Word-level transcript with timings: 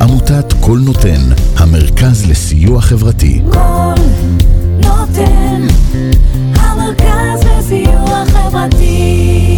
עמותת 0.00 0.52
קול 0.60 0.78
נותן, 0.78 1.20
המרכז 1.56 2.30
לסיוע 2.30 2.80
חברתי. 2.80 3.40
קול 3.52 3.94
נותן, 4.84 5.66
המרכז 6.54 7.44
לסיוע 7.58 8.24
חברתי. 8.26 9.48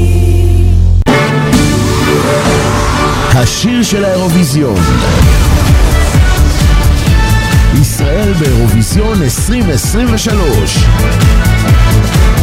השיר 3.35 3.83
של 3.83 4.05
האירוויזיון 4.05 4.81
ישראל 7.81 8.33
באירוויזיון 8.33 9.23
2023 9.23 10.85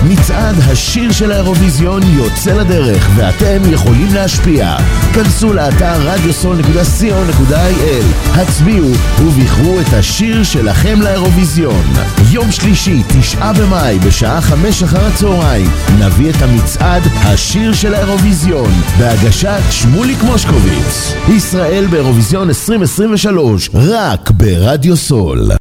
מצעד 0.03 0.55
השיר 0.59 1.11
של 1.11 1.31
האירוויזיון 1.31 2.01
יוצא 2.03 2.53
לדרך 2.53 3.09
ואתם 3.15 3.71
יכולים 3.71 4.13
להשפיע. 4.13 4.77
כנסו 5.13 5.53
לאתר 5.53 6.15
radiosol.co.il, 6.15 8.37
הצביעו 8.39 8.91
ובחרו 9.21 9.79
את 9.79 9.93
השיר 9.93 10.43
שלכם 10.43 11.01
לאירוויזיון. 11.01 11.83
יום 12.31 12.51
שלישי, 12.51 13.01
תשעה 13.07 13.53
במאי, 13.53 13.99
בשעה 13.99 14.41
חמש 14.41 14.83
אחר 14.83 15.05
הצהריים, 15.05 15.69
נביא 15.99 16.29
את 16.29 16.41
המצעד 16.41 17.03
השיר 17.23 17.73
של 17.73 17.93
האירוויזיון, 17.93 18.71
בהגשת 18.99 19.61
שמוליק 19.71 20.23
מושקוביץ. 20.23 21.13
ישראל 21.29 21.85
באירוויזיון 21.89 22.47
2023, 22.47 23.69
רק 23.73 24.31
ברדיו 24.31 24.97
סול. 24.97 25.51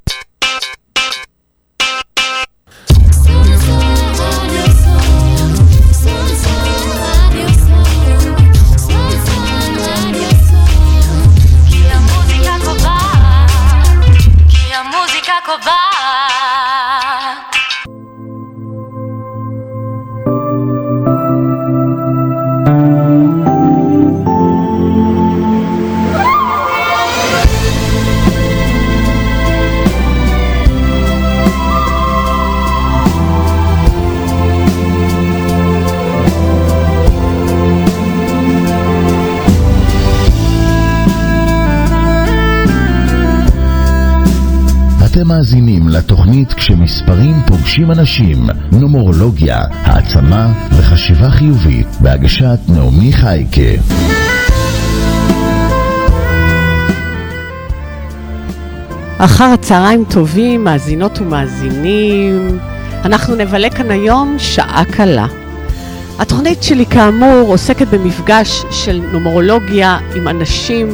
50 47.77 47.91
אנשים, 47.91 48.47
נומרולוגיה, 48.73 49.59
העצמה 49.71 50.53
וחשיבה 50.79 51.31
חיובית, 51.31 51.87
בהגשת 52.01 52.59
נעמי 52.69 53.13
חייקה. 53.13 53.83
אחר 59.19 59.45
הצהריים 59.45 60.05
טובים, 60.11 60.65
מאזינות 60.65 61.21
ומאזינים, 61.21 62.59
אנחנו 63.05 63.35
נבלה 63.35 63.71
כאן 63.71 63.91
היום 63.91 64.37
שעה 64.39 64.83
קלה. 64.85 65.27
התוכנית 66.19 66.63
שלי 66.63 66.87
כאמור 66.87 67.49
עוסקת 67.49 67.89
במפגש 67.89 68.63
של 68.71 69.01
נומרולוגיה 69.13 69.99
עם 70.15 70.29
אנשים 70.29 70.89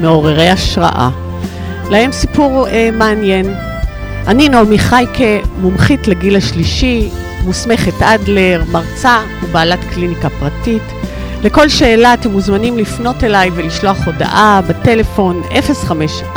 מעוררי 0.00 0.48
השראה. 0.48 1.10
להם 1.90 2.12
סיפור 2.12 2.68
אה, 2.68 2.90
מעניין, 2.92 3.46
אני 4.30 4.48
נעמי 4.48 4.78
חייקה, 4.78 5.48
מומחית 5.60 6.08
לגיל 6.08 6.36
השלישי, 6.36 7.08
מוסמכת 7.44 8.02
אדלר, 8.02 8.62
מרצה 8.72 9.18
ובעלת 9.42 9.78
קליניקה 9.94 10.28
פרטית. 10.30 10.82
לכל 11.44 11.68
שאלה 11.68 12.14
אתם 12.14 12.30
מוזמנים 12.30 12.78
לפנות 12.78 13.24
אליי 13.24 13.50
ולשלוח 13.54 14.06
הודעה 14.06 14.60
בטלפון 14.68 15.42
054-444-0668. 16.34 16.36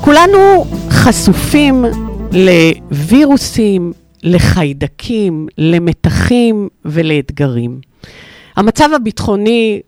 כולנו 0.00 0.66
חשופים 0.90 1.84
לווירוסים, 2.32 3.92
לחיידקים, 4.22 5.46
למתחים 5.58 6.68
ולאתגרים. 6.84 7.80
המצב 8.56 8.90
הביטחוני 8.96 9.80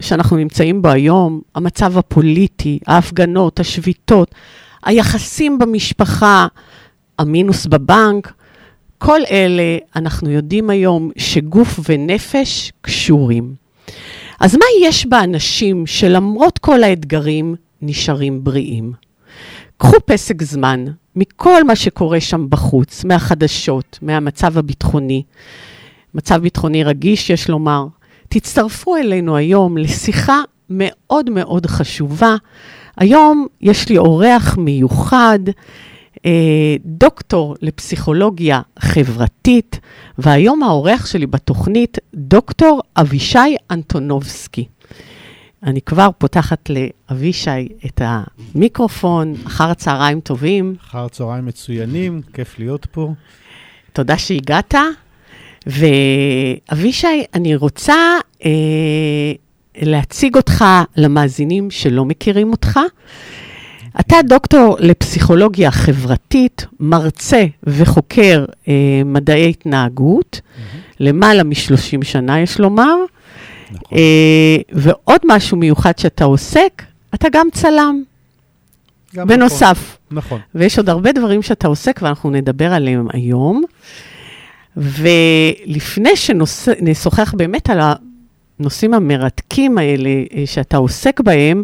שאנחנו 0.00 0.36
נמצאים 0.36 0.82
בו 0.82 0.88
היום, 0.88 1.40
המצב 1.54 1.98
הפוליטי, 1.98 2.78
ההפגנות, 2.86 3.60
השביתות, 3.60 4.34
היחסים 4.84 5.58
במשפחה, 5.58 6.46
המינוס 7.18 7.66
בבנק, 7.66 8.32
כל 8.98 9.20
אלה 9.30 9.76
אנחנו 9.96 10.30
יודעים 10.30 10.70
היום 10.70 11.10
שגוף 11.18 11.80
ונפש 11.88 12.72
קשורים. 12.80 13.54
אז 14.40 14.54
מה 14.54 14.64
יש 14.82 15.06
באנשים 15.06 15.86
שלמרות 15.86 16.58
כל 16.58 16.82
האתגרים 16.82 17.54
נשארים 17.82 18.44
בריאים? 18.44 18.92
קחו 19.76 19.96
פסק 20.04 20.42
זמן 20.42 20.84
מכל 21.16 21.64
מה 21.64 21.76
שקורה 21.76 22.20
שם 22.20 22.46
בחוץ, 22.50 23.04
מהחדשות, 23.04 23.98
מהמצב 24.02 24.58
הביטחוני. 24.58 25.22
מצב 26.14 26.42
ביטחוני 26.42 26.84
רגיש, 26.84 27.30
יש 27.30 27.48
לומר. 27.48 27.86
תצטרפו 28.28 28.96
אלינו 28.96 29.36
היום 29.36 29.78
לשיחה 29.78 30.40
מאוד 30.70 31.30
מאוד 31.30 31.66
חשובה. 31.66 32.36
היום 32.96 33.46
יש 33.60 33.88
לי 33.88 33.98
אורח 33.98 34.56
מיוחד, 34.58 35.38
אה, 36.26 36.76
דוקטור 36.84 37.54
לפסיכולוגיה 37.62 38.60
חברתית, 38.78 39.80
והיום 40.18 40.62
האורח 40.62 41.06
שלי 41.06 41.26
בתוכנית, 41.26 41.98
דוקטור 42.14 42.82
אבישי 42.96 43.56
אנטונובסקי. 43.70 44.64
אני 45.62 45.80
כבר 45.80 46.08
פותחת 46.18 46.70
לאבישי 46.70 47.68
את 47.86 48.00
המיקרופון, 48.04 49.34
אחר 49.46 49.70
הצהריים 49.70 50.20
טובים. 50.20 50.74
אחר 50.80 51.08
צהריים 51.08 51.46
מצוינים, 51.46 52.20
כיף 52.32 52.58
להיות 52.58 52.86
פה. 52.86 53.14
תודה 53.92 54.18
שהגעת. 54.18 54.74
ואבישי, 55.66 57.24
אני 57.34 57.56
רוצה 57.56 57.94
אה, 58.44 58.50
להציג 59.82 60.36
אותך 60.36 60.64
למאזינים 60.96 61.70
שלא 61.70 62.04
מכירים 62.04 62.50
אותך. 62.50 62.80
אתה 64.00 64.16
דוקטור 64.24 64.76
לפסיכולוגיה 64.80 65.70
חברתית, 65.70 66.66
מרצה 66.80 67.44
וחוקר 67.62 68.44
אה, 68.68 68.72
מדעי 69.04 69.50
התנהגות, 69.50 70.40
למעלה 71.00 71.42
מ-30 71.42 72.04
שנה, 72.04 72.40
יש 72.40 72.60
לומר. 72.60 72.94
נכון. 73.70 73.98
אה, 73.98 74.56
ועוד 74.72 75.20
משהו 75.24 75.56
מיוחד 75.56 75.98
שאתה 75.98 76.24
עוסק, 76.24 76.82
אתה 77.14 77.28
גם 77.32 77.46
צלם, 77.52 78.02
גם 79.14 79.28
בנוסף. 79.28 79.98
נכון. 80.10 80.18
נכון. 80.18 80.40
ויש 80.54 80.78
עוד 80.78 80.88
הרבה 80.88 81.12
דברים 81.12 81.42
שאתה 81.42 81.68
עוסק, 81.68 82.00
ואנחנו 82.02 82.30
נדבר 82.30 82.72
עליהם 82.72 83.06
היום. 83.12 83.64
ולפני 84.76 86.16
שנשוחח 86.16 87.34
באמת 87.36 87.70
על 87.70 87.78
הנושאים 88.60 88.94
המרתקים 88.94 89.78
האלה 89.78 90.10
אה, 90.36 90.42
שאתה 90.46 90.76
עוסק 90.76 91.20
בהם, 91.20 91.62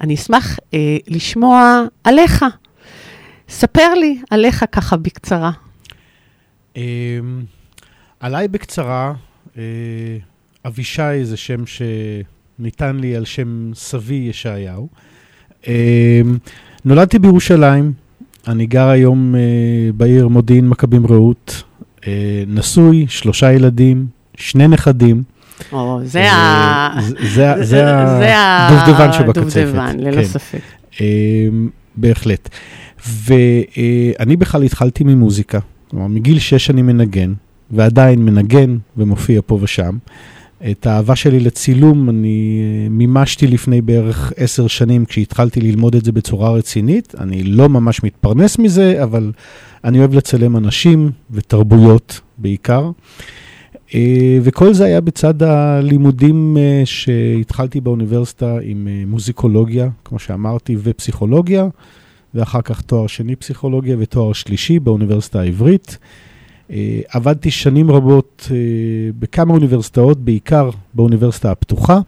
אני 0.00 0.14
אשמח 0.14 0.58
אה, 0.74 0.96
לשמוע 1.08 1.82
עליך. 2.04 2.44
ספר 3.48 3.94
לי 3.94 4.18
עליך 4.30 4.64
ככה 4.72 4.96
בקצרה. 4.96 5.50
אמ, 6.76 6.82
עליי 8.20 8.48
בקצרה, 8.48 9.12
אה, 9.58 9.62
אבישי 10.66 11.24
זה 11.24 11.36
שם 11.36 11.62
שניתן 11.66 12.96
לי 12.96 13.16
על 13.16 13.24
שם 13.24 13.70
סבי 13.74 14.14
ישעיהו. 14.14 14.88
אמ, 15.66 15.72
נולדתי 16.84 17.18
בירושלים, 17.18 17.92
אני 18.48 18.66
גר 18.66 18.88
היום 18.88 19.34
אה, 19.34 19.40
בעיר 19.94 20.28
מודיעין 20.28 20.68
מכבים 20.68 21.06
רעות, 21.06 21.62
אה, 21.62 21.71
נשוי, 22.46 23.06
שלושה 23.08 23.52
ילדים, 23.52 24.06
שני 24.36 24.68
נכדים. 24.68 25.22
או, 25.72 26.00
זה 26.04 26.20
אה, 26.20 26.32
ה... 26.32 27.00
זה- 27.34 27.50
ה- 27.52 27.64
זה 27.64 27.84
הדובדבן 28.36 29.12
שבקצפת. 29.12 29.36
הדובדבן, 29.56 29.96
ללא 30.00 30.16
כן. 30.16 30.24
ספק. 30.24 30.60
אמ, 31.00 31.68
בהחלט. 31.96 32.48
ואני 33.06 34.36
בכלל 34.36 34.62
התחלתי 34.62 35.04
ממוזיקה, 35.04 35.58
כלומר, 35.90 36.06
מגיל 36.06 36.38
שש 36.38 36.70
אני 36.70 36.82
מנגן, 36.82 37.32
ועדיין 37.70 38.24
מנגן 38.24 38.76
ומופיע 38.96 39.40
פה 39.46 39.58
ושם. 39.62 39.96
את 40.70 40.86
האהבה 40.86 41.16
שלי 41.16 41.40
לצילום 41.40 42.08
אני 42.08 42.60
אה, 42.62 42.88
מימשתי 42.88 43.46
לפני 43.46 43.80
בערך 43.80 44.32
עשר 44.36 44.66
שנים 44.66 45.04
כשהתחלתי 45.04 45.60
ללמוד 45.60 45.94
את 45.94 46.04
זה 46.04 46.12
בצורה 46.12 46.50
רצינית. 46.50 47.14
אני 47.20 47.42
לא 47.42 47.68
ממש 47.68 48.02
מתפרנס 48.02 48.58
מזה, 48.58 49.02
אבל 49.02 49.32
אני 49.84 49.98
אוהב 49.98 50.14
לצלם 50.14 50.56
אנשים 50.56 51.10
ותרבויות 51.30 52.20
בעיקר. 52.38 52.90
אה, 53.94 54.38
וכל 54.42 54.74
זה 54.74 54.84
היה 54.84 55.00
בצד 55.00 55.42
הלימודים 55.42 56.56
אה, 56.56 56.82
שהתחלתי 56.84 57.80
באוניברסיטה 57.80 58.56
עם 58.62 58.88
מוזיקולוגיה, 59.06 59.88
כמו 60.04 60.18
שאמרתי, 60.18 60.76
ופסיכולוגיה, 60.82 61.68
ואחר 62.34 62.62
כך 62.62 62.80
תואר 62.80 63.06
שני 63.06 63.36
פסיכולוגיה 63.36 63.96
ותואר 63.98 64.32
שלישי 64.32 64.78
באוניברסיטה 64.78 65.40
העברית. 65.40 65.98
אה, 66.72 67.00
עבדתי 67.08 67.50
שנים 67.50 67.90
רבות 67.90 68.48
אה, 68.50 68.56
בכמה 69.18 69.54
אוניברסיטאות, 69.54 70.18
בעיקר 70.18 70.70
באוניברסיטה 70.94 71.50
הפתוחה. 71.50 72.00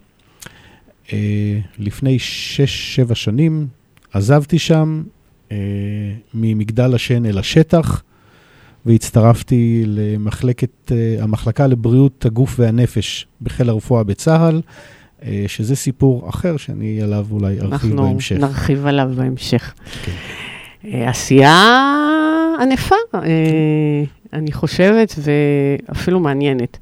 אה, 1.13 1.59
לפני 1.79 2.19
שש-שבע 2.19 3.15
שנים 3.15 3.67
עזבתי 4.13 4.59
שם 4.59 5.03
ממגדל 6.35 6.95
השן 6.95 7.27
אל 7.27 7.39
השטח. 7.39 8.03
והצטרפתי 8.87 9.83
למחלקת, 9.87 10.93
המחלקה 11.21 11.67
לבריאות 11.67 12.27
הגוף 12.27 12.55
והנפש 12.59 13.27
בחיל 13.43 13.69
הרפואה 13.69 14.05
בצה"ל, 14.05 14.61
שזה 15.47 15.77
סיפור 15.77 16.29
אחר 16.29 16.57
שאני 16.57 17.03
עליו 17.03 17.27
אולי 17.31 17.61
ארחיב 17.61 17.73
אנחנו 17.73 17.97
בהמשך. 17.97 18.37
נרחיב 18.37 18.87
עליו 18.87 19.11
בהמשך. 19.17 19.75
כן. 20.05 20.13
אה, 20.85 21.09
עשייה 21.11 21.75
ענפה, 22.61 22.95
אה, 23.15 23.21
אני 24.33 24.53
חושבת, 24.53 25.15
ואפילו 25.19 26.21
מעניינת. 26.21 26.79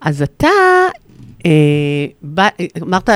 אז 0.00 0.22
אתה, 0.22 0.48
אה, 1.46 1.50
אמרת, 2.82 3.08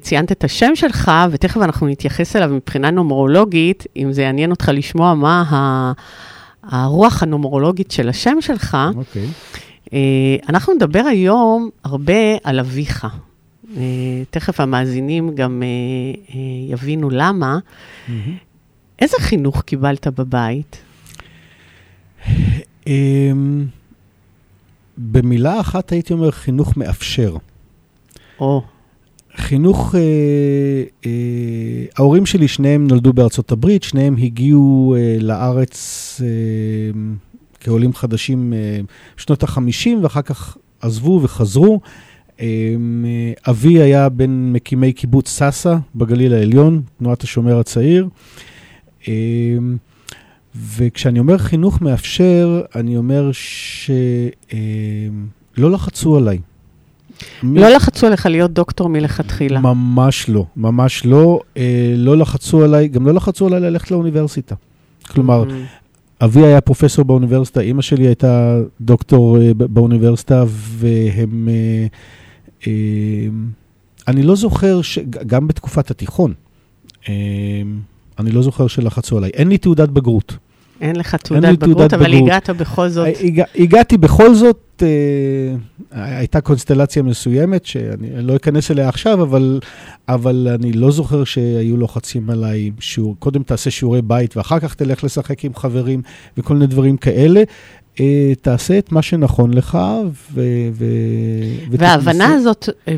ציינת 0.00 0.32
את 0.32 0.44
השם 0.44 0.70
שלך, 0.74 1.10
ותכף 1.30 1.56
אנחנו 1.62 1.86
נתייחס 1.86 2.36
אליו 2.36 2.48
מבחינה 2.48 2.90
נומרולוגית, 2.90 3.86
אם 3.96 4.12
זה 4.12 4.22
יעניין 4.22 4.50
אותך 4.50 4.70
לשמוע 4.74 5.14
מה 5.14 5.44
ה- 5.50 5.92
הרוח 6.76 7.22
הנומרולוגית 7.22 7.90
של 7.90 8.08
השם 8.08 8.36
שלך. 8.40 8.76
אוקיי. 8.96 9.26
אנחנו 10.48 10.74
נדבר 10.74 11.02
היום 11.10 11.70
הרבה 11.84 12.14
על 12.44 12.58
אביך. 12.60 13.06
תכף 14.30 14.60
המאזינים 14.60 15.34
גם 15.34 15.62
יבינו 16.70 17.10
למה. 17.10 17.58
איזה 19.02 19.16
חינוך 19.20 19.62
קיבלת 19.62 20.06
בבית? 20.06 20.76
אמ, 22.86 23.66
במילה 24.98 25.60
אחת 25.60 25.92
הייתי 25.92 26.12
אומר 26.12 26.30
חינוך 26.30 26.76
מאפשר. 26.76 27.36
או, 28.40 28.62
חינוך, 29.36 29.94
אה, 29.94 30.00
אה, 31.06 31.84
ההורים 31.98 32.26
שלי 32.26 32.48
שניהם 32.48 32.86
נולדו 32.86 33.12
בארצות 33.12 33.52
הברית, 33.52 33.82
שניהם 33.82 34.16
הגיעו 34.16 34.94
אה, 34.98 35.16
לארץ 35.20 36.20
אה, 36.24 37.00
כעולים 37.60 37.94
חדשים 37.94 38.52
אה, 38.52 38.80
שנות 39.16 39.42
ה-50 39.42 39.90
ואחר 40.02 40.22
כך 40.22 40.56
עזבו 40.80 41.20
וחזרו. 41.22 41.80
אה, 42.40 42.46
אבי 43.48 43.80
היה 43.80 44.08
בין 44.08 44.52
מקימי 44.52 44.92
קיבוץ 44.92 45.28
סאסא 45.28 45.76
בגליל 45.94 46.34
העליון, 46.34 46.82
תנועת 46.98 47.22
השומר 47.22 47.58
הצעיר. 47.58 48.04
אה, 48.04 48.51
וכשאני 50.54 51.18
אומר 51.18 51.38
חינוך 51.38 51.82
מאפשר, 51.82 52.60
אני 52.74 52.96
אומר 52.96 53.30
שלא 53.32 53.90
לחצו 55.70 56.16
עליי. 56.16 56.38
לא 57.42 57.68
לחצו 57.68 58.06
עליך 58.06 58.26
להיות 58.26 58.50
דוקטור 58.52 58.88
מלכתחילה. 58.88 59.60
ממש 59.60 60.28
לא, 60.28 60.46
ממש 60.56 61.06
לא. 61.06 61.40
אה, 61.56 61.94
לא 61.96 62.16
לחצו 62.16 62.64
עליי, 62.64 62.88
גם 62.88 63.06
לא 63.06 63.14
לחצו 63.14 63.46
עליי 63.46 63.60
ללכת 63.60 63.90
לאוניברסיטה. 63.90 64.54
כלומר, 65.08 65.44
Mm. 65.44 65.52
אבי 66.24 66.42
היה 66.42 66.60
פרופסור 66.60 67.04
באוניברסיטה, 67.04 67.60
אימא 67.60 67.82
שלי 67.82 68.06
הייתה 68.06 68.60
דוקטור 68.80 69.40
אה, 69.40 69.54
באוניברסיטה, 69.54 70.44
והם... 70.48 71.48
אה, 71.48 71.86
אה, 72.66 72.72
אני 74.08 74.22
לא 74.22 74.36
זוכר, 74.36 74.82
ש... 74.82 74.98
גם 75.26 75.48
בתקופת 75.48 75.90
התיכון, 75.90 76.34
אה, 77.08 77.14
אני 78.18 78.30
לא 78.30 78.42
זוכר 78.42 78.66
שלחצו 78.66 79.18
עליי. 79.18 79.30
אין 79.34 79.48
לי 79.48 79.58
תעודת 79.58 79.88
בגרות. 79.88 80.36
אין 80.80 80.96
לך 80.96 81.14
תעודת 81.14 81.44
תעודת 81.44 81.58
בגרות, 81.58 81.94
אבל 81.94 82.06
בגרות. 82.08 82.22
הגעת 82.22 82.50
בכל 82.50 82.88
זאת. 82.88 83.08
הגע, 83.24 83.44
הגעתי 83.58 83.96
בכל 83.96 84.34
זאת, 84.34 84.56
אה, 84.82 85.54
הייתה 85.90 86.40
קונסטלציה 86.40 87.02
מסוימת, 87.02 87.66
שאני 87.66 88.14
אני 88.14 88.26
לא 88.26 88.36
אכנס 88.36 88.70
אליה 88.70 88.88
עכשיו, 88.88 89.22
אבל, 89.22 89.60
אבל 90.08 90.48
אני 90.54 90.72
לא 90.72 90.90
זוכר 90.90 91.24
שהיו 91.24 91.76
לוחצים 91.76 92.30
עליי, 92.30 92.70
שיעור, 92.80 93.16
קודם 93.18 93.42
תעשה 93.42 93.70
שיעורי 93.70 94.02
בית 94.02 94.36
ואחר 94.36 94.60
כך 94.60 94.74
תלך 94.74 95.04
לשחק 95.04 95.44
עם 95.44 95.54
חברים 95.54 96.02
וכל 96.36 96.54
מיני 96.54 96.66
דברים 96.66 96.96
כאלה. 96.96 97.42
אה, 98.00 98.32
תעשה 98.40 98.78
את 98.78 98.92
מה 98.92 99.02
שנכון 99.02 99.54
לך, 99.54 99.78
ו... 100.34 100.40
ו. 100.72 100.84
וההבנה 101.70 102.34
הזאת 102.34 102.68
אה, 102.88 102.96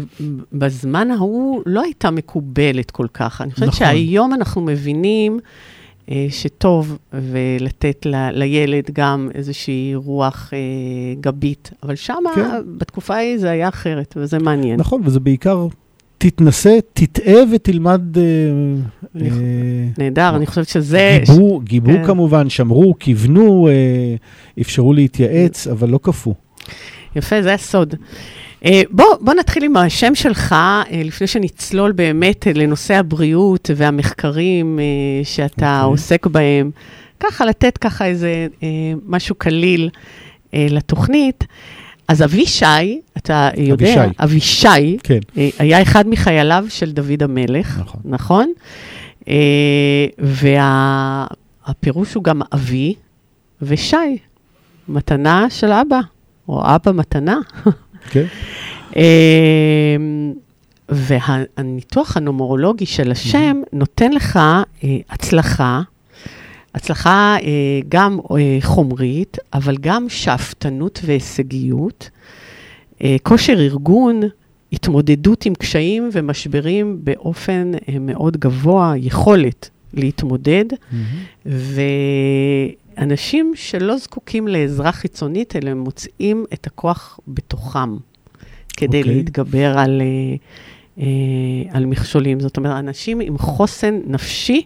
בזמן 0.53 1.11
ההוא 1.11 1.63
לא 1.67 1.83
הייתה 1.83 2.11
מקובלת 2.11 2.91
כל 2.91 3.07
כך. 3.15 3.41
אני 3.41 3.51
חושבת 3.53 3.69
נכון. 3.69 3.79
שהיום 3.79 4.35
אנחנו 4.35 4.61
מבינים 4.61 5.39
שטוב 6.31 6.99
ולתת 7.13 8.07
ל, 8.07 8.31
לילד 8.33 8.91
גם 8.93 9.29
איזושהי 9.35 9.93
רוח 9.95 10.51
אה, 10.53 10.59
גבית, 11.21 11.71
אבל 11.83 11.95
שמה, 11.97 12.31
כן. 12.35 12.51
בתקופה 12.79 13.15
ההיא 13.15 13.39
זה 13.39 13.51
היה 13.51 13.69
אחרת, 13.69 14.15
וזה 14.17 14.39
מעניין. 14.39 14.81
נכון, 14.81 15.03
וזה 15.05 15.21
בעיקר, 15.21 15.67
תתנסה, 16.19 16.79
תטעה 16.93 17.43
ותלמד... 17.53 18.19
אה, 18.19 18.23
אה, 19.21 19.29
נהדר, 19.99 20.37
אני 20.37 20.47
חושבת 20.47 20.69
שזה... 20.69 21.19
גיבו, 21.25 21.61
גיבו 21.61 21.93
כן. 21.93 22.07
כמובן, 22.07 22.49
שמרו, 22.49 22.95
כיוונו, 23.01 23.69
אה, 23.69 24.15
אפשרו 24.61 24.93
להתייעץ, 24.93 25.67
אבל 25.67 25.89
לא 25.89 26.01
כפו. 26.03 26.35
יפה, 27.17 27.43
זה 27.43 27.55
הסוד. 27.55 27.95
אה, 28.65 28.83
בוא, 28.91 29.05
בוא 29.21 29.35
נתחיל 29.35 29.65
עם 29.65 29.77
השם 29.77 30.15
שלך, 30.15 30.53
אה, 30.53 30.83
לפני 31.05 31.27
שנצלול 31.27 31.93
באמת 31.93 32.47
אה, 32.47 32.53
לנושא 32.55 32.95
הבריאות 32.95 33.71
והמחקרים 33.77 34.79
שאתה 35.25 35.81
אוקיי. 35.81 35.93
עוסק 35.93 36.27
בהם. 36.27 36.71
ככה, 37.21 37.45
לתת 37.45 37.79
ככה 37.79 38.07
איזה 38.07 38.47
משהו 39.07 39.35
קליל 39.35 39.91
לתוכנית. 40.53 41.45
אז 42.09 42.23
אבישי, 42.23 43.01
אתה 43.17 43.49
יודע, 43.57 44.05
אבישי. 44.19 44.69
אבישי, 44.69 44.97
כן. 45.03 45.19
היה 45.59 45.83
אחד 45.83 46.09
מחייליו 46.09 46.65
של 46.69 46.93
דוד 46.93 47.23
המלך, 47.23 47.81
נכון. 47.81 48.01
נכון? 48.05 48.53
והפירוש 51.69 52.15
הוא 52.15 52.25
גם 52.25 52.41
אבי 52.55 52.95
ושי, 53.63 53.97
מתנה 54.89 55.47
של 55.51 55.73
אבא, 55.73 56.01
או 56.49 56.63
אבא 56.65 56.93
מתנה. 56.93 57.39
כן. 58.11 58.25
אמ, 58.97 60.33
והניתוח 60.89 62.17
הנומרולוגי 62.17 62.87
של 62.87 63.11
השם 63.11 63.61
נותן 63.73 64.13
לך 64.13 64.37
אה, 64.37 64.97
הצלחה, 65.11 65.83
הצלחה 66.75 67.37
אה, 67.43 67.81
גם 67.89 68.19
אה, 68.31 68.59
חומרית, 68.61 69.39
אבל 69.55 69.77
גם 69.81 70.09
שאפתנות 70.09 71.01
והישגיות, 71.05 72.11
כושר 73.23 73.53
ארגון, 73.53 74.21
התמודדות 74.73 75.47
עם 75.47 75.55
קשיים 75.55 76.11
ומשברים 76.13 76.99
באופן 77.05 77.73
מאוד 78.01 78.37
גבוה, 78.37 78.95
יכולת 78.97 79.71
להתמודד, 79.95 80.65
ואנשים 82.97 83.53
שלא 83.57 83.97
זקוקים 83.97 84.49
לעזרה 84.49 84.93
חיצונית, 84.93 85.57
אלא 85.57 85.71
הם 85.71 85.79
מוצאים 85.79 86.45
את 86.53 86.67
הכוח 86.67 87.21
בתוכם 87.29 87.97
כדי 88.77 88.87
אוקיי. 88.99 89.13
okay. 89.13 89.17
להתגבר 89.17 89.79
על, 89.79 90.03
אה, 90.03 90.37
אה, 91.05 91.07
על 91.77 91.87
מכשולים. 91.87 92.41
זאת 92.41 92.57
אומרת, 92.57 92.79
אנשים 92.79 93.21
עם 93.21 93.39
חוסן 93.39 93.99
נפשי 94.07 94.63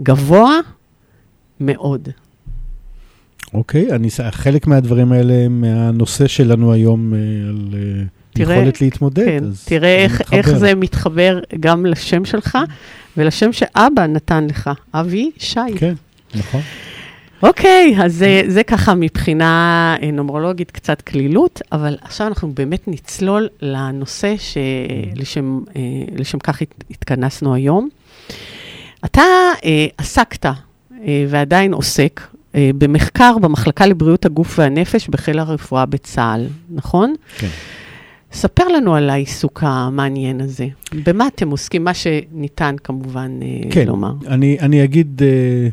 גבוה 0.00 0.58
מאוד. 1.60 2.08
אוקיי, 3.54 3.92
אני, 3.92 4.10
ס- 4.10 4.20
חלק 4.20 4.66
מהדברים 4.66 5.12
האלה 5.12 5.34
הם 5.34 5.60
מהנושא 5.60 6.26
שלנו 6.26 6.72
היום 6.72 7.14
אה, 7.14 7.18
על 7.48 7.68
אה, 7.74 8.02
תראה- 8.32 8.56
יכולת 8.56 8.80
להתמודד. 8.80 9.24
כן, 9.24 9.44
אז 9.44 9.64
תראה 9.64 9.94
אני 9.94 10.04
איך, 10.04 10.20
מתחבר. 10.20 10.36
איך 10.38 10.50
זה 10.58 10.74
מתחבר 10.74 11.40
גם 11.60 11.86
לשם 11.86 12.24
שלך 12.24 12.58
ולשם 13.16 13.52
שאבא 13.52 14.06
נתן 14.06 14.46
לך, 14.46 14.70
אבי 14.94 15.30
שי. 15.38 15.60
כן, 15.76 15.94
נכון. 16.34 16.60
אוקיי, 17.48 17.96
אז 18.02 18.14
זה, 18.14 18.42
זה 18.48 18.62
ככה 18.62 18.94
מבחינה 18.94 19.50
אה, 20.02 20.10
נומרולוגית 20.10 20.70
קצת 20.70 21.02
קלילות, 21.02 21.62
אבל 21.72 21.96
עכשיו 22.02 22.26
אנחנו 22.26 22.52
באמת 22.54 22.88
נצלול 22.88 23.48
לנושא 23.62 24.34
שלשם 24.38 25.60
אה, 25.76 25.80
לשם 26.16 26.38
כך 26.38 26.62
הת- 26.62 26.84
התכנסנו 26.90 27.54
היום. 27.54 27.88
אתה 29.04 29.22
אה, 29.64 29.86
עסקת 29.98 30.46
אה, 30.46 30.52
ועדיין 31.28 31.72
עוסק 31.74 32.20
אה, 32.54 32.70
במחקר 32.78 33.38
במחלקה 33.38 33.86
לבריאות 33.86 34.24
הגוף 34.26 34.58
והנפש 34.58 35.08
בחיל 35.08 35.38
הרפואה 35.38 35.86
בצה"ל, 35.86 36.46
נכון? 36.70 37.14
כן. 37.38 37.48
ספר 38.32 38.68
לנו 38.68 38.94
על 38.94 39.10
העיסוק 39.10 39.62
המעניין 39.66 40.40
הזה. 40.40 40.66
במה 41.06 41.26
אתם 41.26 41.50
עוסקים? 41.50 41.84
מה 41.84 41.92
שניתן 41.94 42.76
כמובן 42.84 43.30
אה, 43.42 43.70
כן, 43.70 43.86
לומר. 43.86 44.12
אני, 44.26 44.56
אני 44.60 44.84
אגיד 44.84 45.22
אה, 45.24 45.68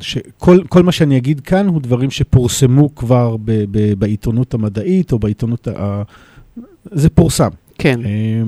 שכל 0.00 0.58
כל 0.68 0.82
מה 0.82 0.92
שאני 0.92 1.16
אגיד 1.16 1.40
כאן 1.40 1.66
הוא 1.66 1.80
דברים 1.82 2.10
שפורסמו 2.10 2.94
כבר 2.94 3.36
ב, 3.36 3.64
ב, 3.70 3.94
בעיתונות 3.98 4.54
המדעית 4.54 5.12
או 5.12 5.18
בעיתונות, 5.18 5.68
ה... 5.68 6.02
זה 6.90 7.08
פורסם. 7.08 7.50
כן, 7.78 8.00
אה, 8.04 8.42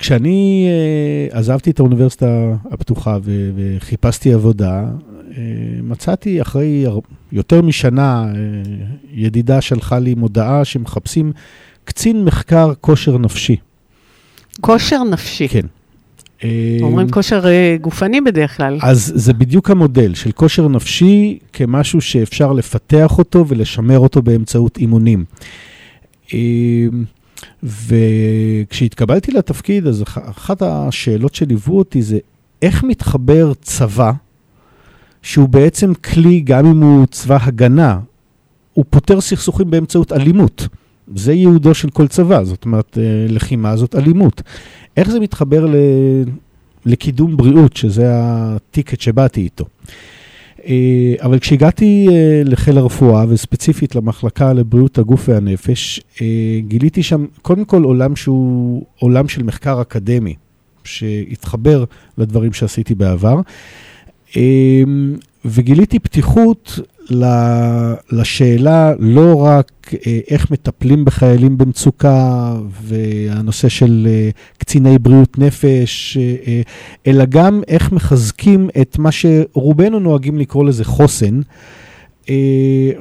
כשאני 0.00 0.68
אה, 0.68 1.38
עזבתי 1.38 1.70
את 1.70 1.78
האוניברסיטה 1.78 2.54
הפתוחה 2.70 3.18
וחיפשתי 3.54 4.32
עבודה, 4.32 4.84
אה, 5.36 5.42
מצאתי 5.82 6.42
אחרי 6.42 6.86
יותר 7.32 7.62
משנה, 7.62 8.24
אה, 8.24 8.32
ידידה 9.12 9.60
שלחה 9.60 9.98
לי 9.98 10.14
מודעה 10.14 10.64
שמחפשים 10.64 11.32
קצין 11.84 12.24
מחקר 12.24 12.72
כושר 12.80 13.18
נפשי. 13.18 13.56
כושר 14.60 15.04
נפשי. 15.04 15.48
כן. 15.48 15.66
אה, 16.44 16.78
אומרים 16.82 17.10
כושר 17.10 17.46
אה, 17.46 17.76
גופני 17.80 18.20
בדרך 18.20 18.56
כלל. 18.56 18.78
אז 18.82 19.12
זה 19.16 19.32
בדיוק 19.32 19.70
המודל 19.70 20.14
של 20.14 20.32
כושר 20.32 20.68
נפשי 20.68 21.38
כמשהו 21.52 22.00
שאפשר 22.00 22.52
לפתח 22.52 23.18
אותו 23.18 23.44
ולשמר 23.48 23.98
אותו 23.98 24.22
באמצעות 24.22 24.78
אימונים. 24.78 25.24
אה, 26.34 26.86
וכשהתקבלתי 27.62 29.32
לתפקיד, 29.32 29.86
אז 29.86 30.02
אח- 30.02 30.18
אחת 30.30 30.62
השאלות 30.62 31.34
שליוו 31.34 31.78
אותי 31.78 32.02
זה 32.02 32.18
איך 32.62 32.84
מתחבר 32.84 33.52
צבא, 33.62 34.12
שהוא 35.22 35.48
בעצם 35.48 35.94
כלי, 35.94 36.40
גם 36.40 36.66
אם 36.66 36.82
הוא 36.82 37.06
צבא 37.06 37.38
הגנה, 37.40 37.98
הוא 38.74 38.84
פותר 38.90 39.20
סכסוכים 39.20 39.70
באמצעות 39.70 40.12
אלימות. 40.12 40.68
זה 41.14 41.32
ייעודו 41.32 41.74
של 41.74 41.90
כל 41.90 42.08
צבא, 42.08 42.44
זאת 42.44 42.64
אומרת, 42.64 42.98
אה, 42.98 43.26
לחימה 43.28 43.76
זאת 43.76 43.94
אלימות. 43.94 44.42
איך 44.96 45.10
זה 45.10 45.20
מתחבר 45.20 45.66
ל... 45.66 45.74
לקידום 46.86 47.36
בריאות, 47.36 47.76
שזה 47.76 48.04
הטיקט 48.08 49.00
שבאתי 49.00 49.40
איתו. 49.40 49.64
אה, 50.66 51.14
אבל 51.22 51.38
כשהגעתי 51.38 52.06
אה, 52.10 52.42
לחיל 52.44 52.78
הרפואה, 52.78 53.24
וספציפית 53.28 53.94
למחלקה 53.94 54.52
לבריאות 54.52 54.98
הגוף 54.98 55.28
והנפש, 55.28 56.00
גיליתי 56.60 57.02
שם 57.02 57.26
קודם 57.42 57.64
כל 57.64 57.82
עולם 57.82 58.16
שהוא 58.16 58.84
עולם 58.98 59.28
של 59.28 59.42
מחקר 59.42 59.82
אקדמי, 59.82 60.34
שהתחבר 60.84 61.84
לדברים 62.18 62.52
שעשיתי 62.52 62.94
בעבר, 62.94 63.40
וגיליתי 65.44 65.98
פתיחות 65.98 66.80
לשאלה 68.12 68.92
לא 68.98 69.34
רק 69.44 69.94
אה, 70.06 70.18
איך 70.30 70.50
מטפלים 70.50 71.04
בחיילים 71.04 71.58
במצוקה, 71.58 72.54
והנושא 72.82 73.68
של 73.68 74.06
אה, 74.10 74.30
קציני 74.58 74.98
בריאות 74.98 75.38
נפש, 75.38 76.16
אה, 76.16 76.62
אלא 77.06 77.24
גם 77.24 77.60
איך 77.68 77.92
מחזקים 77.92 78.70
את 78.80 78.98
מה 78.98 79.10
שרובנו 79.12 79.98
נוהגים 79.98 80.38
לקרוא 80.38 80.64
לזה 80.64 80.84
חוסן. 80.84 81.40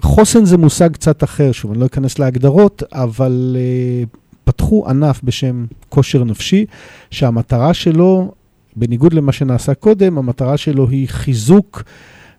חוסן 0.02 0.46
זה 0.46 0.58
מושג 0.58 0.92
קצת 0.94 1.24
אחר, 1.24 1.52
שוב, 1.52 1.72
אני 1.72 1.80
לא 1.80 1.86
אכנס 1.86 2.20
להגדרות, 2.20 2.84
אבל 2.94 3.58
פתחו 4.44 4.86
ענף 4.90 5.20
בשם 5.24 5.66
כושר 5.90 6.24
נפשי, 6.24 6.66
שהמטרה 7.12 7.74
שלו, 7.74 8.32
בניגוד 8.76 9.14
למה 9.14 9.32
שנעשה 9.32 9.74
קודם, 9.74 10.18
המטרה 10.18 10.58
שלו 10.58 10.90
היא 10.90 11.08
חיזוק 11.08 11.84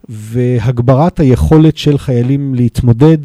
והגברת 0.09 1.21
היכולת 1.21 1.77
של 1.77 1.99
חיילים 1.99 2.55
להתמודד 2.55 3.19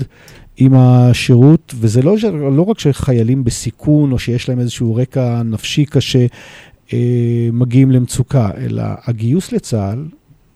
עם 0.58 0.74
השירות, 0.76 1.74
וזה 1.80 2.02
לא, 2.02 2.16
לא 2.52 2.62
רק 2.62 2.80
שחיילים 2.80 3.44
בסיכון 3.44 4.12
או 4.12 4.20
שיש 4.20 4.50
להם 4.50 4.60
איזשהו 4.60 4.96
רקע 4.96 5.44
נפשי 5.44 5.86
קשה 5.86 6.26
אה, 6.94 7.50
מגיעים 7.54 7.92
למצוקה, 7.92 8.50
אלא 8.58 8.84
הגיוס 9.08 9.52
לצה"ל, 9.52 10.06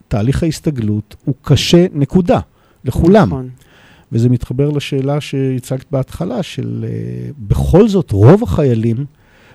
תהליך 0.08 0.44
ההסתגלות, 0.44 1.16
הוא 1.26 1.36
קשה, 1.42 1.86
נקודה, 1.94 2.40
לכולם. 2.86 3.28
נכון. 3.28 3.50
וזה 4.12 4.30
מתחבר 4.30 4.70
לשאלה 4.70 5.22
שהצגת 5.22 5.86
בהתחלה, 5.92 6.44
של 6.44 6.86
אה, 6.88 7.30
בכל 7.40 7.88
זאת, 7.88 8.12
רוב 8.12 8.44
החיילים, 8.44 9.06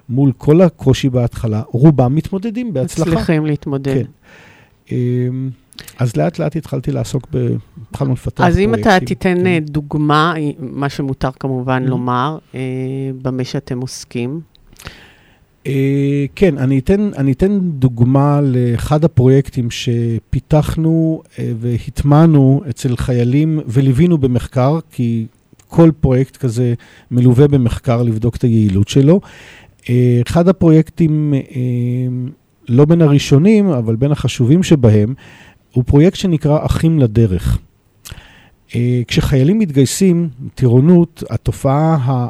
מול 0.08 0.32
כל 0.36 0.60
הקושי 0.60 1.08
בהתחלה, 1.08 1.62
רובם 1.66 2.14
מתמודדים 2.14 2.72
בהצלחה. 2.72 3.10
מצליחים 3.10 3.46
להתמודד. 3.46 3.94
כן. 3.94 4.04
אמ, 4.92 5.50
אז 5.98 6.16
לאט 6.16 6.38
לאט 6.38 6.56
התחלתי 6.56 6.92
לעסוק 6.92 7.26
ב... 7.32 7.46
התחלנו 7.90 8.12
לפתח 8.12 8.44
אז 8.44 8.58
אם 8.58 8.74
אתה 8.74 8.82
פרויקטים. 8.82 9.06
תיתן 9.08 9.34
כן. 9.40 9.46
אה, 9.46 9.58
דוגמה, 9.62 10.34
אה, 10.36 10.50
מה 10.58 10.88
שמותר 10.88 11.30
כמובן 11.40 11.82
Mhm. 11.86 11.90
לומר, 11.90 12.38
אה, 12.54 12.60
במה 13.22 13.44
שאתם 13.44 13.80
עוסקים. 13.80 14.40
אה, 15.66 16.24
כן, 16.36 16.58
אני 16.58 16.78
אתן, 16.78 17.10
אני 17.18 17.32
אתן 17.32 17.58
דוגמה 17.60 18.40
לאחד 18.42 19.04
הפרויקטים 19.04 19.68
שפיתחנו 19.70 21.22
אה, 21.38 21.52
והטמענו 21.60 22.62
אצל 22.70 22.96
חיילים 22.96 23.60
וליווינו 23.66 24.18
במחקר, 24.18 24.78
כי 24.90 25.26
כל 25.68 25.90
פרויקט 26.00 26.36
כזה 26.36 26.74
מלווה 27.10 27.48
במחקר 27.48 28.02
לבדוק 28.02 28.36
את 28.36 28.42
היעילות 28.42 28.88
שלו. 28.88 29.20
אה, 29.90 30.20
אחד 30.26 30.48
הפרויקטים, 30.48 31.34
אה, 31.34 31.40
לא 32.68 32.84
בין 32.84 33.02
הראשונים, 33.02 33.66
אבל 33.66 33.96
בין 33.96 34.12
החשובים 34.12 34.62
שבהם, 34.62 35.14
הוא 35.72 35.84
פרויקט 35.86 36.16
שנקרא 36.16 36.66
אחים 36.66 36.98
לדרך. 36.98 37.58
אה, 38.74 39.02
כשחיילים 39.08 39.58
מתגייסים, 39.58 40.28
טירונות, 40.54 41.22
התופעה, 41.30 42.28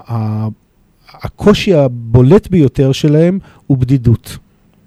הקושי 1.08 1.75
הבולט 1.75 2.49
ביותר 2.49 2.92
שלהם 2.92 3.38
הוא 3.66 3.78
בדידות. 3.78 4.38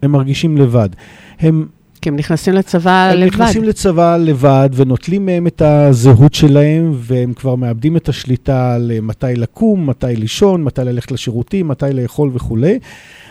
הם 0.02 0.12
מרגישים 0.12 0.58
לבד. 0.58 0.90
הם, 1.40 1.66
כי 2.02 2.10
הם 2.10 2.16
נכנסים 2.16 2.54
לצבא 2.54 3.10
הם 3.12 3.18
לבד. 3.18 3.28
נכנסים 3.28 3.64
לצבא 3.64 4.18
לבד 4.18 4.70
ונוטלים 4.74 5.26
מהם 5.26 5.48
את 5.48 5.62
הזהות 5.62 6.34
שלהם, 6.34 6.92
והם 6.96 7.34
כבר 7.34 7.56
מאבדים 7.56 7.98
את 7.98 8.10
השליטה 8.10 8.74
על 8.76 8.92
אה, 8.96 9.02
מתי 9.02 9.36
לקום, 9.36 9.90
מתי 9.90 10.16
לישון, 10.16 10.64
מתי 10.64 10.82
ללכת 10.82 11.12
לשירותים, 11.12 11.68
מתי 11.68 11.86
לאכול 11.94 12.30
וכולי, 12.34 12.80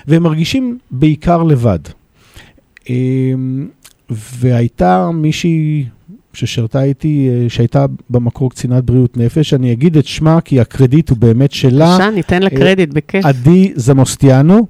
והם 0.06 0.22
מרגישים 0.22 0.78
בעיקר 0.90 1.42
לבד. 1.42 1.78
והייתה 4.40 5.10
מישהי 5.10 5.84
ששירתה 6.32 6.82
איתי, 6.82 7.28
אה, 7.30 7.48
שהייתה 7.48 7.86
במקור 8.10 8.50
קצינת 8.50 8.84
בריאות 8.84 9.16
נפש, 9.16 9.54
אני 9.54 9.72
אגיד 9.72 9.96
את 9.96 10.06
שמה 10.06 10.40
כי 10.40 10.60
הקרדיט 10.60 11.10
הוא 11.10 11.18
באמת 11.18 11.52
שלה. 11.52 11.90
בבקשה, 11.90 12.10
ניתן 12.10 12.42
לה 12.42 12.48
אה, 12.52 12.56
קרדיט 12.56 12.90
בכיף. 12.92 13.26
עדי 13.26 13.72
זמוסטיאנו, 13.76 14.66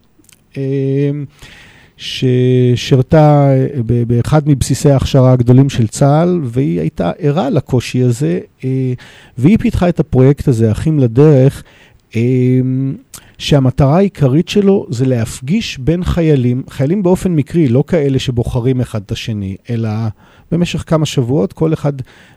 ששירתה 1.97 3.49
אה, 3.51 3.67
ב- 3.87 4.03
באחד 4.03 4.43
מבסיסי 4.47 4.91
ההכשרה 4.91 5.33
הגדולים 5.33 5.69
של 5.69 5.87
צה"ל, 5.87 6.41
והיא 6.45 6.81
הייתה 6.81 7.11
ערה 7.19 7.51
לקושי 7.51 8.03
הזה, 8.03 8.41
והיא 9.39 9.59
פיתחה 9.59 9.89
את 9.89 10.01
הפרויקט 10.01 10.49
הזה, 10.49 10.73
אחים 10.73 10.99
לדרך, 10.99 11.63
שהמטרה 13.45 13.97
העיקרית 13.97 14.49
שלו 14.49 14.87
זה 14.91 15.07
להפגיש 15.07 15.79
בין 15.79 16.05
חיילים, 16.05 16.63
חיילים 16.71 17.03
באופן 17.03 17.33
מקרי, 17.33 17.69
לא 17.69 17.85
כאלה 17.87 18.19
שבוחרים 18.19 18.81
אחד 18.81 19.03
את 19.07 19.13
השני, 19.13 19.57
אלא 19.71 19.89
במשך 20.53 20.85
כמה 20.87 21.07
שבועות 21.07 21.53
כל 21.53 21.73
אחד 21.73 21.93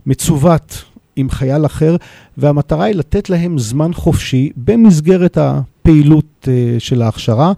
מצוות 0.06 0.84
עם 1.16 1.30
חייל 1.30 1.66
אחר, 1.66 1.96
והמטרה 2.38 2.86
היא 2.86 2.96
לתת 2.96 3.30
להם 3.30 3.58
זמן 3.60 3.94
חופשי 3.94 4.50
במסגרת 4.58 5.38
הפעילות 5.38 6.48
אה, 6.48 6.76
של 6.80 7.02
ההכשרה, 7.02 7.54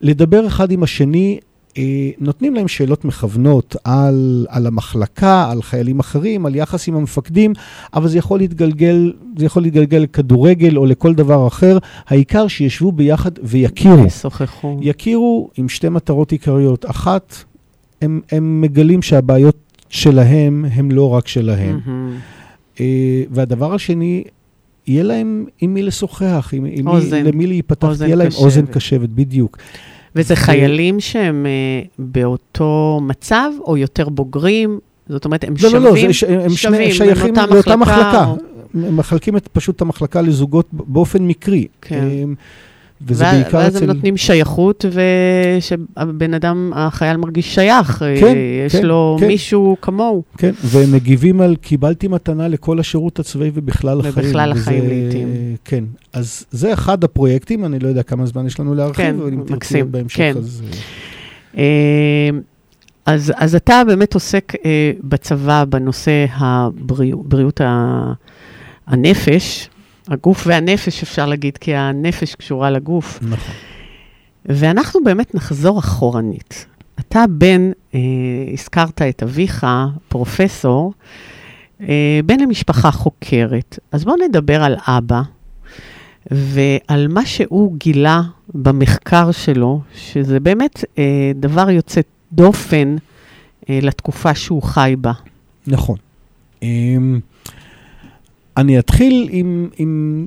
לדבר 0.00 0.46
אחד 0.46 0.70
עם 0.70 0.82
השני. 0.82 1.38
אה, 1.78 2.10
נותנים 2.18 2.54
להם 2.54 2.68
שאלות 2.68 3.04
מכוונות 3.04 3.76
על, 3.84 4.46
על 4.48 4.66
המחלקה, 4.66 5.50
על 5.50 5.62
חיילים 5.62 6.00
אחרים, 6.00 6.46
על 6.46 6.54
יחס 6.54 6.88
עם 6.88 6.94
המפקדים, 6.94 7.52
אבל 7.94 8.08
זה 8.08 8.18
יכול 8.18 8.38
להתגלגל, 8.38 9.12
זה 9.36 9.44
יכול 9.46 9.62
להתגלגל 9.62 9.98
לכדורגל 9.98 10.76
או 10.76 10.86
לכל 10.86 11.14
דבר 11.14 11.46
אחר. 11.46 11.78
העיקר 12.06 12.48
שישבו 12.48 12.92
ביחד 12.92 13.30
ויכירו. 13.42 14.10
שוחחו. 14.10 14.78
יכירו 14.80 15.50
עם 15.56 15.68
שתי 15.68 15.88
מטרות 15.88 16.32
עיקריות. 16.32 16.90
אחת, 16.90 17.34
הם, 18.02 18.20
הם 18.32 18.60
מגלים 18.60 19.02
שהבעיות 19.02 19.56
שלהם 19.88 20.64
הם 20.72 20.90
לא 20.90 21.10
רק 21.10 21.28
שלהם. 21.28 21.80
אה, 22.80 23.22
והדבר 23.30 23.74
השני, 23.74 24.24
יהיה 24.86 25.02
להם 25.02 25.46
עם 25.60 25.74
מי 25.74 25.82
לשוחח, 25.82 26.50
עם, 26.52 26.64
עם. 26.70 26.88
מי, 26.88 27.22
למי 27.22 27.46
להיפתח, 27.46 27.88
אוזן 27.88 28.04
תהיה 28.04 28.16
להם 28.16 28.28
קשבת. 28.28 28.42
אוזן 28.42 28.66
קשבת, 28.66 29.08
בדיוק. 29.08 29.58
וזה 30.16 30.36
חיילים 30.36 31.00
שהם 31.00 31.46
אה, 31.46 31.50
באותו 31.98 33.00
מצב, 33.02 33.50
או 33.64 33.76
יותר 33.76 34.08
בוגרים? 34.08 34.78
זאת 35.08 35.24
אומרת, 35.24 35.44
הם 35.44 35.54
לא, 35.62 35.68
שווים? 35.70 35.82
לא, 35.82 35.90
לא, 35.90 35.96
זה, 35.96 36.44
הם 36.44 36.50
שני 36.50 36.56
שווים, 36.56 36.92
שייכים 36.92 37.34
לאותה 37.50 37.76
מחלקה. 37.76 38.26
או- 38.26 38.36
מחלקים 38.74 39.36
את, 39.36 39.48
פשוט 39.52 39.76
את 39.76 39.80
המחלקה 39.82 40.20
לזוגות 40.22 40.68
באופן 40.72 41.22
מקרי. 41.26 41.66
כן. 41.80 42.04
וזה 43.06 43.24
ואז- 43.24 43.34
בעיקר 43.42 43.58
ואז 43.58 43.76
אצל... 43.76 43.84
הם 43.84 43.96
נותנים 43.96 44.16
שייכות, 44.16 44.84
ושהבן 45.58 46.34
אדם, 46.34 46.72
החייל 46.74 47.16
מרגיש 47.16 47.54
שייך. 47.54 48.02
אה, 48.02 48.20
כן, 48.20 48.34
יש 48.66 48.76
כן, 48.76 48.86
לו 48.86 49.16
כן. 49.20 49.26
מישהו 49.26 49.76
כמוהו. 49.82 50.22
כן, 50.38 50.50
והם 50.64 50.92
מגיבים 50.92 51.40
על 51.40 51.56
קיבלתי 51.56 52.08
מתנה 52.08 52.48
לכל 52.48 52.78
השירות 52.80 53.18
הצבאי 53.18 53.50
ובכלל 53.54 54.00
החיים. 54.00 54.14
ובכלל 54.16 54.52
וזה- 54.52 54.60
החיים 54.60 54.84
לעתים. 54.88 55.28
כן, 55.64 55.84
אז 56.12 56.44
זה 56.50 56.72
אחד 56.72 57.04
הפרויקטים, 57.04 57.64
אני 57.64 57.78
לא 57.78 57.88
יודע 57.88 58.02
כמה 58.02 58.26
זמן 58.26 58.46
יש 58.46 58.60
לנו 58.60 58.74
להרחיב, 58.74 59.04
כן, 59.04 59.16
אבל 59.22 59.32
אם 59.32 59.42
תרצי 59.46 59.82
בהמשך, 59.82 60.16
כן. 60.18 60.34
אז... 60.36 60.62
אה, 61.56 61.62
אה, 61.62 62.38
אז, 63.06 63.32
אז 63.36 63.54
אתה 63.54 63.82
באמת 63.86 64.14
עוסק 64.14 64.52
אה, 64.64 64.92
בצבא 65.04 65.64
בנושא 65.68 66.26
הבריאות, 66.36 67.28
בריאות 67.28 67.60
ה- 67.60 68.12
הנפש, 68.86 69.68
הגוף 70.08 70.46
והנפש 70.46 71.02
אפשר 71.02 71.26
להגיד, 71.26 71.58
כי 71.58 71.74
הנפש 71.74 72.34
קשורה 72.34 72.70
לגוף. 72.70 73.18
נכון. 73.22 73.54
ואנחנו 74.46 75.04
באמת 75.04 75.34
נחזור 75.34 75.78
אחורנית. 75.78 76.66
אתה 77.00 77.24
בן, 77.30 77.70
אה, 77.94 78.00
הזכרת 78.52 79.02
את 79.02 79.22
אביך, 79.22 79.66
פרופסור, 80.08 80.92
אה, 81.80 82.20
בן 82.26 82.40
למשפחה 82.40 82.90
חוקרת. 82.90 83.78
אז 83.92 84.04
בואו 84.04 84.16
נדבר 84.28 84.62
על 84.62 84.76
אבא 84.86 85.22
ועל 86.30 87.08
מה 87.08 87.26
שהוא 87.26 87.76
גילה 87.78 88.22
במחקר 88.54 89.32
שלו, 89.32 89.80
שזה 89.94 90.40
באמת 90.40 90.84
אה, 90.98 91.32
דבר 91.34 91.70
יוצא 91.70 92.00
דופן 92.32 92.96
אה, 93.70 93.78
לתקופה 93.82 94.34
שהוא 94.34 94.62
חי 94.62 94.94
בה. 94.98 95.12
נכון. 95.66 95.96
אמ, 96.62 97.20
אני 98.56 98.78
אתחיל 98.78 99.28
עם, 99.30 99.68
עם 99.76 100.26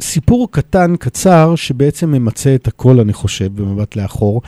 סיפור 0.00 0.48
קטן, 0.50 0.96
קצר, 0.96 1.54
שבעצם 1.56 2.10
ממצה 2.10 2.54
את 2.54 2.68
הכל, 2.68 3.00
אני 3.00 3.12
חושב, 3.12 3.62
במבט 3.62 3.96
לאחור. 3.96 4.42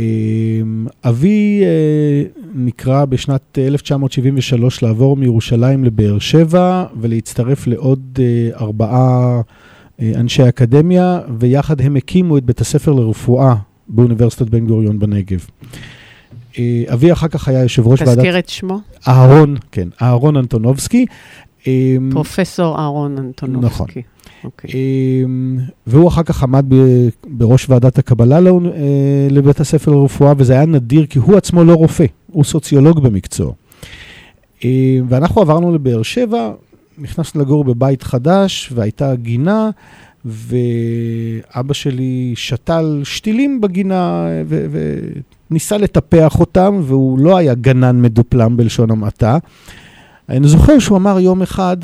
אמ, 0.00 0.86
אבי 1.04 1.62
אה, 1.62 2.22
נקרא 2.54 3.04
בשנת 3.04 3.58
1973 3.58 4.82
לעבור 4.82 5.16
מירושלים 5.16 5.84
לבאר 5.84 6.18
שבע 6.18 6.84
ולהצטרף 7.00 7.66
לעוד 7.66 8.18
אה, 8.18 8.58
ארבעה 8.60 9.40
אה, 10.00 10.12
אנשי 10.14 10.48
אקדמיה, 10.48 11.20
ויחד 11.38 11.80
הם 11.80 11.96
הקימו 11.96 12.38
את 12.38 12.44
בית 12.44 12.60
הספר 12.60 12.92
לרפואה 12.92 13.54
באוניברסיטת 13.88 14.48
בן 14.48 14.66
גוריון 14.66 14.98
בנגב. 14.98 15.46
אבי 16.92 17.12
אחר 17.12 17.28
כך 17.28 17.48
היה 17.48 17.62
יושב 17.62 17.86
ראש 17.86 18.00
ועדת... 18.00 18.16
תזכיר 18.16 18.38
את 18.38 18.48
שמו, 18.48 18.80
אהרון, 19.08 19.56
כן, 19.72 19.88
אהרון 20.02 20.36
אנטונובסקי. 20.36 21.06
אמ, 21.66 22.10
פרופסור 22.12 22.78
אהרון 22.78 23.18
אנטונובסקי. 23.18 23.74
נכון. 23.82 24.02
אוקיי. 24.44 24.70
אמ, 25.24 25.58
והוא 25.86 26.08
אחר 26.08 26.22
כך 26.22 26.42
עמד 26.42 26.66
בראש 27.28 27.70
ועדת 27.70 27.98
הקבלה 27.98 28.40
לאונ- 28.40 28.66
אה, 28.66 28.80
לבית 29.30 29.60
הספר 29.60 29.90
לרפואה, 29.90 30.32
וזה 30.36 30.52
היה 30.52 30.66
נדיר 30.66 31.06
כי 31.06 31.18
הוא 31.18 31.36
עצמו 31.36 31.64
לא 31.64 31.74
רופא, 31.74 32.04
הוא 32.26 32.44
סוציולוג 32.44 33.00
במקצועו. 33.02 33.54
אמ, 34.64 34.68
ואנחנו 35.08 35.40
עברנו 35.40 35.74
לבאר 35.74 36.02
שבע, 36.02 36.50
נכנסנו 36.98 37.40
לגור 37.40 37.64
בבית 37.64 38.02
חדש, 38.02 38.72
והייתה 38.74 39.14
גינה, 39.14 39.70
ואבא 40.24 41.72
שלי 41.74 42.32
שתל 42.36 43.00
שתילים 43.04 43.60
בגינה, 43.60 44.26
ו- 44.46 44.66
וניסה 45.50 45.78
לטפח 45.78 46.40
אותם, 46.40 46.80
והוא 46.84 47.18
לא 47.18 47.36
היה 47.36 47.54
גנן 47.54 48.02
מדופלם 48.02 48.56
בלשון 48.56 48.90
המעטה. 48.90 49.38
אני 50.30 50.48
זוכר 50.48 50.78
שהוא 50.78 50.96
אמר 50.98 51.20
יום 51.20 51.42
אחד, 51.42 51.76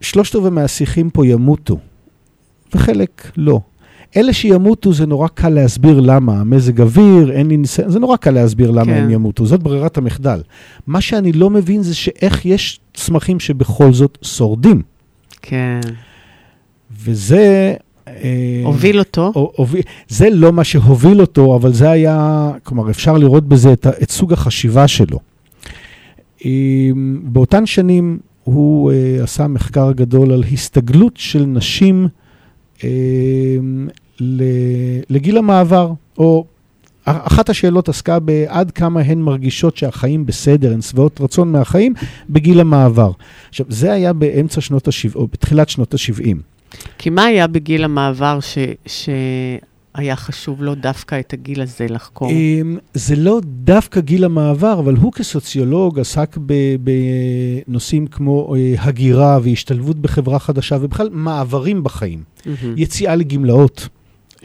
שלושת 0.00 0.36
רבעי 0.36 0.50
מהשיחים 0.50 1.10
פה 1.10 1.26
ימותו, 1.26 1.78
וחלק 2.74 3.30
לא. 3.36 3.60
אלה 4.16 4.32
שימותו 4.32 4.92
זה 4.92 5.06
נורא 5.06 5.28
קל 5.28 5.48
להסביר 5.48 6.00
למה, 6.00 6.44
מזג 6.44 6.80
אוויר, 6.80 7.32
אין 7.32 7.48
לי 7.48 7.56
ניסיון, 7.56 7.90
זה 7.90 7.98
נורא 7.98 8.16
קל 8.16 8.30
להסביר 8.30 8.70
למה 8.70 8.84
כן. 8.84 9.02
הם 9.02 9.10
ימותו, 9.10 9.46
זאת 9.46 9.62
ברירת 9.62 9.98
המחדל. 9.98 10.40
מה 10.86 11.00
שאני 11.00 11.32
לא 11.32 11.50
מבין 11.50 11.82
זה 11.82 11.94
שאיך 11.94 12.46
יש 12.46 12.80
צמחים 12.94 13.40
שבכל 13.40 13.92
זאת 13.92 14.18
שורדים. 14.22 14.82
כן. 15.42 15.80
וזה... 17.04 17.74
אה, 18.08 18.62
הוביל 18.64 18.98
אותו. 18.98 19.32
הו- 19.34 19.52
הוביל, 19.56 19.82
זה 20.08 20.30
לא 20.30 20.52
מה 20.52 20.64
שהוביל 20.64 21.20
אותו, 21.20 21.56
אבל 21.56 21.72
זה 21.72 21.90
היה, 21.90 22.50
כלומר, 22.62 22.90
אפשר 22.90 23.18
לראות 23.18 23.48
בזה 23.48 23.72
את, 23.72 23.86
את 24.02 24.10
סוג 24.10 24.32
החשיבה 24.32 24.88
שלו. 24.88 25.18
באותן 27.22 27.66
שנים 27.66 28.18
הוא 28.44 28.92
uh, 28.92 29.22
עשה 29.22 29.46
מחקר 29.46 29.92
גדול 29.92 30.32
על 30.32 30.44
הסתגלות 30.52 31.16
של 31.16 31.44
נשים 31.46 32.08
ל- 34.20 35.00
לגיל 35.10 35.38
המעבר, 35.38 35.92
או 36.18 36.44
א- 37.04 37.26
אחת 37.26 37.48
השאלות 37.50 37.88
עסקה 37.88 38.18
בעד 38.18 38.70
כמה 38.70 39.00
הן 39.00 39.18
מרגישות 39.18 39.76
שהחיים 39.76 40.26
בסדר, 40.26 40.72
הן 40.72 40.80
שבעות 40.80 41.20
רצון 41.20 41.52
מהחיים 41.52 41.94
בגיל 42.30 42.60
המעבר. 42.60 43.10
עכשיו, 43.48 43.66
זה 43.68 43.92
היה 43.92 44.12
באמצע 44.12 44.60
שנות 44.60 44.88
ה-70, 44.88 45.14
או 45.14 45.26
בתחילת 45.26 45.68
שנות 45.68 45.94
ה-70. 45.94 46.36
כי 46.98 47.10
מה 47.10 47.24
היה 47.24 47.46
בגיל 47.46 47.84
המעבר 47.84 48.38
ש, 48.86 49.08
שהיה 49.98 50.16
חשוב 50.16 50.62
לו 50.62 50.74
דווקא 50.74 51.20
את 51.20 51.32
הגיל 51.32 51.62
הזה 51.62 51.86
לחקור? 51.88 52.30
אמ, 52.30 52.78
זה 52.94 53.16
לא 53.16 53.40
דווקא 53.44 54.00
גיל 54.00 54.24
המעבר, 54.24 54.78
אבל 54.78 54.94
הוא 54.94 55.12
כסוציולוג 55.12 56.00
עסק 56.00 56.36
בנושאים 57.66 58.06
כמו 58.06 58.54
אה, 58.54 58.74
הגירה 58.78 59.38
והשתלבות 59.42 59.98
בחברה 59.98 60.38
חדשה, 60.38 60.76
ובכלל 60.80 61.08
מעברים 61.12 61.82
בחיים. 61.82 62.22
יציאה 62.76 63.16
לגמלאות, 63.16 63.88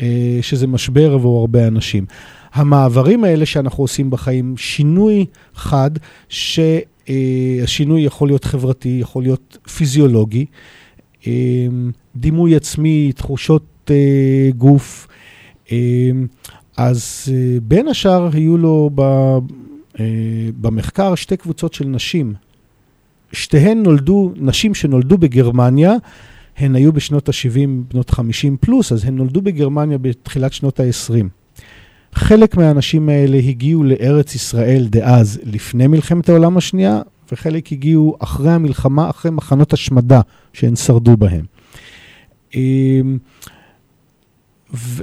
אה, 0.01 0.39
שזה 0.41 0.67
משבר 0.67 1.13
עבור 1.13 1.39
הרבה 1.39 1.67
אנשים. 1.67 2.05
המעברים 2.53 3.23
האלה 3.23 3.45
שאנחנו 3.45 3.83
עושים 3.83 4.09
בחיים, 4.09 4.57
שינוי 4.57 5.25
חד, 5.55 5.91
שהשינוי 6.29 8.01
יכול 8.01 8.27
להיות 8.27 8.43
חברתי, 8.45 8.97
יכול 9.01 9.23
להיות 9.23 9.57
פיזיולוגי, 9.75 10.45
אה, 11.27 11.31
דימוי 12.15 12.55
עצמי, 12.55 13.11
תחושות 13.15 13.91
אה, 13.91 14.49
גוף. 14.57 15.07
אה, 15.71 16.12
אז 16.78 17.26
אה, 17.32 17.58
בין 17.63 17.88
השאר 17.88 18.30
היו 18.34 18.58
לו 18.58 18.89
ב, 18.95 19.02
אה, 19.99 20.06
במחקר 20.62 21.15
שתי 21.15 21.38
קבוצות 21.38 21.73
של 21.73 21.86
נשים. 21.86 22.34
שתיהן 23.32 23.84
נולדו, 23.84 24.32
נשים 24.36 24.76
שנולדו 24.76 25.17
בגרמניה, 25.17 25.93
הן 26.58 26.76
היו 26.76 26.93
בשנות 26.93 27.30
ה-70, 27.30 27.67
בנות 27.93 28.10
50 28.10 28.58
פלוס, 28.58 28.91
אז 28.91 29.06
הן 29.06 29.15
נולדו 29.15 29.41
בגרמניה 29.41 29.97
בתחילת 29.97 30.54
שנות 30.54 30.80
ה-20. 30.80 31.13
חלק 32.13 32.58
מהאנשים 32.58 33.10
האלה 33.10 33.38
הגיעו 33.38 33.84
לארץ 33.84 34.36
ישראל 34.36 34.88
דאז 34.89 35.39
לפני 35.43 35.88
מלחמת 35.88 36.30
העולם 36.30 36.58
השנייה, 36.58 37.02
וחלק 37.32 37.71
הגיעו 37.71 38.17
אחרי 38.19 38.52
המלחמה, 38.52 39.10
אחרי 39.10 39.32
מחנות 39.32 39.73
השמדה 39.73 40.21
שהן 40.54 40.76
שרדו 40.76 41.17
בהם. 41.17 41.45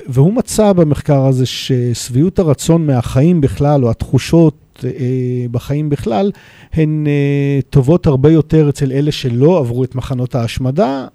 והוא 0.09 0.33
מצא 0.33 0.73
במחקר 0.73 1.27
הזה 1.27 1.47
ששביעות 1.47 2.39
הרצון 2.39 2.87
מהחיים 2.87 3.41
בכלל, 3.41 3.85
או 3.85 3.91
התחושות 3.91 4.85
אה, 4.85 4.91
בחיים 5.51 5.91
בכלל, 5.91 6.31
הן 6.73 7.07
אה, 7.07 7.61
טובות 7.71 8.07
הרבה 8.07 8.31
יותר 8.31 8.69
אצל 8.69 8.93
אלה 8.93 9.13
שלא 9.13 9.59
עברו 9.59 9.85
את 9.85 9.95
מחנות 9.95 10.35
ההשמדה, 10.35 11.07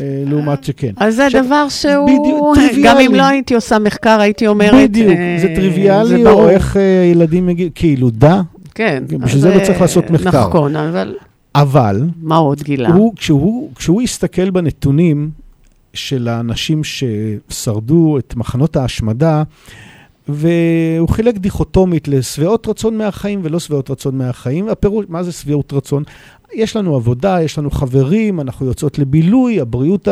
אה, 0.00 0.22
לעומת 0.26 0.64
שכן. 0.64 0.92
אז 0.96 1.16
זה 1.16 1.26
עכשיו, 1.26 1.44
דבר 1.44 1.68
שהוא, 1.68 2.06
בדיוק, 2.06 2.56
גם. 2.84 2.96
אם 2.98 3.14
לא 3.14 3.22
הייתי 3.22 3.54
עושה 3.54 3.78
מחקר, 3.78 4.20
הייתי 4.20 4.46
אומרת, 4.46 4.90
בדיוק, 4.90 5.18
אה, 5.18 5.36
זה 5.40 5.52
טריוויאלי, 5.54 6.22
זה 6.22 6.30
או. 6.30 6.48
איך 6.48 6.76
אה, 6.76 6.82
ילדים 7.12 7.46
מגיעים, 7.46 7.70
כאילו, 7.74 8.10
דה, 8.10 8.40
כן. 8.74 9.02
בשביל 9.06 9.22
אז 9.24 9.40
זה 9.40 9.54
לא 9.54 9.64
צריך 9.64 9.80
לעשות 9.80 10.10
מחקר. 10.10 10.48
נכון, 10.48 10.76
אבל 10.76 11.14
אבל 11.54 12.02
מה 12.22 12.36
עוד 12.36 12.62
גילה? 12.62 12.88
הוא, 12.88 13.12
כשהוא, 13.16 13.70
כשהוא 13.74 14.02
הסתכל 14.02 14.50
בנתונים 14.50 15.30
של 15.94 16.28
האנשים 16.28 16.82
ששרדו 16.84 18.18
את 18.18 18.36
מחנות 18.36 18.76
ההשמדה, 18.76 19.42
והוא 20.28 21.08
חילק 21.08 21.38
דיכוטומית 21.38 22.08
לשביעות 22.08 22.68
רצון 22.68 22.98
מהחיים 22.98 23.40
ולא 23.42 23.58
שביעות 23.58 23.90
רצון 23.90 24.18
מהחיים. 24.18 24.68
הפירוש, 24.68 25.06
מה 25.08 25.22
זה 25.22 25.32
שביעות 25.32 25.72
רצון? 25.72 26.02
יש 26.54 26.76
לנו 26.76 26.94
עבודה, 26.94 27.42
יש 27.42 27.58
לנו 27.58 27.70
חברים, 27.70 28.40
אנחנו 28.40 28.66
יוצאות 28.66 28.98
לבילוי, 28.98 29.60
הבריאות 29.60 30.08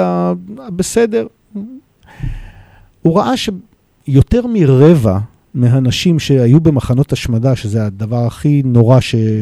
הבסדר. 0.59 1.27
הוא 3.03 3.19
ראה 3.19 3.33
שיותר 3.37 4.47
מרבע 4.47 5.19
מהאנשים 5.55 6.19
שהיו 6.19 6.61
במחנות 6.61 7.13
השמדה, 7.13 7.57
שזה 7.57 7.87
הדבר 7.87 8.27
הכי 8.27 8.63
נורא 8.65 8.99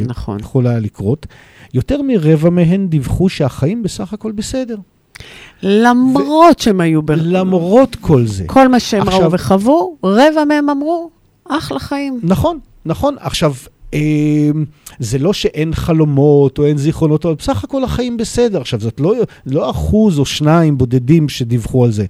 נכון. 0.06 0.38
שיכול 0.38 0.66
היה 0.66 0.78
לקרות, 0.78 1.26
יותר 1.74 2.02
מרבע 2.02 2.50
מהן 2.50 2.88
דיווחו 2.88 3.28
שהחיים 3.28 3.82
בסך 3.82 4.12
הכל 4.12 4.32
בסדר. 4.32 4.76
למרות 5.62 6.58
שהם 6.58 6.80
היו 6.80 7.02
ב... 7.02 7.10
למרות 7.12 7.96
כל 8.00 8.26
זה. 8.26 8.44
כל 8.46 8.68
מה 8.68 8.80
שהם 8.80 9.02
עכשיו- 9.02 9.20
ראו 9.20 9.32
וחוו, 9.32 9.96
רבע 10.04 10.44
מהם 10.48 10.70
אמרו, 10.70 11.10
אחלה 11.48 11.78
חיים. 11.78 12.20
נכון, 12.22 12.58
נכון. 12.86 13.16
עכשיו, 13.20 13.54
אה, 13.94 14.00
זה 14.98 15.18
לא 15.18 15.32
שאין 15.32 15.74
חלומות 15.74 16.58
או 16.58 16.64
אין 16.66 16.76
זיכרונות, 16.78 17.26
אבל 17.26 17.34
בסך 17.34 17.64
הכל 17.64 17.84
החיים 17.84 18.16
בסדר. 18.16 18.60
עכשיו, 18.60 18.80
זאת 18.80 19.00
לא, 19.00 19.14
לא 19.46 19.70
אחוז 19.70 20.18
או 20.18 20.24
שניים 20.26 20.78
בודדים 20.78 21.28
שדיווחו 21.28 21.84
על 21.84 21.90
זה. 21.90 22.06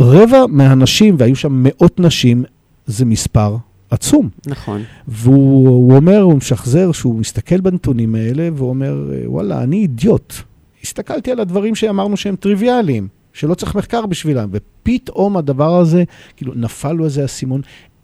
רבע 0.00 0.44
מהנשים, 0.48 1.14
והיו 1.18 1.36
שם 1.36 1.52
מאות 1.52 2.00
נשים, 2.00 2.44
זה 2.86 3.04
מספר 3.04 3.56
עצום. 3.90 4.28
נכון. 4.46 4.82
והוא 5.08 5.68
הוא 5.68 5.96
אומר, 5.96 6.20
הוא 6.20 6.34
משחזר 6.34 6.92
שהוא 6.92 7.14
מסתכל 7.14 7.60
בנתונים 7.60 8.14
האלה, 8.14 8.48
והוא 8.54 8.68
אומר, 8.68 9.10
וואלה, 9.26 9.62
אני 9.62 9.76
אידיוט. 9.76 10.34
הסתכלתי 10.82 11.32
על 11.32 11.40
הדברים 11.40 11.74
שאמרנו 11.74 12.16
שהם 12.16 12.36
טריוויאליים, 12.36 13.08
שלא 13.32 13.54
צריך 13.54 13.74
מחקר 13.74 14.06
בשבילם, 14.06 14.48
ופתאום 14.52 15.36
הדבר 15.36 15.76
הזה, 15.76 16.04
כאילו, 16.36 16.52
נפל 16.56 16.92
לו 16.92 17.04
איזה 17.04 17.24
אסימון, 17.24 17.60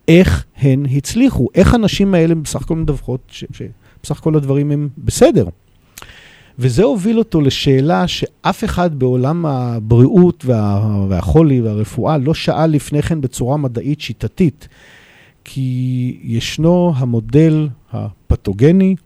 איך 0.09 0.45
הן 0.57 0.87
הצליחו, 0.97 1.49
איך 1.55 1.75
הנשים 1.75 2.15
האלה 2.15 2.35
בסך 2.35 2.63
הכל 2.63 2.77
מדווחות, 2.77 3.21
שבסך 3.31 4.19
הכל 4.19 4.37
הדברים 4.37 4.71
הם 4.71 4.89
בסדר. 4.99 5.47
וזה 6.59 6.83
הוביל 6.83 7.19
אותו 7.19 7.41
לשאלה 7.41 8.09
שאף 8.09 8.65
אחד 8.65 8.99
בעולם 8.99 9.47
הבריאות 9.47 10.45
וה, 10.45 11.07
והחולי 11.09 11.61
והרפואה 11.61 12.19
לא 12.19 12.35
שאל 12.35 12.67
לפני 12.67 13.03
כן 13.03 13.21
בצורה 13.21 13.57
מדעית 13.57 14.01
שיטתית. 14.01 14.69
כי 15.45 16.19
ישנו 16.23 16.93
המודל 16.97 17.69
הפתוגני, 17.93 18.97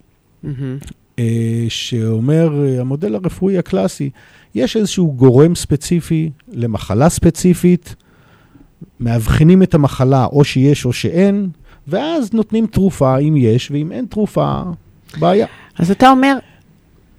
מהמם. 0.42 0.78
אה, 1.18 1.24
שאומר, 1.68 2.64
אה, 2.64 2.80
המודל 2.80 3.14
הרפואי 3.14 3.58
הקלאסי, 3.58 4.10
יש 4.54 4.76
איזשהו 4.76 5.12
גורם 5.12 5.54
ספציפי 5.54 6.30
למחלה 6.52 7.08
ספציפית, 7.08 7.94
מאבחנים 9.00 9.62
את 9.62 9.74
המחלה 9.74 10.24
או 10.24 10.44
שיש 10.44 10.84
או 10.84 10.92
שאין, 10.92 11.48
ואז 11.88 12.32
נותנים 12.32 12.66
תרופה 12.66 13.18
אם 13.18 13.34
יש, 13.36 13.70
ואם 13.70 13.92
אין 13.92 14.06
תרופה, 14.06 14.62
בעיה. 15.20 15.46
אז 15.78 15.90
אתה 15.90 16.10
אומר, 16.10 16.36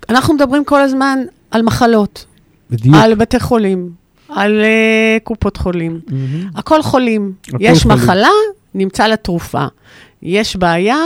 אנחנו 0.09 0.33
מדברים 0.33 0.65
כל 0.65 0.81
הזמן 0.81 1.19
על 1.51 1.61
מחלות, 1.61 2.25
בדיוק. 2.69 2.95
על 2.99 3.15
בתי 3.15 3.39
חולים, 3.39 3.89
על 4.29 4.61
uh, 4.61 5.23
קופות 5.23 5.57
חולים. 5.57 5.99
מהמם. 6.07 6.49
הכל 6.55 6.81
חולים. 6.81 7.33
הכל 7.47 7.57
יש 7.59 7.83
חולים. 7.83 7.97
מחלה, 7.97 8.29
נמצא 8.73 9.07
לה 9.07 9.15
תרופה. 9.15 9.65
יש 10.21 10.55
בעיה, 10.55 10.97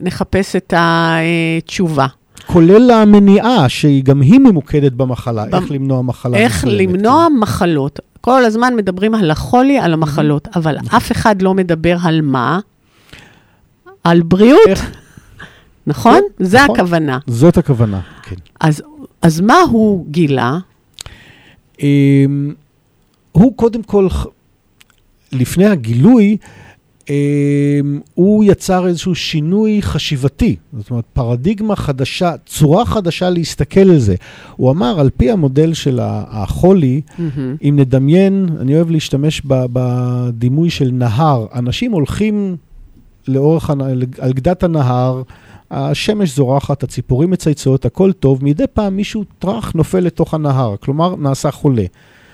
נחפש 0.00 0.56
את 0.56 0.74
התשובה. 0.76 2.06
כולל 2.46 2.90
המניעה, 2.90 3.68
שהיא 3.68 4.04
גם 4.04 4.20
היא 4.20 4.38
ממוקדת 4.40 4.92
במחלה, 4.92 5.44
במ- 5.46 5.54
איך 5.54 5.70
למנוע 5.70 6.02
מחלה. 6.02 6.36
איך 6.38 6.64
מסוימת. 6.64 6.80
למנוע 6.94 7.26
מחלות. 7.40 8.00
כל 8.20 8.44
הזמן 8.44 8.74
מדברים 8.76 9.14
על 9.14 9.30
החולי, 9.30 9.78
על 9.78 9.92
המחלות, 9.92 10.48
אבל 10.56 10.76
אף 10.96 11.12
אחד 11.12 11.42
לא 11.42 11.54
מדבר 11.54 11.96
על 12.04 12.20
מה? 12.20 12.60
על 14.04 14.22
בריאות. 14.22 14.60
איך- 14.68 14.90
נכון? 15.86 16.20
כן, 16.38 16.44
זה 16.44 16.58
נכון. 16.64 16.76
הכוונה. 16.76 17.18
זאת 17.26 17.58
הכוונה, 17.58 18.00
כן. 18.22 18.36
אז, 18.60 18.82
אז 19.22 19.40
מה 19.40 19.60
הוא 19.70 20.06
גילה? 20.10 20.58
אמ, 21.82 22.54
הוא 23.32 23.56
קודם 23.56 23.82
כל, 23.82 24.08
לפני 25.32 25.66
הגילוי, 25.66 26.36
הוא 28.14 28.44
יצר 28.44 28.86
איזשהו 28.86 29.14
שינוי 29.14 29.82
חשיבתי, 29.82 30.56
זאת 30.78 30.90
אומרת, 30.90 31.04
פרדיגמה 31.12 31.76
חדשה, 31.76 32.32
צורה 32.46 32.84
חדשה 32.84 33.30
להסתכל 33.30 33.80
על 33.80 33.98
זה. 33.98 34.14
הוא 34.56 34.70
אמר, 34.70 35.00
על 35.00 35.10
פי 35.16 35.30
המודל 35.30 35.74
של 35.74 36.00
החולי, 36.02 37.00
מהמם. 37.18 37.56
אם 37.62 37.76
נדמיין, 37.78 38.48
אני 38.60 38.74
אוהב 38.76 38.90
להשתמש 38.90 39.42
בדימוי 39.44 40.70
של 40.70 40.90
נהר. 40.92 41.46
אנשים 41.54 41.92
הולכים 41.92 42.56
לאורך, 43.28 43.70
על 44.18 44.32
גדת 44.32 44.62
הנהר, 44.62 45.22
השמש 45.70 46.36
זורחת, 46.36 46.82
הציפורים 46.82 47.30
מצייצות, 47.30 47.84
הכל 47.84 48.12
טוב, 48.12 48.44
מדי 48.44 48.64
פעם 48.72 48.96
מישהו 48.96 49.24
טראח 49.38 49.72
נופל 49.72 50.00
לתוך 50.00 50.34
הנהר, 50.34 50.74
כלומר 50.80 51.16
נעשה 51.16 51.50
חולה. 51.50 51.84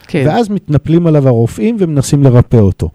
כן. 0.06 0.24
ואז 0.26 0.48
מתנפלים 0.48 1.06
עליו 1.06 1.28
הרופאים 1.28 1.76
ומנסים 1.78 2.22
לרפא 2.22 2.56
אותו. 2.56 2.88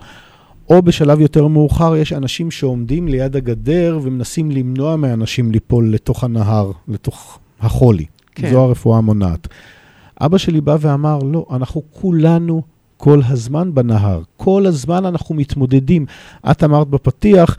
או 0.69 0.81
בשלב 0.81 1.21
יותר 1.21 1.47
מאוחר 1.47 1.95
יש 1.95 2.13
אנשים 2.13 2.51
שעומדים 2.51 3.07
ליד 3.07 3.35
הגדר 3.35 3.99
ומנסים 4.03 4.51
למנוע 4.51 4.95
מאנשים 4.95 5.51
ליפול 5.51 5.93
לתוך 5.93 6.23
הנהר, 6.23 6.71
לתוך 6.87 7.39
החולי. 7.59 8.05
כן. 8.35 8.51
זו 8.51 8.59
הרפואה 8.59 8.97
המונעת. 8.97 9.47
אבא 10.21 10.37
שלי 10.37 10.61
בא 10.61 10.77
ואמר, 10.81 11.19
לא, 11.31 11.45
אנחנו 11.51 11.81
כולנו 11.91 12.61
כל 12.97 13.21
הזמן 13.27 13.73
בנהר. 13.73 14.21
כל 14.37 14.65
הזמן 14.65 15.05
אנחנו 15.05 15.35
מתמודדים. 15.35 16.05
את 16.51 16.63
אמרת 16.63 16.87
בפתיח, 16.87 17.57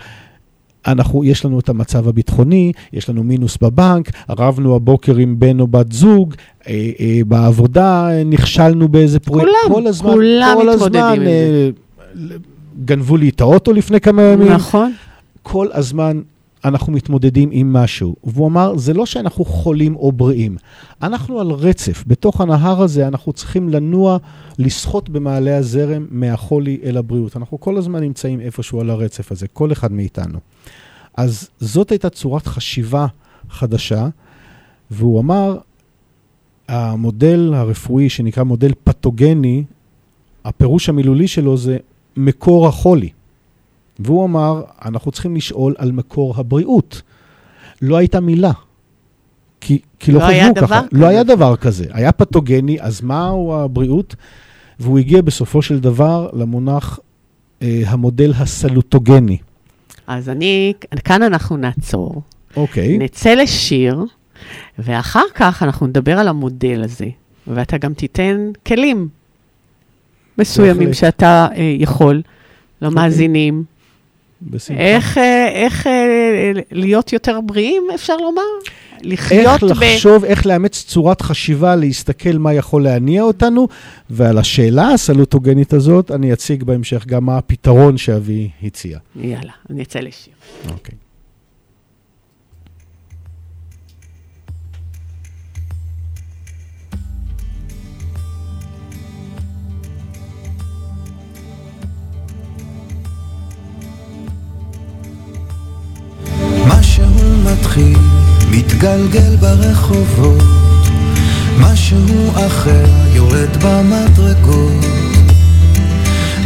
אנחנו, 0.86 1.24
יש 1.24 1.44
לנו 1.44 1.60
את 1.60 1.68
המצב 1.68 2.08
הביטחוני, 2.08 2.72
יש 2.92 3.08
לנו 3.10 3.24
מינוס 3.24 3.56
בבנק, 3.62 4.10
רבנו 4.28 4.76
הבוקר 4.76 5.16
עם 5.16 5.38
בן 5.38 5.60
או 5.60 5.66
בת 5.66 5.92
זוג, 5.92 6.34
אה, 6.68 6.90
אה, 7.00 7.20
בעבודה 7.26 8.10
אה, 8.10 8.24
נכשלנו 8.24 8.88
באיזה 8.88 9.20
פרויקט. 9.20 9.48
כולם, 9.66 9.74
כל 9.74 9.86
הזמן, 9.86 10.10
כולם 10.10 10.56
כל 10.60 10.68
מתמודדים 10.70 11.04
הזמן, 11.04 11.20
עם 11.20 11.24
זה. 11.24 12.38
גנבו 12.84 13.16
לי 13.16 13.28
את 13.28 13.40
האוטו 13.40 13.72
לפני 13.72 14.00
כמה 14.00 14.22
ימים. 14.22 14.52
נכון. 14.52 14.92
כל 15.42 15.68
הזמן 15.72 16.20
אנחנו 16.64 16.92
מתמודדים 16.92 17.48
עם 17.52 17.72
משהו. 17.72 18.16
והוא 18.24 18.48
אמר, 18.48 18.76
זה 18.76 18.94
לא 18.94 19.06
שאנחנו 19.06 19.44
חולים 19.44 19.96
או 19.96 20.12
בריאים, 20.12 20.56
אנחנו 21.02 21.40
על 21.40 21.50
רצף. 21.50 22.04
בתוך 22.06 22.40
הנהר 22.40 22.82
הזה 22.82 23.08
אנחנו 23.08 23.32
צריכים 23.32 23.68
לנוע, 23.68 24.18
לשחות 24.58 25.08
במעלה 25.08 25.56
הזרם 25.56 26.06
מהחולי 26.10 26.78
אל 26.84 26.96
הבריאות. 26.96 27.36
אנחנו 27.36 27.60
כל 27.60 27.76
הזמן 27.76 28.00
נמצאים 28.00 28.40
איפשהו 28.40 28.80
על 28.80 28.90
הרצף 28.90 29.32
הזה, 29.32 29.48
כל 29.48 29.72
אחד 29.72 29.92
מאיתנו. 29.92 30.38
אז 31.16 31.48
זאת 31.60 31.90
הייתה 31.90 32.10
צורת 32.10 32.46
חשיבה 32.46 33.06
חדשה, 33.50 34.08
והוא 34.90 35.20
אמר, 35.20 35.58
המודל 36.68 37.52
הרפואי 37.54 38.08
שנקרא 38.08 38.42
מודל 38.42 38.72
פתוגני, 38.84 39.64
הפירוש 40.44 40.88
המילולי 40.88 41.28
שלו 41.28 41.56
זה 41.56 41.76
מקור 42.18 42.66
החולי. 42.66 43.10
והוא 43.98 44.24
אמר, 44.24 44.62
אנחנו 44.84 45.10
צריכים 45.10 45.36
לשאול 45.36 45.74
על 45.78 45.92
מקור 45.92 46.34
הבריאות. 46.36 47.02
לא 47.82 47.96
הייתה 47.96 48.20
מילה. 48.20 48.52
כי, 49.60 49.78
כי 49.98 50.12
לא, 50.12 50.20
לא 50.20 50.24
חשבו 50.24 50.66
ככה. 50.66 50.80
כזה. 50.80 50.88
לא 50.92 51.06
היה 51.06 51.22
דבר 51.22 51.56
כזה. 51.56 51.84
היה 51.90 52.12
פתוגני, 52.12 52.76
אז 52.80 53.02
מהו 53.02 53.54
הבריאות? 53.54 54.16
והוא 54.80 54.98
הגיע 54.98 55.22
בסופו 55.22 55.62
של 55.62 55.80
דבר 55.80 56.28
למונח 56.32 56.98
אה, 57.62 57.82
המודל 57.86 58.32
הסלוטוגני. 58.36 59.38
אז 60.06 60.28
אני, 60.28 60.72
כאן 61.04 61.22
אנחנו 61.22 61.56
נעצור, 61.56 62.22
אוקיי. 62.56 62.98
נצא 62.98 63.34
לשיר, 63.34 64.04
ואחר 64.78 65.24
כך 65.34 65.62
אנחנו 65.62 65.86
נדבר 65.86 66.18
על 66.18 66.28
המודל 66.28 66.82
הזה, 66.84 67.06
ואתה 67.46 67.78
גם 67.78 67.94
תיתן 67.94 68.50
כלים 68.66 69.08
מסוימים. 70.38 70.94
שאתה 70.94 71.46
אה, 71.56 71.74
יכול 71.78 72.22
למאזינים. 72.82 73.64
בשמחה. 74.42 74.80
איך, 74.80 75.18
אה, 75.18 75.48
איך 75.48 75.86
אה, 75.86 76.52
להיות 76.72 77.12
יותר 77.12 77.40
בריאים, 77.40 77.82
אפשר 77.94 78.16
לומר? 78.16 78.42
לחיות 79.02 79.62
איך 79.62 79.62
לחשוב, 79.62 80.24
איך 80.24 80.46
לאמץ 80.46 80.84
צורת 80.84 81.22
חשיבה, 81.22 81.76
להסתכל 81.76 82.38
מה 82.38 82.54
יכול 82.54 82.82
להניע 82.84 83.22
אותנו, 83.22 83.68
ועל 84.10 84.38
השאלה 84.38 84.88
הסלוטוגנית 84.88 85.72
הזאת, 85.72 86.10
אני 86.10 86.32
אציג 86.32 86.62
בהמשך 86.64 87.06
גם 87.06 87.24
מה 87.24 87.38
הפתרון 87.38 87.96
שאבי 87.96 88.50
הציע. 88.62 88.98
יאללה, 89.16 89.52
אני 89.70 89.82
אצא 89.82 89.98
לשיר. 89.98 90.32
אוקיי. 90.70 90.94
משהו 90.94 91.07
מתגלגל 108.78 109.36
ברחובות, 109.36 110.42
משהו 111.60 112.30
אחר 112.46 112.84
יורד 113.12 113.64
במדרגות, 113.64 114.84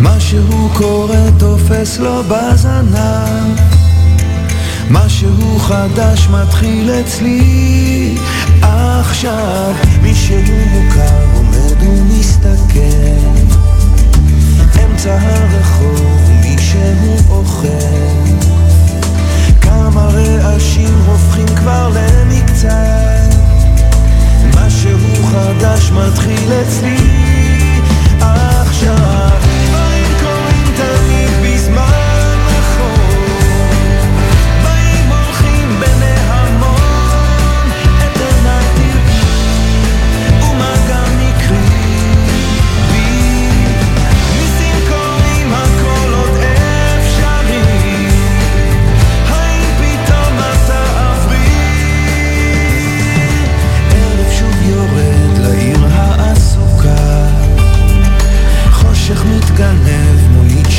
משהו 0.00 0.68
קורה 0.74 1.24
תופס 1.38 1.98
לו 1.98 2.22
בזנב, 2.22 3.58
משהו 4.90 5.58
חדש 5.58 6.28
מתחיל 6.28 6.90
אצלי. 6.90 8.14
עכשיו, 8.62 9.74
מישהו 10.02 10.36
מוכר 10.70 11.24
עומד 11.34 11.82
ומסתכל, 11.82 12.74
אמצע 14.84 15.18
הרחוב 15.20 16.30
מישהו 16.40 17.16
אוכל. 17.28 18.12
כמה 19.60 20.06
רעשים 20.06 20.94
הופכים 21.06 21.46
כבר 21.46 21.90
למקצת 22.64 23.36
משהו 24.56 24.98
חדש 25.24 25.90
מתחיל 25.90 26.52
אצלי 26.52 27.31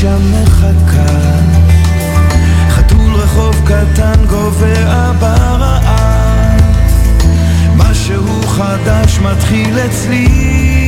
שם 0.04 0.42
מחכה. 0.44 1.40
חתול 2.70 3.14
רחוב 3.14 3.56
קטן 3.66 4.26
גובע 4.30 5.12
ברעב 5.20 6.62
משהו 7.78 8.42
חדש 8.48 9.20
מתחיל 9.20 9.80
אצלי 9.80 10.83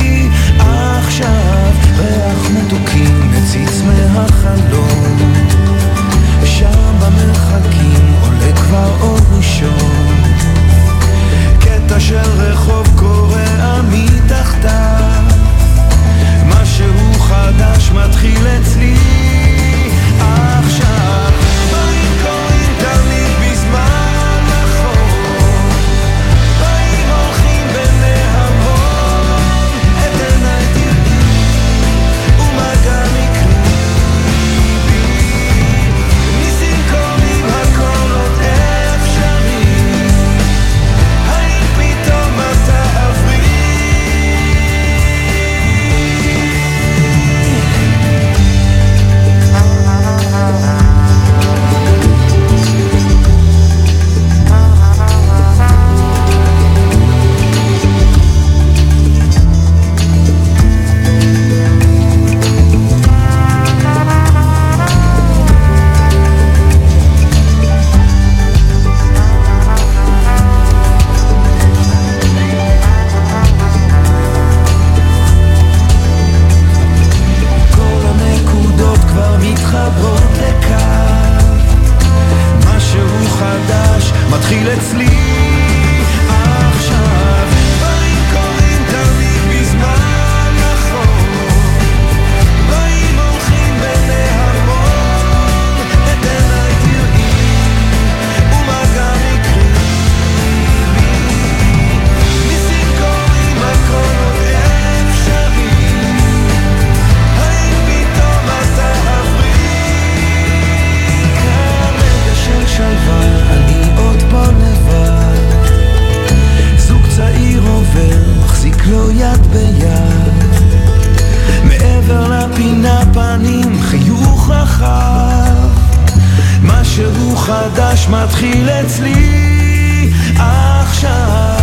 מתחיל 128.10 128.68
אצלי 128.68 130.10
עכשיו. 130.36 131.56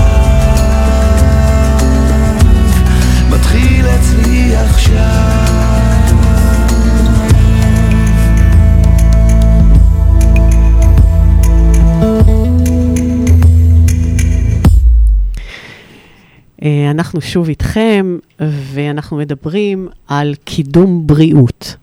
מתחיל 3.29 3.86
אצלי 3.86 4.56
עכשיו. 4.56 5.43
אה, 16.63 16.91
אנחנו 16.91 17.21
שוב 17.21 17.47
איתכם, 17.49 18.17
ואנחנו 18.73 19.17
מדברים 19.17 19.88
על 20.08 20.36
קידום 20.43 21.08
בריאות. 21.08 21.75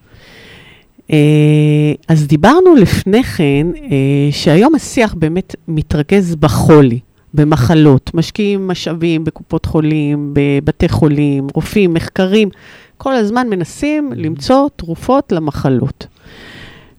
אה, 1.12 1.92
אז 2.08 2.26
דיברנו 2.26 2.74
לפני 2.74 3.24
כן, 3.24 3.66
אה, 3.82 4.28
שהיום 4.30 4.74
השיח 4.74 5.14
באמת 5.14 5.56
מתרכז 5.68 6.36
בחולי, 6.36 7.00
במחלות. 7.34 8.10
משקיעים 8.14 8.68
משאבים 8.68 9.24
בקופות 9.24 9.66
חולים, 9.66 10.34
בבתי 10.34 10.88
חולים, 10.88 11.46
רופאים, 11.54 11.94
מחקרים. 11.94 12.48
כל 12.96 13.14
הזמן 13.14 13.48
מנסים 13.48 14.12
למצוא 14.16 14.68
תרופות 14.76 15.32
למחלות. 15.32 16.06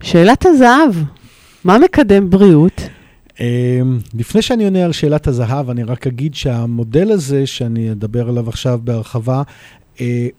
שאלת 0.03 0.45
הזהב, 0.45 0.93
מה 1.63 1.77
מקדם 1.77 2.29
בריאות? 2.29 2.81
אמ, 3.39 3.99
לפני 4.19 4.41
שאני 4.41 4.63
עונה 4.63 4.85
על 4.85 4.91
שאלת 4.91 5.27
הזהב, 5.27 5.69
אני 5.69 5.83
רק 5.83 6.07
אגיד 6.07 6.35
שהמודל 6.35 7.11
הזה, 7.11 7.47
שאני 7.47 7.91
אדבר 7.91 8.29
עליו 8.29 8.49
עכשיו 8.49 8.79
בהרחבה, 8.83 9.35
אה, 9.35 9.43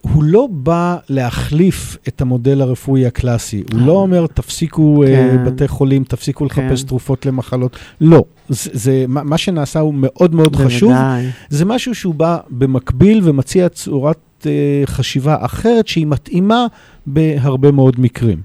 הוא 0.01 0.23
לא 0.23 0.47
בא 0.51 0.97
להחליף 1.09 1.97
את 2.07 2.21
המודל 2.21 2.61
הרפואי 2.61 3.05
הקלאסי. 3.05 3.63
הוא 3.73 3.81
לא 3.81 3.91
אומר, 3.91 4.27
תפסיקו 4.27 5.03
אה, 5.03 5.07
כן. 5.07 5.45
בתי 5.45 5.67
חולים, 5.67 6.03
תפסיקו 6.03 6.45
לחפש 6.45 6.81
כן. 6.81 6.87
תרופות 6.87 7.25
למחלות. 7.25 7.77
לא. 8.01 8.23
זה, 8.49 8.69
זה, 8.73 9.05
מה 9.07 9.37
שנעשה 9.37 9.79
הוא 9.79 9.93
מאוד 9.97 10.35
מאוד 10.35 10.55
חשוב. 10.55 10.91
בוודאי. 10.91 11.29
זה 11.49 11.65
משהו 11.65 11.95
שהוא 11.95 12.15
בא 12.15 12.37
במקביל 12.49 13.21
ומציע 13.23 13.69
צורת 13.69 14.19
אה, 14.45 14.51
חשיבה 14.85 15.37
אחרת 15.39 15.87
שהיא 15.87 16.07
מתאימה 16.07 16.67
בהרבה 17.05 17.71
מאוד 17.71 17.99
מקרים. 17.99 18.41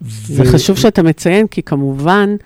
זה 0.00 0.42
ו- 0.42 0.46
חשוב 0.46 0.76
שאתה 0.76 1.02
מציין, 1.02 1.46
כי 1.46 1.62
כמובן, 1.62 2.36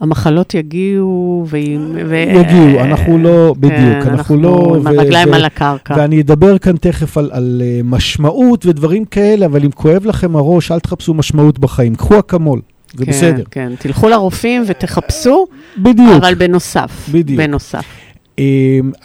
המחלות 0.00 0.54
יגיעו, 0.54 1.44
ועם... 1.48 1.96
ו... 2.06 2.16
יגיעו, 2.16 2.80
אנחנו 2.80 3.18
לא, 3.18 3.54
בדיוק, 3.58 4.04
כן, 4.04 4.10
אנחנו 4.10 4.36
לא... 4.36 4.74
עם 4.76 4.86
ו- 4.86 4.88
הרגליים 4.88 5.28
ו- 5.28 5.34
על 5.34 5.44
הקרקע. 5.44 5.94
ואני 5.98 6.20
אדבר 6.20 6.58
כאן 6.58 6.76
תכף 6.76 7.18
על, 7.18 7.30
על 7.32 7.62
uh, 7.64 7.86
משמעות 7.86 8.66
ודברים 8.66 9.04
כאלה, 9.04 9.46
אבל 9.46 9.64
אם 9.64 9.70
כואב 9.70 10.06
לכם 10.06 10.36
הראש, 10.36 10.72
אל 10.72 10.80
תחפשו 10.80 11.14
משמעות 11.14 11.58
בחיים, 11.58 11.94
קחו 11.94 12.18
אקמול. 12.18 12.60
זה 12.94 13.04
כן, 13.04 13.12
בסדר. 13.12 13.44
כן, 13.50 13.72
תלכו 13.78 14.08
לרופאים 14.08 14.62
ותחפשו, 14.66 15.46
בדיוק. 15.78 16.16
אבל 16.16 16.34
בנוסף. 16.34 17.08
בדיוק. 17.12 17.40
בנוסף. 17.40 17.84
אמ, 18.38 18.44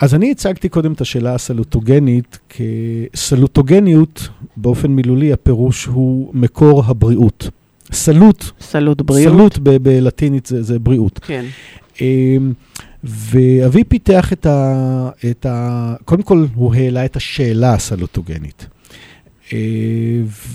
אז 0.00 0.14
אני 0.14 0.30
הצגתי 0.30 0.68
קודם 0.68 0.92
את 0.92 1.00
השאלה 1.00 1.34
הסלוטוגנית, 1.34 2.38
כסלוטוגניות, 3.14 4.28
באופן 4.56 4.90
מילולי, 4.90 5.32
הפירוש 5.32 5.84
הוא 5.84 6.30
מקור 6.34 6.84
הבריאות. 6.86 7.48
סלוט, 7.92 8.44
סלוט 8.60 9.02
בריאות. 9.02 9.32
סלוט 9.32 9.58
ב- 9.58 9.76
בלטינית 9.76 10.46
זה, 10.46 10.62
זה 10.62 10.78
בריאות. 10.78 11.18
כן. 11.22 11.44
אמ, 12.00 12.52
ואבי 13.04 13.84
פיתח 13.84 14.32
את 14.32 14.46
ה, 14.46 15.10
את 15.30 15.46
ה... 15.46 15.94
קודם 16.04 16.22
כל, 16.22 16.46
הוא 16.54 16.74
העלה 16.74 17.04
את 17.04 17.16
השאלה 17.16 17.74
הסלוטוגנית. 17.74 18.66
אה, 19.52 19.58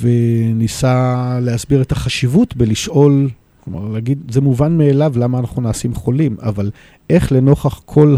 וניסה 0.02 1.40
להסביר 1.42 1.82
את 1.82 1.92
החשיבות 1.92 2.56
בלשאול, 2.58 3.30
כלומר, 3.64 3.88
להגיד, 3.94 4.20
זה 4.32 4.42
מובן 4.42 4.78
מאליו 4.78 5.14
למה 5.16 5.40
אנחנו 5.40 5.62
נעשים 5.62 5.94
חולים, 5.94 6.36
אבל 6.42 6.72
איך 7.10 7.32
לנוכח 7.32 7.82
כל 7.86 8.16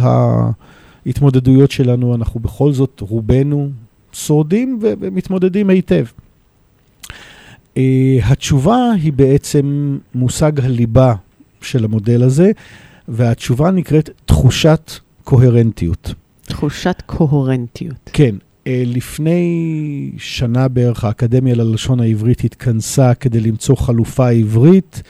ההתמודדויות 1.05 1.71
שלנו, 1.71 2.15
אנחנו 2.15 2.39
בכל 2.39 2.73
זאת, 2.73 3.01
רובנו 3.01 3.69
שורדים 4.13 4.79
ו- 4.81 4.93
ומתמודדים 4.99 5.69
היטב. 5.69 6.05
Uh, 7.75 7.79
התשובה 8.23 8.91
היא 9.01 9.13
בעצם 9.13 9.97
מושג 10.15 10.59
הליבה 10.59 11.13
של 11.61 11.85
המודל 11.85 12.23
הזה, 12.23 12.51
והתשובה 13.07 13.71
נקראת 13.71 14.09
תחושת 14.25 14.91
קוהרנטיות. 15.23 16.13
תחושת 16.41 17.03
קוהרנטיות. 17.05 18.09
כן, 18.13 18.35
אה, 18.67 18.83
לפני 18.85 20.11
שנה 20.17 20.67
בערך 20.67 21.03
האקדמיה 21.03 21.55
ללשון 21.55 21.99
העברית 21.99 22.43
התכנסה 22.43 23.13
כדי 23.13 23.39
למצוא 23.39 23.75
חלופה 23.75 24.29
עברית, 24.29 25.01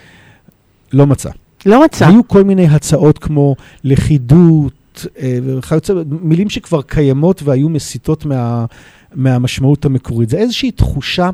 לא 0.93 1.07
מצאה. 1.07 1.31
לא 1.65 1.83
מצא. 1.85 2.07
היו 2.07 2.27
כל 2.27 2.43
מיני 2.43 2.67
הצעות 2.67 3.17
כמו 3.17 3.55
לכידות, 3.83 5.05
אה, 5.19 5.39
וכיוצא, 5.45 5.93
מילים 6.21 6.49
שכבר 6.49 6.81
קיימות 6.81 7.43
והיו 7.43 7.69
מסיטות 7.69 8.25
מה, 8.25 8.65
מהמשמעות 9.13 9.85
המקורית. 9.85 10.29
זה 10.29 10.37
איזושהי 10.37 10.71
תחושה, 10.71 11.29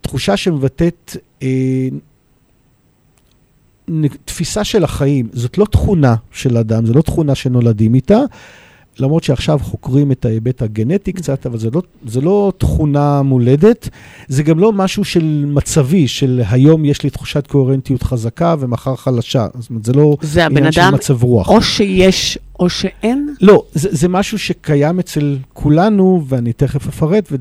תחושה 0.00 0.36
שמבטאת 0.36 1.16
אה, 1.42 1.88
תפיסה 4.24 4.64
של 4.64 4.84
החיים. 4.84 5.28
זאת 5.32 5.58
לא 5.58 5.64
תכונה 5.64 6.14
של 6.32 6.56
אדם, 6.56 6.86
זו 6.86 6.92
לא 6.94 7.02
תכונה 7.02 7.34
שנולדים 7.34 7.94
איתה. 7.94 8.20
למרות 8.98 9.24
שעכשיו 9.24 9.58
חוקרים 9.62 10.12
את 10.12 10.24
ההיבט 10.24 10.62
הגנטי 10.62 11.12
קצת, 11.12 11.46
אבל 11.46 11.58
זה 11.58 11.70
לא, 11.70 11.82
זה 12.06 12.20
לא 12.20 12.52
תכונה 12.58 13.22
מולדת, 13.22 13.88
זה 14.28 14.42
גם 14.42 14.58
לא 14.58 14.72
משהו 14.72 15.04
של 15.04 15.44
מצבי, 15.48 16.08
של 16.08 16.42
היום 16.50 16.84
יש 16.84 17.02
לי 17.02 17.10
תחושת 17.10 17.46
קוהרנטיות 17.46 18.02
חזקה 18.02 18.54
ומחר 18.58 18.96
חלשה. 18.96 19.46
זאת 19.58 19.70
אומרת, 19.70 19.84
זה 19.84 19.92
לא 19.92 20.16
זה 20.22 20.46
עניין 20.46 20.72
של 20.72 20.90
מצב 20.90 21.22
רוח. 21.22 21.48
או 21.48 21.62
שיש 21.62 22.38
או 22.60 22.70
שאין. 22.70 23.34
לא, 23.40 23.64
זה, 23.72 23.88
זה 23.92 24.08
משהו 24.08 24.38
שקיים 24.38 24.98
אצל 24.98 25.36
כולנו, 25.52 26.24
ואני 26.28 26.52
תכף 26.52 26.88
אפרט, 26.88 27.32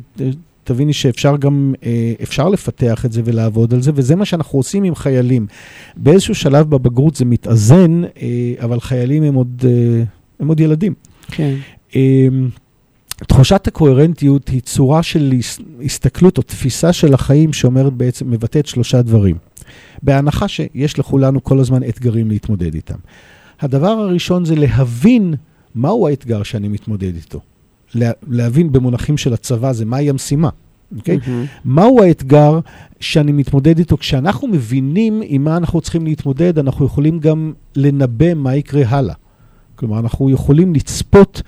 ותביני 0.69 0.93
שאפשר 0.93 1.37
גם, 1.37 1.73
אה, 1.83 2.13
אפשר 2.23 2.49
לפתח 2.49 3.05
את 3.05 3.11
זה 3.11 3.21
ולעבוד 3.25 3.73
על 3.73 3.81
זה, 3.81 3.91
וזה 3.95 4.15
מה 4.15 4.25
שאנחנו 4.25 4.59
עושים 4.59 4.83
עם 4.83 4.95
חיילים. 4.95 5.47
באיזשהו 5.97 6.35
שלב 6.35 6.69
בבגרות 6.69 7.15
זה 7.15 7.25
מתאזן, 7.25 8.01
אה, 8.21 8.53
אבל 8.61 8.79
חיילים 8.79 9.23
הם 9.23 9.33
עוד, 9.33 9.65
אה, 9.67 10.03
הם 10.39 10.47
עוד 10.47 10.59
ילדים. 10.59 10.93
כן. 11.31 11.55
אמ, 11.95 12.49
תחושת 13.27 13.67
הקוהרנטיות 13.67 14.49
היא 14.49 14.61
צורה 14.61 15.03
של 15.03 15.33
הס- 15.39 15.59
הסתכלות 15.85 16.37
או 16.37 16.43
תפיסה 16.43 16.93
של 16.93 17.13
החיים 17.13 17.53
שאומרת 17.53 17.93
בעצם, 17.93 18.31
מבטאת 18.31 18.65
שלושה 18.65 19.01
דברים. 19.01 19.35
בהנחה 20.03 20.47
שיש 20.47 20.99
לכולנו 20.99 21.43
כל 21.43 21.59
הזמן 21.59 21.83
אתגרים 21.83 22.29
להתמודד 22.29 22.75
איתם. 22.75 22.97
הדבר 23.59 23.87
הראשון 23.87 24.45
זה 24.45 24.55
להבין 24.55 25.33
מהו 25.75 26.07
האתגר 26.07 26.43
שאני 26.43 26.67
מתמודד 26.67 27.15
איתו. 27.15 27.39
לה, 27.95 28.11
להבין 28.27 28.71
במונחים 28.71 29.17
של 29.17 29.33
הצבא 29.33 29.73
זה 29.73 29.85
מהי 29.85 30.09
המשימה, 30.09 30.49
אוקיי? 30.97 31.19
מהמם. 31.27 31.45
מהו 31.65 32.03
האתגר 32.03 32.59
שאני 32.99 33.31
מתמודד 33.31 33.77
איתו? 33.79 33.97
כשאנחנו 33.97 34.47
מבינים 34.47 35.21
עם 35.25 35.43
מה 35.43 35.57
אנחנו 35.57 35.81
צריכים 35.81 36.05
להתמודד, 36.05 36.59
אנחנו 36.59 36.85
יכולים 36.85 37.19
גם 37.19 37.53
לנבא 37.75 38.33
מה 38.33 38.55
יקרה 38.55 38.83
הלאה. 38.87 39.15
כלומר, 39.75 39.99
אנחנו 39.99 40.29
יכולים 40.29 40.75
לצפות 40.75 41.41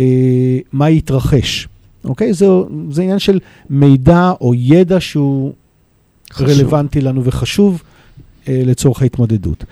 אה, 0.00 0.58
מה 0.72 0.90
יתרחש. 0.90 1.68
אוקיי? 2.04 2.32
זה, 2.32 2.46
זה 2.90 3.02
עניין 3.02 3.18
של 3.18 3.40
מידע 3.70 4.32
או 4.40 4.54
ידע 4.54 5.00
שהוא 5.00 5.52
חשוב. 6.32 6.48
רלוונטי 6.48 7.00
לנו 7.00 7.24
וחשוב 7.24 7.82
אה, 8.48 8.62
לצורך 8.66 9.02
ההתמודדות. 9.02 9.64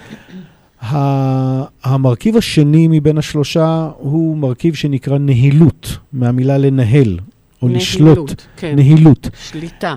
המרכיב 0.83 2.37
השני 2.37 2.89
מבין 2.91 3.19
השלושה 3.19 3.91
הוא 3.99 4.37
מרכיב 4.37 4.75
שנקרא 4.75 5.19
נהילות, 5.19 5.99
מהמילה 6.13 6.59
לנהל, 6.59 7.19
או 7.63 7.69
לשלוט. 7.69 8.09
נהילות, 8.09 8.47
כן. 8.57 8.77
נהילות. 8.77 9.31
שליטה. 9.43 9.95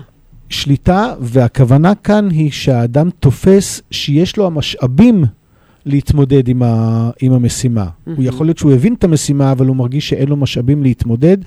שליטה, 0.48 1.14
והכוונה 1.20 1.94
כאן 1.94 2.30
היא 2.30 2.50
שהאדם 2.50 3.10
תופס 3.20 3.82
שיש 3.90 4.36
לו 4.36 4.46
המשאבים 4.46 5.24
להתמודד 5.86 6.48
עם, 6.48 6.62
ה, 6.62 7.10
עם 7.20 7.32
המשימה. 7.32 7.84
Mm-hmm. 7.84 8.10
הוא 8.16 8.24
יכול 8.24 8.46
להיות 8.46 8.58
שהוא 8.58 8.72
הבין 8.72 8.94
את 8.94 9.04
המשימה, 9.04 9.52
אבל 9.52 9.66
הוא 9.66 9.76
מרגיש 9.76 10.08
שאין 10.08 10.28
לו 10.28 10.36
משאבים 10.36 10.82
להתמודד. 10.82 11.38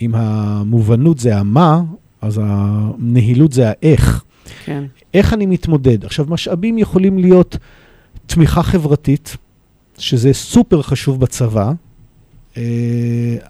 אם 0.00 0.14
המובנות 0.14 1.18
זה 1.18 1.36
המה, 1.36 1.82
אז 2.22 2.40
הנהילות 2.44 3.52
זה 3.52 3.68
האיך. 3.68 4.24
כן. 4.64 4.84
איך 5.14 5.32
אני 5.32 5.46
מתמודד? 5.46 6.04
עכשיו, 6.04 6.26
משאבים 6.28 6.78
יכולים 6.78 7.18
להיות 7.18 7.56
תמיכה 8.26 8.62
חברתית, 8.62 9.36
שזה 9.98 10.32
סופר 10.32 10.82
חשוב 10.82 11.20
בצבא. 11.20 11.72
Uh, 12.54 12.58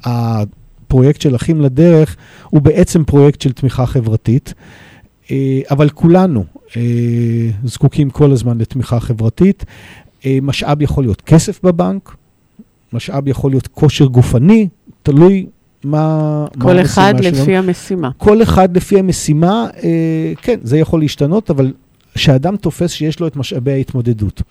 הפרויקט 0.05 1.21
של 1.21 1.37
אחים 1.37 1.61
לדרך 1.61 2.17
הוא 2.51 2.63
בעצם 2.63 3.05
פרויקט 3.05 3.41
של 3.41 3.53
תמיכה 3.53 3.87
חברתית, 3.87 4.55
uh, 5.25 5.31
אבל 5.71 5.89
כולנו 5.89 6.45
uh, 6.69 6.75
זקוקים 7.65 8.11
כל 8.11 8.33
הזמן 8.33 8.59
לתמיכה 8.59 9.01
חברתית. 9.01 9.65
משאב 10.43 10.83
יכול 10.83 11.05
להיות 11.05 11.21
כסף 11.21 11.65
בבנק, 11.65 12.17
משאב 12.93 13.29
יכול 13.29 13.51
להיות 13.51 13.67
כושר 13.67 14.05
גופני, 14.05 14.69
תלוי 15.03 15.47
מה... 15.85 16.47
מה 16.57 16.65
כל 16.65 16.81
אחד 16.81 17.13
המשימה 17.15 17.35
שלנו. 17.35 17.43
לפי 17.43 17.57
המשימה. 17.57 18.11
כל 18.17 18.43
אחד 18.43 18.77
לפי 18.77 18.99
המשימה, 18.99 19.67
אה, 19.83 20.33
כן, 20.43 20.59
זה 20.63 20.79
יכול 20.79 21.01
להשתנות, 21.01 21.51
אבל 21.51 21.73
שאדם 22.17 22.57
תופס 22.57 22.91
שיש 22.93 23.21
לו 23.21 23.27
את 23.27 23.37
משאבי 23.37 23.73
ההתמודדות. 23.73 24.43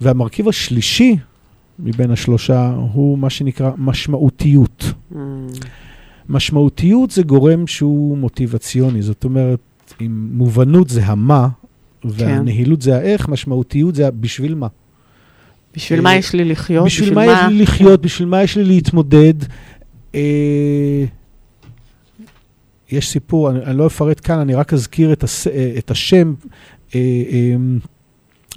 והמרכיב 0.00 0.48
השלישי 0.48 1.16
מבין 1.78 2.10
השלושה 2.10 2.74
הוא 2.92 3.18
מה 3.18 3.30
שנקרא 3.30 3.70
משמעותיות. 3.78 4.92
Mm, 5.12 5.16
משמעותיות 6.28 7.10
זה 7.10 7.22
גורם 7.22 7.66
שהוא 7.66 8.18
מוטיבציוני, 8.18 9.02
זאת 9.02 9.24
אומרת, 9.24 9.60
אם 10.00 10.28
מובנות 10.32 10.88
זה 10.88 11.04
המה, 11.04 11.48
והנהילות 12.04 12.82
זה 12.82 12.96
האיך, 12.96 13.28
משמעותיות 13.28 13.94
זה 13.94 14.10
בשביל 14.10 14.54
מה. 14.54 14.66
בשביל 15.74 15.98
אה, 15.98 16.04
מה 16.04 16.14
יש 16.14 16.32
לי 16.32 16.44
לחיות? 16.44 16.86
בשביל 16.86 17.14
מה 17.14 17.26
יש 17.26 17.38
לי 17.48 17.62
לחיות, 17.62 18.02
בשביל 18.02 18.28
מה 18.28 18.42
יש 18.42 18.56
לי 18.56 18.64
להתמודד. 18.64 19.34
יש 22.92 23.08
סיפור, 23.08 23.50
אני, 23.50 23.64
אני 23.64 23.78
לא 23.78 23.86
אפרט 23.86 24.20
כאן, 24.24 24.38
אני 24.38 24.54
רק 24.54 24.72
אזכיר 24.72 25.12
את, 25.12 25.24
הס, 25.24 25.46
אה, 25.46 25.72
את 25.78 25.90
השם, 25.90 26.34
אה, 26.94 27.00
אה, 27.30 27.54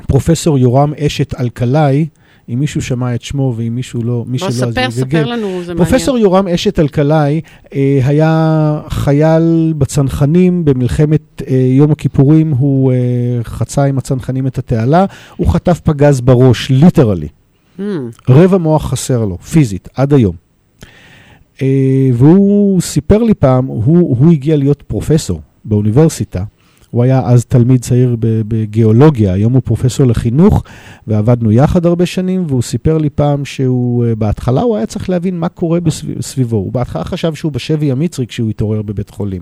פרופסור 0.07 0.57
יורם 0.57 0.93
אשת 0.93 1.39
אלקלעי, 1.39 2.07
אם 2.49 2.59
מישהו 2.59 2.81
שמע 2.81 3.15
את 3.15 3.21
שמו 3.21 3.53
ואם 3.57 3.75
מישהו 3.75 4.03
לא, 4.03 4.23
מי 4.27 4.37
בוא 4.37 4.49
שלא, 4.51 4.67
אז 4.67 4.73
ספר, 4.73 4.81
יגגל. 4.81 4.91
ספר 4.91 5.25
לנו, 5.25 5.63
זה 5.63 5.73
מעניין. 5.73 5.77
פרופסור 5.77 6.17
יורם 6.17 6.47
אשת 6.47 6.79
אלקלעי 6.79 7.41
אה, 7.73 7.99
היה 8.03 8.81
חייל 8.89 9.73
בצנחנים 9.77 10.65
במלחמת 10.65 11.41
אה, 11.47 11.55
יום 11.55 11.91
הכיפורים, 11.91 12.51
הוא 12.51 12.91
אה, 12.91 12.97
חצה 13.43 13.83
עם 13.83 13.97
הצנחנים 13.97 14.47
את 14.47 14.57
התעלה, 14.57 15.05
הוא 15.37 15.47
חטף 15.47 15.79
פגז 15.79 16.21
בראש, 16.21 16.69
ליטרלי. 16.69 17.27
Mm, 17.79 17.81
רבע 18.29 18.57
מוח 18.57 18.89
חסר 18.89 19.25
לו, 19.25 19.37
פיזית, 19.37 19.89
עד 19.95 20.13
היום. 20.13 20.42
אה, 21.63 22.09
והוא 22.13 22.81
סיפר 22.81 23.23
לי 23.23 23.33
פעם, 23.33 23.65
הוא, 23.65 24.17
הוא 24.19 24.31
הגיע 24.31 24.57
להיות 24.57 24.81
פרופסור 24.81 25.41
באוניברסיטה. 25.65 26.43
הוא 26.91 27.03
היה 27.03 27.21
אז 27.25 27.45
תלמיד 27.45 27.81
צעיר 27.81 28.15
בגיאולוגיה, 28.19 29.33
היום 29.33 29.53
הוא 29.53 29.61
פרופסור 29.65 30.07
לחינוך, 30.07 30.63
ועבדנו 31.07 31.51
יחד 31.51 31.85
הרבה 31.85 32.05
שנים, 32.05 32.43
והוא 32.47 32.61
סיפר 32.61 32.97
לי 32.97 33.09
פעם 33.09 33.45
שהוא, 33.45 34.05
אה, 34.05 34.15
בהתחלה 34.15 34.61
הוא 34.61 34.77
היה 34.77 34.85
צריך 34.85 35.09
להבין 35.09 35.39
מה 35.39 35.49
קורה 35.49 35.79
בסביב- 35.79 36.21
סביבו. 36.21 36.57
הוא 36.57 36.73
בהתחלה 36.73 37.03
חשב 37.03 37.33
שהוא 37.33 37.51
בשבי 37.51 37.91
המצרי 37.91 38.27
כשהוא 38.27 38.49
התעורר 38.49 38.81
בבית 38.81 39.09
חולים. 39.09 39.41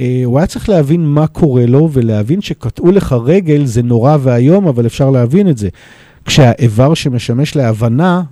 אה, 0.00 0.22
הוא 0.24 0.38
היה 0.38 0.46
צריך 0.46 0.68
להבין 0.68 1.06
מה 1.06 1.26
קורה 1.26 1.66
לו, 1.66 1.88
ולהבין 1.92 2.40
שקטעו 2.40 2.90
לך 2.92 3.16
רגל 3.24 3.64
זה 3.64 3.82
נורא 3.82 4.16
ואיום, 4.20 4.68
אבל 4.68 4.86
אפשר 4.86 5.10
להבין 5.10 5.48
את 5.48 5.58
זה. 5.58 5.68
כשהאיבר 6.24 6.94
שמשמש 6.94 7.56
להבנה 7.56 8.22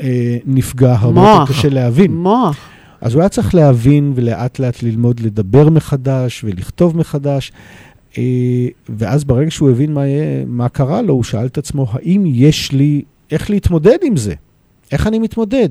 אה, 0.00 0.36
נפגע, 0.46 0.94
הרבה 0.98 1.20
מוח. 1.20 1.40
יותר 1.40 1.52
קשה 1.52 1.68
להבין. 1.68 2.16
מוח. 2.16 2.58
אז 3.00 3.14
הוא 3.14 3.20
היה 3.20 3.28
צריך 3.28 3.54
להבין 3.54 4.12
ולאט 4.14 4.58
לאט 4.58 4.82
ללמוד 4.82 5.20
לדבר 5.20 5.68
מחדש 5.68 6.44
ולכתוב 6.44 6.96
מחדש. 6.96 7.52
אה, 8.18 8.22
ואז 8.88 9.24
ברגע 9.24 9.50
שהוא 9.50 9.70
הבין 9.70 9.92
מה, 9.92 10.02
מה 10.46 10.68
קרה 10.68 11.02
לו, 11.02 11.14
הוא 11.14 11.24
שאל 11.24 11.46
את 11.46 11.58
עצמו, 11.58 11.86
האם 11.92 12.24
יש 12.26 12.72
לי, 12.72 13.02
איך 13.30 13.50
להתמודד 13.50 13.98
עם 14.02 14.16
זה? 14.16 14.34
איך 14.92 15.06
אני 15.06 15.18
מתמודד? 15.18 15.68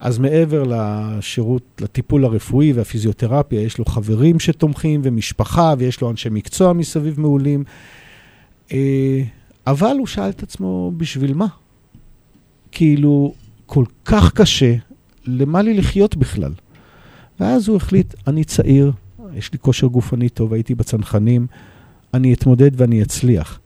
אז 0.00 0.18
מעבר 0.18 0.62
לשירות, 0.66 1.62
לטיפול 1.80 2.24
הרפואי 2.24 2.72
והפיזיותרפיה, 2.72 3.60
יש 3.60 3.78
לו 3.78 3.84
חברים 3.84 4.40
שתומכים 4.40 5.00
ומשפחה, 5.04 5.74
ויש 5.78 6.00
לו 6.00 6.10
אנשי 6.10 6.28
מקצוע 6.32 6.72
מסביב 6.72 7.20
מעולים. 7.20 7.64
אה, 8.72 9.22
אבל 9.66 9.96
הוא 9.98 10.06
שאל 10.06 10.28
את 10.28 10.42
עצמו, 10.42 10.92
בשביל 10.96 11.34
מה? 11.34 11.46
כאילו, 12.72 13.34
כל 13.68 13.84
כך 14.04 14.32
קשה, 14.32 14.74
למה 15.26 15.62
לי 15.62 15.74
לחיות 15.74 16.16
בכלל? 16.16 16.52
ואז 17.40 17.68
הוא 17.68 17.76
החליט, 17.76 18.14
אני 18.26 18.44
צעיר, 18.44 18.92
יש 19.34 19.52
לי 19.52 19.58
כושר 19.58 19.86
גופני 19.86 20.28
טוב, 20.28 20.52
הייתי 20.52 20.74
בצנחנים, 20.74 21.46
אני 22.14 22.34
אתמודד 22.34 22.70
ואני 22.80 23.02
אצליח. 23.02 23.60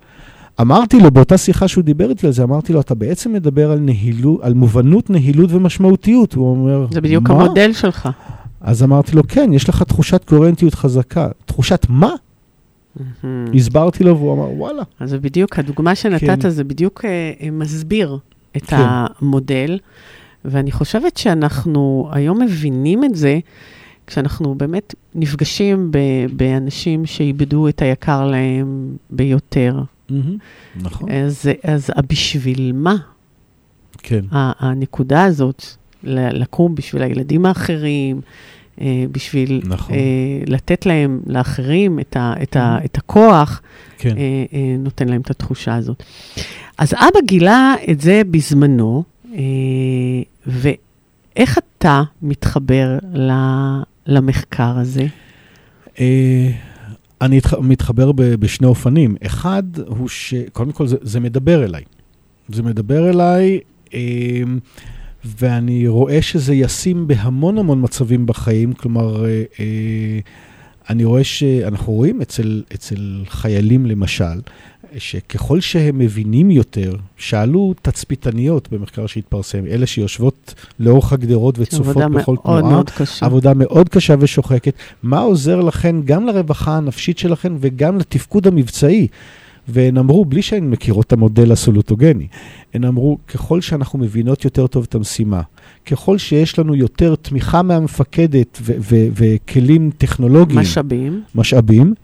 אמרתי 0.61 1.01
לו, 1.01 1.11
באותה 1.11 1.39
שיחה 1.39 1.69
שהוא 1.69 1.85
דיבר 1.85 2.11
איתי 2.11 2.27
על 2.27 2.33
זה, 2.33 2.43
אמרתי 2.43 2.73
לו, 2.73 2.81
אתה 2.81 2.95
בעצם 2.95 3.33
מדבר 3.33 3.71
על, 3.71 3.79
נהילו, 3.79 4.39
על 4.43 4.55
מובנות, 4.55 5.11
נהילות 5.11 5.53
ומשמעותיות. 5.53 6.35
הוא 6.35 6.51
אומר, 6.51 6.87
זה 6.91 7.01
בדיוק 7.01 7.29
מה? 7.29 7.35
המודל 7.35 7.73
שלך. 7.73 8.09
אז 8.61 8.83
אמרתי 8.83 9.17
לו, 9.17 9.23
כן, 9.29 9.51
יש 9.53 9.69
לך 9.69 9.83
תחושת 9.83 10.25
קוהרנטיות 10.25 10.75
חזקה. 10.75 11.29
תחושת 11.45 11.87
מה? 11.89 12.15
מהמם. 12.97 13.45
הסברתי 13.55 14.05
לו, 14.05 14.19
והוא 14.19 14.33
אמר, 14.33 14.51
וואלה. 14.51 14.83
אז 15.01 15.11
זה 15.11 15.19
בדיוק, 15.19 15.59
הדוגמה 15.59 15.95
שנתת, 15.95 16.43
כן. 16.43 16.51
זה 16.51 16.65
בדיוק 16.65 17.05
אה, 17.05 17.33
אה, 17.41 17.51
מסביר 17.51 18.19
את 18.57 18.63
כן. 18.65 18.77
המודל, 18.79 19.79
ואני 20.45 20.71
חושבת 20.73 21.17
שאנחנו 21.17 22.09
היום 22.13 22.43
מבינים 22.43 23.05
את 23.05 23.15
זה, 23.15 23.39
כשאנחנו 24.07 24.55
באמת 24.55 24.95
נפגשים 25.15 25.91
ב- 25.91 25.99
באנשים 26.37 27.07
שאיבדו 27.07 27.69
את 27.69 27.83
היקר 27.83 28.27
להם 28.27 28.97
ביותר. 29.11 29.81
נכון. 30.77 31.11
אז, 31.11 31.51
אז 31.65 31.91
הבשביל 31.97 32.73
מה? 32.75 32.95
כן. 33.99 34.25
ה- 34.33 34.67
הנקודה 34.69 35.25
הזאת, 35.25 35.65
ל- 36.05 36.41
לקום 36.43 36.75
בשביל 36.75 37.03
הילדים 37.03 37.47
האחרים, 37.47 38.21
בשביל 39.13 39.61
נכון. 39.65 39.95
אה, 39.95 40.01
לתת 40.47 40.87
להם, 40.87 41.21
לאחרים, 41.27 42.01
את, 42.01 42.17
ה, 42.17 42.35
את, 42.43 42.57
ה, 42.57 42.79
את 42.85 42.97
הכוח, 42.99 43.63
כן. 43.99 44.17
אה, 44.17 44.23
אה, 44.53 44.77
נותן 44.79 45.09
להם 45.09 45.21
את 45.21 45.31
התחושה 45.31 45.75
הזאת. 45.75 46.03
אז 46.79 46.95
אבא 46.95 47.21
גילה 47.27 47.75
את 47.91 48.01
זה 48.01 48.23
בזמנו, 48.31 49.03
אה, 49.35 49.41
ואיך 50.47 51.59
אתה 51.79 52.03
מתחבר 52.23 52.99
ל- 53.15 53.83
למחקר 54.07 54.79
הזה? 54.79 55.07
אה, 56.01 56.51
אני 57.21 57.41
מתחבר 57.61 58.13
בשני 58.13 58.67
אופנים. 58.67 59.17
אחד 59.27 59.63
הוא 59.87 60.09
ש... 60.09 60.35
קודם 60.53 60.73
כל, 60.73 60.87
זה, 60.87 60.97
זה 61.03 61.21
מדבר 61.21 61.65
אליי. 61.65 61.83
זה 62.49 62.63
מדבר 62.63 63.11
אליי, 63.11 63.61
אה, 63.95 64.01
ואני 65.25 65.89
רואה 65.89 66.23
שזה 66.23 66.55
ישים 66.55 67.07
בהמון 67.07 67.59
המון 67.59 67.83
מצבים 67.83 68.27
בחיים. 68.27 68.73
כלומר, 68.73 69.25
אה, 69.25 69.43
אה, 69.61 70.21
אני 70.91 71.05
רואה 71.05 71.25
שאנחנו 71.25 71.93
רואים 71.93 72.21
אצל, 72.23 72.63
אצל 72.75 73.23
חיילים, 73.29 73.87
למשל, 73.87 74.41
שככל 74.99 75.61
שהם 75.61 75.99
מבינים 75.99 76.51
יותר, 76.51 76.93
שאלו 77.17 77.75
תצפיתניות 77.83 78.69
במחקר 78.73 79.07
שהתפרסם, 79.07 79.67
אלה 79.67 79.87
שיושבות 79.87 80.55
לאורך 80.81 81.13
הגדרות 81.13 81.59
וצופות 81.59 81.97
עבודה 81.97 82.09
בכל 82.09 82.37
מאוד 82.45 82.61
תנועה, 82.61 82.63
מאוד 82.63 82.91
קשה. 82.91 83.27
עבודה 83.27 83.55
מאוד 83.55 83.89
קשה 83.89 84.15
ושוחקת. 84.19 84.75
מה 85.03 85.19
עוזר 85.19 85.61
לכן 85.61 85.97
גם 86.05 86.27
לרווחה 86.27 86.77
הנפשית 86.77 87.19
שלכן 87.19 87.53
וגם 87.61 87.99
לתפקוד 87.99 88.47
המבצעי? 88.47 89.09
והן 89.69 89.99
אמרו, 89.99 90.25
בלי 90.25 90.43
שהן 90.43 90.71
מכירות 90.71 91.07
את 91.07 91.13
המודל 91.13 91.53
הסולוטוגני, 91.53 92.27
הן 92.75 92.85
אמרו, 92.85 93.19
ככל 93.29 93.61
שאנחנו 93.61 93.99
מבינות 93.99 94.45
יותר 94.45 94.67
טוב 94.67 94.87
את 94.89 94.95
המשימה, 94.95 95.43
ככל 95.87 96.19
שיש 96.19 96.59
לנו 96.59 96.75
יותר 96.75 97.15
תמיכה 97.15 97.63
מהמפקדת 97.63 98.59
וכלים 98.89 99.91
טכנולוגיים, 99.99 100.61
משאבים. 100.61 101.23
משאבים, 101.35 101.95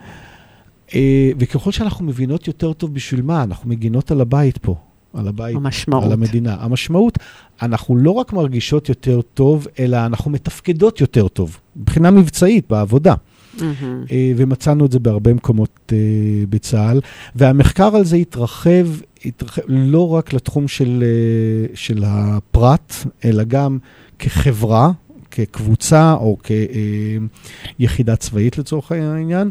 אה, 0.94 1.30
וככל 1.38 1.72
שאנחנו 1.72 2.04
מבינות 2.04 2.46
יותר 2.46 2.72
טוב 2.72 2.94
בשביל 2.94 3.22
מה, 3.22 3.42
אנחנו 3.42 3.70
מגינות 3.70 4.10
על 4.10 4.20
הבית 4.20 4.58
פה, 4.58 4.74
על 5.14 5.28
הבית, 5.28 5.56
המשמעות. 5.56 6.04
על 6.04 6.12
המדינה. 6.12 6.56
המשמעות, 6.60 7.18
אנחנו 7.62 7.96
לא 7.96 8.10
רק 8.10 8.32
מרגישות 8.32 8.88
יותר 8.88 9.20
טוב, 9.34 9.66
אלא 9.78 10.06
אנחנו 10.06 10.30
מתפקדות 10.30 11.00
יותר 11.00 11.28
טוב, 11.28 11.58
מבחינה 11.76 12.10
מבצעית, 12.10 12.68
בעבודה. 12.68 13.14
מהמם. 13.62 14.04
אה, 14.10 14.32
ומצאנו 14.36 14.86
את 14.86 14.92
זה 14.92 14.98
בהרבה 14.98 15.34
מקומות 15.34 15.92
אה, 15.92 15.98
בצה"ל. 16.50 17.00
והמחקר 17.34 17.96
על 17.96 18.04
זה 18.04 18.16
התרחב, 18.16 18.86
התרחב 19.24 19.62
לא 19.68 20.14
רק 20.14 20.32
לתחום 20.32 20.68
של, 20.68 21.04
אה, 21.06 21.74
של 21.74 22.04
הפרט, 22.06 22.94
אלא 23.24 23.44
גם 23.44 23.78
כחברה, 24.18 24.90
כקבוצה 25.38 26.12
או 26.12 26.36
כיחידה 27.78 28.16
צבאית 28.16 28.58
לצורך 28.58 28.92
העניין, 28.92 29.50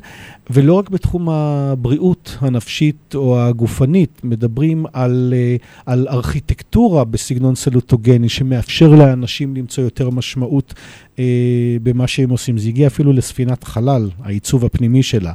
ולא 0.49 0.73
רק 0.73 0.89
בתחום 0.89 1.29
הבריאות 1.29 2.37
הנפשית 2.41 3.15
או 3.15 3.41
הגופנית, 3.41 4.21
מדברים 4.23 4.85
על, 4.93 5.33
אה, 5.37 5.55
על 5.85 6.07
ארכיטקטורה 6.07 7.03
בסגנון 7.03 7.55
סלוטוגני 7.55 8.29
שמאפשר 8.29 8.89
לאנשים 8.89 9.55
למצוא 9.55 9.83
יותר 9.83 10.09
משמעות 10.09 10.73
אה, 11.19 11.23
במה 11.83 12.07
שהם 12.07 12.29
עושים. 12.29 12.57
זה 12.57 12.69
הגיע 12.69 12.87
אפילו 12.87 13.13
לספינת 13.13 13.63
חלל, 13.63 14.09
העיצוב 14.23 14.65
הפנימי 14.65 15.03
שלה. 15.03 15.31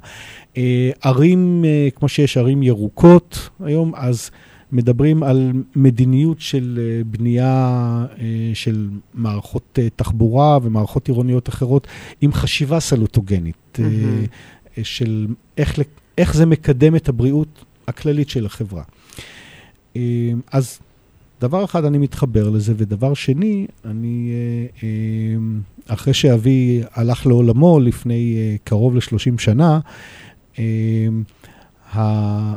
אה, 0.56 0.90
ערים, 1.02 1.64
כמו 1.94 2.08
שיש 2.08 2.36
ערים 2.36 2.62
ירוקות 2.62 3.48
היום, 3.60 3.92
אז 3.96 4.30
מדברים 4.72 5.22
על 5.22 5.52
מדיניות 5.76 6.40
של 6.40 6.80
אה, 6.82 7.04
בנייה 7.04 8.06
אה, 8.20 8.50
של 8.54 8.90
מערכות 9.14 9.78
אה, 9.82 9.88
תחבורה 9.96 10.58
ומערכות 10.62 11.08
עירוניות 11.08 11.48
אחרות 11.48 11.86
עם 12.20 12.32
חשיבה 12.32 12.80
סלוטוגנית. 12.80 13.78
אה, 13.78 14.24
של 14.82 15.26
איך, 15.58 15.78
איך 16.18 16.34
זה 16.34 16.46
מקדם 16.46 16.96
את 16.96 17.08
הבריאות 17.08 17.64
הכללית 17.88 18.28
של 18.28 18.46
החברה. 18.46 18.82
אז 20.52 20.78
דבר 21.40 21.64
אחד, 21.64 21.84
אני 21.84 21.98
מתחבר 21.98 22.48
לזה, 22.50 22.74
ודבר 22.76 23.14
שני, 23.14 23.66
אני, 23.84 24.32
אחרי 25.86 26.14
שאבי 26.14 26.82
הלך 26.92 27.26
לעולמו 27.26 27.80
לפני 27.80 28.56
קרוב 28.64 28.94
ל-30 28.94 29.38
שנה, 29.38 29.80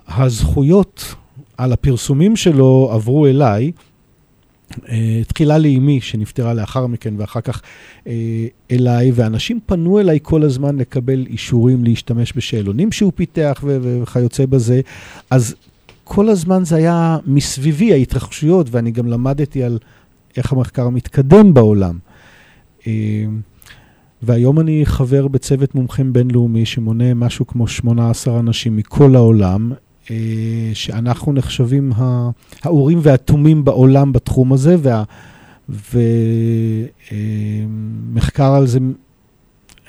הזכויות 0.08 1.16
על 1.58 1.74
הפרסומים 1.74 2.36
שלו 2.36 2.90
עברו 2.92 3.28
אליי. 3.28 3.72
אה, 4.90 5.22
תחילה 5.28 5.58
לאימי, 5.58 6.02
שנפטרה 6.02 6.54
לאחר 6.54 6.88
מכן, 6.88 7.14
ואחר 7.18 7.42
כך 7.42 7.62
אה, 8.08 8.14
אליי, 8.72 9.12
ואנשים 9.16 9.60
פנו 9.66 10.00
אליי 10.00 10.20
כל 10.22 10.44
הזמן 10.44 10.78
לקבל 10.78 11.26
אישורים 11.30 11.84
להשתמש 11.84 12.34
בשאלונים 12.36 12.92
שהוא 12.92 13.12
פיתח 13.16 13.64
וכיוצא 13.64 14.46
בזה. 14.46 14.82
אז 15.30 15.56
כל 16.04 16.30
הזמן 16.30 16.66
זה 16.66 16.76
היה 16.76 17.18
מסביבי, 17.26 17.94
ההתרחשויות, 17.94 18.68
ואני 18.72 18.92
גם 18.92 19.08
למדתי 19.08 19.64
על 19.64 19.80
איך 20.38 20.52
המחקר 20.52 20.90
מתקדם 20.90 21.54
בעולם. 21.54 21.98
אה, 22.88 23.26
והיום 24.22 24.60
אני 24.60 24.82
חבר 24.86 25.28
בצוות 25.28 25.76
מומחים 25.76 26.14
בינלאומי 26.14 26.66
שמונה 26.66 27.14
משהו 27.14 27.48
כמו 27.48 27.68
18 27.68 28.40
אנשים 28.40 28.76
מכל 28.76 29.16
העולם, 29.16 29.72
שאנחנו 30.74 31.34
נחשבים 31.34 31.92
ה- 31.96 32.30
האורים 32.64 33.00
והתומים 33.02 33.64
בעולם 33.66 34.12
בתחום 34.14 34.54
הזה, 34.54 34.76
וה- 34.80 35.04
ומחקר 37.14 38.52
על 38.54 38.68
זה, 38.68 38.80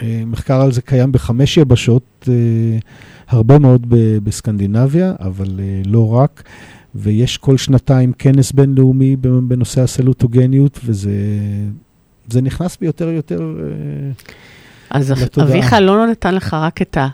אה, 0.03 0.23
מחקר 0.27 0.61
על 0.61 0.73
זה 0.73 0.83
קיים 0.83 1.13
בחמש 1.13 1.57
יבשות, 1.57 2.29
אה, 2.29 2.35
הרבה 3.29 3.59
מאוד 3.59 3.87
בסקנדינביה, 4.25 5.13
אבל 5.21 5.61
אה, 5.61 5.83
לא 5.87 6.15
רק. 6.15 6.43
ויש 6.95 7.39
כל 7.39 7.57
שנתיים 7.57 8.13
כנס 8.19 8.53
בינלאומי 8.53 9.17
בנושא 9.17 9.81
הסלוטוגניות, 9.83 10.81
וזה 10.85 11.11
זה 12.31 12.41
נכנס 12.41 12.77
ביותר 12.81 13.07
ויותר... 13.07 13.41
אה, 13.41 14.11
אז 14.91 15.11
לתודעה. 15.11 15.49
אביך 15.49 15.73
לא 15.81 16.07
נתן 16.07 16.35
לך 16.35 16.55
רק 16.55 16.83
את 16.83 16.97
האבי 17.01 17.13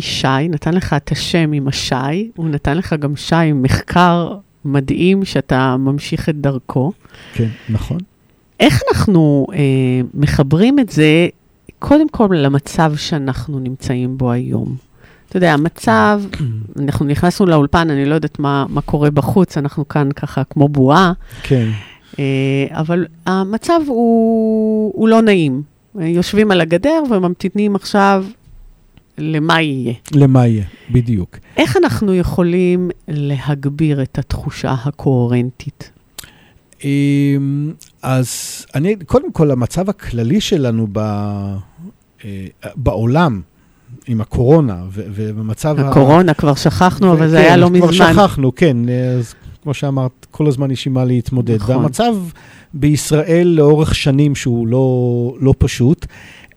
שי, 0.00 0.48
נתן 0.48 0.74
לך 0.74 0.92
את 0.92 1.12
השם 1.12 1.52
עם 1.52 1.68
השי, 1.68 2.30
הוא 2.36 2.48
נתן 2.48 2.76
לך 2.76 2.94
גם 2.98 3.16
שי 3.16 3.34
עם 3.34 3.62
מחקר 3.62 4.36
מדהים 4.64 5.24
שאתה 5.24 5.76
ממשיך 5.76 6.28
את 6.28 6.36
דרכו. 6.36 6.92
כן, 7.34 7.48
נכון. 7.68 7.98
איך 8.60 8.82
אנחנו 8.88 9.46
אה, 9.52 9.58
מחברים 10.14 10.78
את 10.78 10.88
זה, 10.90 11.28
קודם 11.78 12.08
כל 12.08 12.28
למצב 12.32 12.92
שאנחנו 12.96 13.58
נמצאים 13.58 14.18
בו 14.18 14.30
היום? 14.30 14.76
אתה 15.28 15.36
יודע, 15.36 15.52
המצב, 15.52 16.22
אנחנו 16.82 17.06
נכנסנו 17.06 17.46
לאולפן, 17.46 17.90
אני 17.90 18.04
לא 18.04 18.14
יודעת 18.14 18.38
מה, 18.38 18.64
מה 18.68 18.80
קורה 18.80 19.10
בחוץ, 19.10 19.58
אנחנו 19.58 19.88
כאן 19.88 20.12
ככה 20.12 20.44
כמו 20.44 20.68
בועה, 20.68 21.12
כן, 21.42 21.68
אה, 22.18 22.24
אבל 22.70 23.06
המצב 23.26 23.80
הוא, 23.86 24.92
הוא 24.94 25.08
לא 25.08 25.22
נעים. 25.22 25.62
יושבים 25.94 26.50
על 26.50 26.60
הגדר 26.60 27.02
וממתינים 27.10 27.76
עכשיו 27.76 28.24
למה 29.18 29.62
יהיה. 29.62 29.94
למה 30.12 30.46
יהיה, 30.46 30.64
בדיוק. 30.90 31.36
איך 31.56 31.76
אנחנו 31.76 32.14
יכולים 32.14 32.90
להגביר 33.08 34.02
את 34.02 34.18
התחושה 34.18 34.74
הקוהרנטית? 34.84 35.90
אמ, 36.84 37.72
אז 38.02 38.28
אני, 38.74 38.96
קודם 39.06 39.32
כל, 39.32 39.50
המצב 39.50 39.88
הכללי 39.90 40.40
שלנו 40.40 40.86
ב, 40.92 40.98
אה, 40.98 42.46
בעולם, 42.76 43.40
עם 44.06 44.20
הקורונה, 44.20 44.82
ובמצב... 44.92 45.78
ה- 45.78 45.88
הקורונה, 45.90 46.34
כבר 46.34 46.54
שכחנו, 46.54 47.12
אבל 47.12 47.28
זה 47.28 47.36
כן, 47.36 47.42
היה 47.42 47.56
לא 47.56 47.66
כבר 47.76 47.88
מזמן. 47.90 48.12
שכחנו, 48.12 48.54
כן. 48.54 48.76
אז 49.18 49.34
כמו 49.62 49.74
שאמרת, 49.74 50.26
כל 50.30 50.46
הזמן 50.46 50.70
יש 50.70 50.86
עם 50.86 50.92
מה 50.92 51.04
להתמודד. 51.04 51.56
נכון. 51.56 51.76
והמצב 51.76 52.14
בישראל 52.74 53.46
לאורך 53.48 53.94
שנים 53.94 54.34
שהוא 54.34 54.66
לא, 54.66 54.84
לא 55.40 55.54
פשוט, 55.58 56.06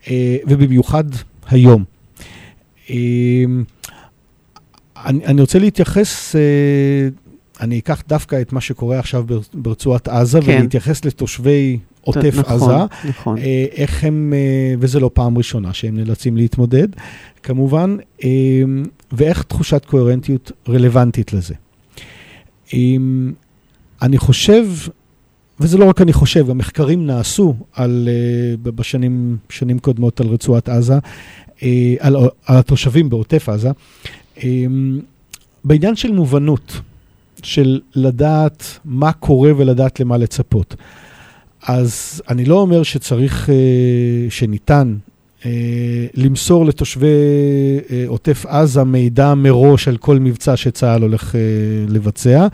אה, 0.08 0.38
ובמיוחד 0.48 1.04
היום. 1.48 1.84
אה, 2.94 3.44
אני, 5.06 5.26
אני 5.26 5.42
רוצה 5.42 5.60
להתייחס, 5.60 6.36
אה, 6.36 6.42
אני 7.62 7.80
אקח 7.80 8.04
דווקא 8.08 8.42
את 8.42 8.54
מה 8.54 8.62
שקורה 8.62 9.00
עכשיו 9.00 9.24
בר- 9.24 9.40
ברצועת 9.54 10.08
עזה, 10.08 10.40
כן. 10.42 10.52
ולהתייחס 10.60 11.06
לתושבי 11.06 11.80
עוטף 12.02 12.34
נכון, 12.38 12.54
עזה. 12.54 12.74
נכון. 13.10 13.38
אה, 13.38 13.66
איך 13.72 14.04
הם, 14.04 14.34
אה, 14.36 14.76
וזה 14.80 15.00
לא 15.00 15.10
פעם 15.14 15.38
ראשונה 15.38 15.74
שהם 15.74 15.98
נאלצים 15.98 16.38
להתמודד, 16.38 16.88
כמובן, 17.44 17.98
אה, 18.24 18.30
ואיך 19.12 19.44
תחושת 19.44 19.86
קוהרנטיות 19.86 20.52
רלוונטית 20.70 21.34
לזה. 21.34 21.54
אה, 22.74 22.80
אני 24.02 24.18
חושב, 24.18 24.66
וזה 25.60 25.78
לא 25.78 25.86
רק 25.86 26.02
אני 26.02 26.14
חושב, 26.14 26.50
המחקרים 26.50 27.06
נעשו 27.08 27.56
על, 27.74 28.10
בשנים 28.64 29.38
שנים 29.50 29.80
קודמות 29.80 30.22
על 30.22 30.28
רצועת 30.28 30.70
עזה, 30.70 30.98
על, 32.00 32.16
על 32.46 32.58
התושבים 32.58 33.10
בעוטף 33.10 33.50
עזה, 33.50 33.72
אה, 34.44 34.66
בעניין 35.64 35.96
של 35.96 36.12
מובנות, 36.12 36.82
של 37.44 37.80
לדעת 37.96 38.80
מה 38.86 39.12
קורה 39.12 39.52
ולדעת 39.58 40.00
למה 40.00 40.18
לצפות. 40.18 40.76
אז 41.68 42.22
אני 42.30 42.46
לא 42.46 42.56
אומר 42.56 42.84
שצריך, 42.84 43.50
אה, 43.50 43.56
שניתן 44.30 44.96
אה, 45.46 46.06
למסור 46.14 46.66
לתושבי 46.66 47.08
אה, 47.92 48.04
עוטף 48.08 48.46
עזה 48.46 48.84
מידע 48.84 49.34
מראש 49.34 49.88
על 49.88 49.98
כל 49.98 50.20
מבצע 50.20 50.58
שצה"ל 50.58 51.02
הולך 51.02 51.36
אה, 51.36 51.40
לבצע. 51.90 52.48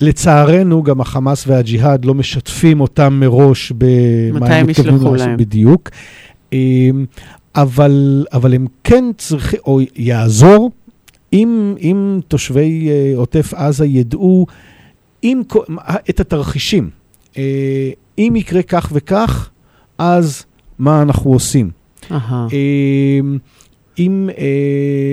לצערנו, 0.00 0.82
גם 0.82 1.00
החמאס 1.00 1.44
והג'יהאד 1.46 2.04
לא 2.04 2.14
משתפים 2.14 2.80
אותם 2.80 3.14
מראש 3.20 3.72
במה 3.78 4.46
הם 4.46 4.66
מתכוונים 4.66 5.14
לעשות. 5.14 5.28
בדיוק. 5.36 5.90
אבל, 7.62 8.26
אבל 8.32 8.54
הם 8.54 8.66
כן 8.84 9.04
צריכים, 9.16 9.60
או 9.66 9.80
יעזור, 9.96 10.70
אם, 11.32 11.74
אם 11.80 12.20
תושבי 12.28 12.88
אה, 12.88 13.12
עוטף 13.16 13.54
עזה 13.54 13.86
ידעו 13.86 14.46
אם, 15.24 15.42
את 16.10 16.20
התרחישים. 16.20 16.90
אה, 17.38 17.90
אם 18.18 18.32
יקרה 18.36 18.62
כך 18.62 18.88
וכך, 18.92 19.50
אז 19.98 20.44
מה 20.78 21.02
אנחנו 21.02 21.32
עושים? 21.32 21.70
אה, 22.10 22.16
אם... 23.98 24.30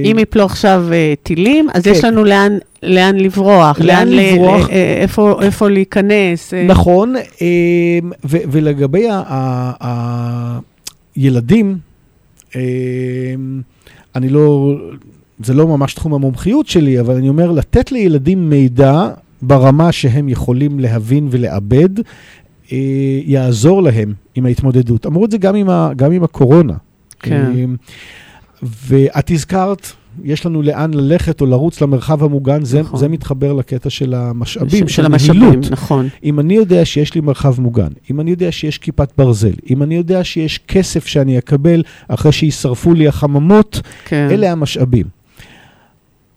אם 0.05 0.19
יפלו 0.19 0.45
עכשיו 0.45 0.85
טילים, 1.23 1.67
אז 1.73 1.83
כן. 1.83 1.91
יש 1.91 2.03
לנו 2.03 2.23
לאן, 2.23 2.57
לאן 2.83 3.15
לברוח, 3.15 3.79
לאן 3.81 4.07
לברוח. 4.07 4.69
איפה, 4.69 5.41
איפה 5.41 5.69
להיכנס. 5.69 6.53
נכון, 6.67 7.15
ולגבי 8.23 9.07
הילדים, 11.15 11.77
אני 14.15 14.29
לא, 14.29 14.75
זה 15.43 15.53
לא 15.53 15.67
ממש 15.67 15.93
תחום 15.93 16.13
המומחיות 16.13 16.67
שלי, 16.67 16.99
אבל 16.99 17.15
אני 17.15 17.29
אומר, 17.29 17.51
לתת 17.51 17.91
לילדים 17.91 18.49
מידע 18.49 19.07
ברמה 19.41 19.91
שהם 19.91 20.29
יכולים 20.29 20.79
להבין 20.79 21.27
ולעבד, 21.31 21.89
אה, 22.71 22.77
יעזור 23.25 23.81
להם 23.83 24.13
עם 24.35 24.45
ההתמודדות. 24.45 25.05
אמרו 25.05 25.25
את 25.25 25.31
זה 25.31 25.37
גם 25.37 25.55
עם, 25.55 25.69
ה- 25.69 25.91
גם 25.95 26.11
עם 26.11 26.23
הקורונה. 26.23 26.73
כן. 27.19 27.51
אה, 27.55 27.65
ואת 28.87 29.31
הזכרת, 29.31 29.87
יש 30.23 30.45
לנו 30.45 30.61
לאן 30.61 30.93
ללכת 30.93 31.41
או 31.41 31.45
לרוץ 31.45 31.81
למרחב 31.81 32.23
המוגן, 32.23 32.65
זה, 32.65 32.81
נכון. 32.81 32.99
זה 32.99 33.07
מתחבר 33.07 33.53
לקטע 33.53 33.89
של 33.89 34.13
המשאבים, 34.13 34.87
של 34.87 35.05
המשאבים, 35.05 35.41
נהילות. 35.43 35.71
נכון. 35.71 36.07
אם 36.23 36.39
אני 36.39 36.53
יודע 36.53 36.85
שיש 36.85 37.15
לי 37.15 37.21
מרחב 37.21 37.61
מוגן, 37.61 37.87
אם 38.11 38.19
אני 38.21 38.31
יודע 38.31 38.51
שיש 38.51 38.77
כיפת 38.77 39.11
ברזל, 39.17 39.53
אם 39.69 39.83
אני 39.83 39.95
יודע 39.95 40.23
שיש 40.23 40.59
כסף 40.67 41.07
שאני 41.07 41.37
אקבל 41.37 41.83
אחרי 42.07 42.31
שישרפו 42.31 42.93
לי 42.93 43.07
החממות, 43.07 43.81
כן. 44.05 44.27
אלה 44.31 44.51
המשאבים. 44.51 45.05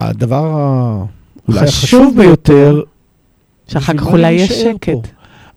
הדבר 0.00 1.04
אולי 1.48 1.66
חשוב 1.66 1.68
החשוב 1.68 2.14
ביותר, 2.16 2.82
שאחר 3.68 3.92
כך 3.96 4.06
אולי 4.06 4.30
יש 4.30 4.52
שקט. 4.52 5.08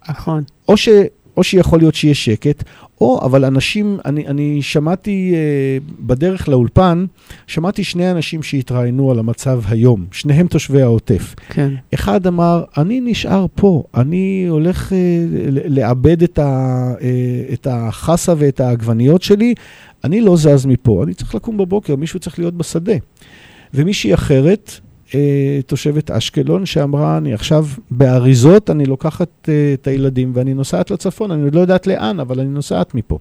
נכון. 0.09 0.43
או, 0.67 0.77
ש, 0.77 0.89
או 1.37 1.43
שיכול 1.43 1.79
להיות 1.79 1.95
שיש 1.95 2.25
שקט, 2.25 2.63
או, 3.01 3.19
אבל 3.25 3.45
אנשים, 3.45 3.97
אני, 4.05 4.27
אני 4.27 4.61
שמעתי 4.61 5.33
אה, 5.35 5.77
בדרך 5.99 6.49
לאולפן, 6.49 7.05
שמעתי 7.47 7.83
שני 7.83 8.11
אנשים 8.11 8.43
שהתראיינו 8.43 9.11
על 9.11 9.19
המצב 9.19 9.61
היום, 9.67 10.05
שניהם 10.11 10.47
תושבי 10.47 10.81
העוטף. 10.81 11.35
כן. 11.49 11.73
אחד 11.93 12.27
אמר, 12.27 12.63
אני 12.77 13.01
נשאר 13.01 13.45
פה, 13.55 13.83
אני 13.95 14.45
הולך 14.49 14.93
אה, 14.93 14.97
לאבד 15.65 16.23
את, 16.23 16.39
ה, 16.39 16.93
אה, 17.01 17.53
את 17.53 17.67
החסה 17.69 18.33
ואת 18.37 18.59
העגבניות 18.59 19.21
שלי, 19.21 19.53
אני 20.03 20.21
לא 20.21 20.37
זז 20.37 20.65
מפה, 20.65 21.03
אני 21.03 21.13
צריך 21.13 21.35
לקום 21.35 21.57
בבוקר, 21.57 21.95
מישהו 21.95 22.19
צריך 22.19 22.39
להיות 22.39 22.53
בשדה. 22.53 22.95
ומישהי 23.73 24.13
אחרת, 24.13 24.79
אה, 25.15 25.59
תושבת 25.65 26.11
אשקלון, 26.11 26.65
שאמרה, 26.65 27.17
אני 27.17 27.33
עכשיו 27.33 27.65
באריזות, 27.91 28.69
אני 28.69 28.85
לוקחת 28.85 29.49
אה, 29.49 29.73
את 29.73 29.87
הילדים 29.87 30.31
ואני 30.35 30.53
נוסעת 30.53 30.91
לצפון, 30.91 31.31
אני 31.31 31.43
עוד 31.43 31.55
לא 31.55 31.59
יודעת 31.59 31.87
לאן, 31.87 32.19
אבל 32.19 32.39
אני 32.39 32.49
נוסעת 32.49 32.95
מפה. 32.95 33.17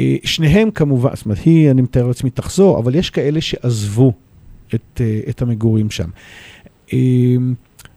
אה, 0.00 0.16
שניהם 0.24 0.70
כמובן, 0.70 1.10
זאת 1.14 1.24
אומרת, 1.24 1.38
היא, 1.38 1.70
אני 1.70 1.82
מתאר 1.82 2.06
לעצמי, 2.06 2.30
תחזור, 2.30 2.78
אבל 2.78 2.94
יש 2.94 3.10
כאלה 3.10 3.40
שעזבו 3.40 4.12
את, 4.74 5.00
אה, 5.00 5.20
את 5.28 5.42
המגורים 5.42 5.90
שם. 5.90 6.08
אה, 6.92 6.98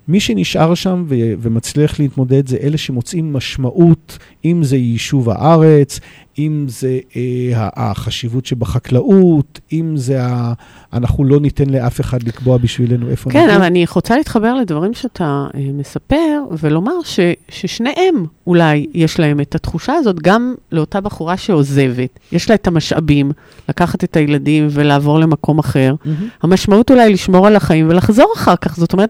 מי 0.07 0.19
שנשאר 0.19 0.75
שם 0.75 1.05
ו- 1.07 1.33
ומצליח 1.39 1.99
להתמודד 1.99 2.47
זה 2.47 2.57
אלה 2.63 2.77
שמוצאים 2.77 3.33
משמעות, 3.33 4.17
אם 4.45 4.63
זה 4.63 4.77
יישוב 4.77 5.29
הארץ, 5.29 5.99
אם 6.39 6.65
זה 6.69 6.99
אה, 7.15 7.69
החשיבות 7.75 8.45
שבחקלאות, 8.45 9.59
אם 9.73 9.97
זה 9.97 10.23
ה... 10.23 10.53
אנחנו 10.93 11.23
לא 11.23 11.39
ניתן 11.39 11.69
לאף 11.69 12.01
אחד 12.01 12.23
לקבוע 12.23 12.57
בשבילנו 12.57 13.09
איפה 13.09 13.29
כן, 13.29 13.43
נגור. 13.43 13.55
אבל 13.55 13.63
אני 13.63 13.85
רוצה 13.95 14.17
להתחבר 14.17 14.53
לדברים 14.53 14.93
שאתה 14.93 15.47
אה, 15.55 15.59
מספר, 15.73 16.43
ולומר 16.59 16.93
ש, 17.03 17.19
ששניהם 17.49 18.25
אולי 18.47 18.85
יש 18.93 19.19
להם 19.19 19.39
את 19.39 19.55
התחושה 19.55 19.93
הזאת, 19.93 20.21
גם 20.21 20.55
לאותה 20.71 21.01
בחורה 21.01 21.37
שעוזבת, 21.37 22.19
יש 22.31 22.49
לה 22.49 22.55
את 22.55 22.67
המשאבים 22.67 23.31
לקחת 23.69 24.03
את 24.03 24.15
הילדים 24.15 24.67
ולעבור 24.71 25.19
למקום 25.19 25.59
אחר. 25.59 25.95
מהמם. 26.05 26.27
המשמעות 26.43 26.91
אולי 26.91 27.13
לשמור 27.13 27.47
על 27.47 27.55
החיים 27.55 27.89
ולחזור 27.89 28.33
אחר 28.35 28.55
כך. 28.55 28.75
זאת 28.75 28.93
אומרת, 28.93 29.09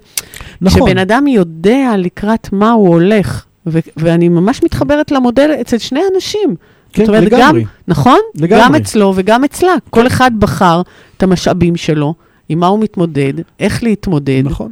נכון, 0.61 0.86
כשבן 0.87 0.97
אדם 0.97 1.27
יודע 1.27 1.93
לקראת 1.97 2.49
מה 2.51 2.71
הוא 2.71 2.87
הולך, 2.87 3.45
ו- 3.67 3.79
ואני 3.97 4.29
ממש 4.29 4.63
מתחברת 4.63 5.11
למודל 5.11 5.51
אצל 5.61 5.77
שני 5.77 6.01
אנשים. 6.15 6.55
כן, 6.93 7.07
אומרת, 7.07 7.23
לגמרי. 7.23 7.61
גם, 7.61 7.67
נכון? 7.87 8.19
לגמרי. 8.35 8.63
גם 8.63 8.75
אצלו 8.75 9.13
וגם 9.15 9.43
אצלה. 9.43 9.73
כל 9.89 10.07
אחד 10.07 10.31
בחר 10.39 10.81
את 11.17 11.23
המשאבים 11.23 11.75
שלו, 11.75 12.13
עם 12.49 12.59
מה 12.59 12.67
הוא 12.67 12.79
מתמודד, 12.79 13.33
איך 13.59 13.83
להתמודד. 13.83 14.41
נכון. 14.45 14.71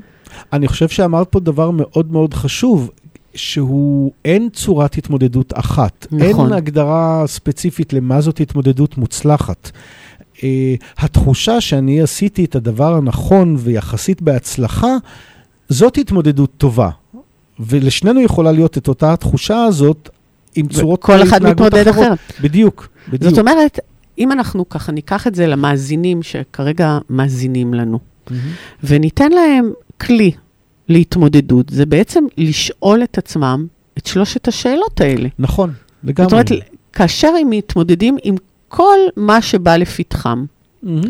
אני 0.53 0.67
חושב 0.67 0.89
שאמרת 0.89 1.27
פה 1.29 1.39
דבר 1.39 1.71
מאוד 1.71 2.11
מאוד 2.11 2.33
חשוב, 2.33 2.91
שהוא, 3.35 4.11
אין 4.25 4.49
צורת 4.49 4.97
התמודדות 4.97 5.53
אחת. 5.55 6.07
נכון. 6.11 6.45
אין 6.45 6.53
הגדרה 6.53 7.23
ספציפית 7.27 7.93
למה 7.93 8.21
זאת 8.21 8.39
התמודדות 8.39 8.97
מוצלחת. 8.97 9.71
Uh, 10.35 10.39
התחושה 10.97 11.61
שאני 11.61 12.01
עשיתי 12.01 12.45
את 12.45 12.55
הדבר 12.55 12.95
הנכון 12.95 13.55
ויחסית 13.59 14.21
בהצלחה, 14.21 14.95
זאת 15.69 15.97
התמודדות 15.97 16.51
טובה. 16.57 16.89
ולשנינו 17.59 18.21
יכולה 18.21 18.51
להיות 18.51 18.77
את 18.77 18.87
אותה 18.87 19.13
התחושה 19.13 19.63
הזאת 19.63 20.09
עם 20.55 20.67
צורות 20.67 21.01
כל 21.01 21.23
אחד 21.23 21.43
מתמודד. 21.43 21.87
אחרת. 21.87 22.19
בדיוק, 22.41 22.87
בדיוק. 23.09 23.29
זאת 23.29 23.39
אומרת, 23.39 23.79
אם 24.17 24.31
אנחנו 24.31 24.69
ככה 24.69 24.91
ניקח 24.91 25.27
את 25.27 25.35
זה 25.35 25.47
למאזינים 25.47 26.23
שכרגע 26.23 26.97
מאזינים 27.09 27.73
לנו, 27.73 27.99
מהמם. 28.29 28.41
וניתן 28.83 29.31
להם 29.31 29.71
כלי 30.01 30.31
להתמודדות, 30.89 31.69
זה 31.69 31.85
בעצם 31.85 32.23
לשאול 32.37 33.03
את 33.03 33.17
עצמם 33.17 33.67
את 33.97 34.05
שלושת 34.05 34.47
השאלות 34.47 35.01
האלה. 35.01 35.29
נכון, 35.39 35.73
לגמרי. 36.03 36.29
זאת 36.29 36.51
אומרת, 36.51 36.67
כאשר 36.93 37.31
הם 37.41 37.49
מתמודדים 37.49 38.17
עם 38.23 38.35
כל 38.67 38.97
מה 39.15 39.41
שבא 39.41 39.77
לפתחם, 39.77 40.45
מהמם. 40.83 41.01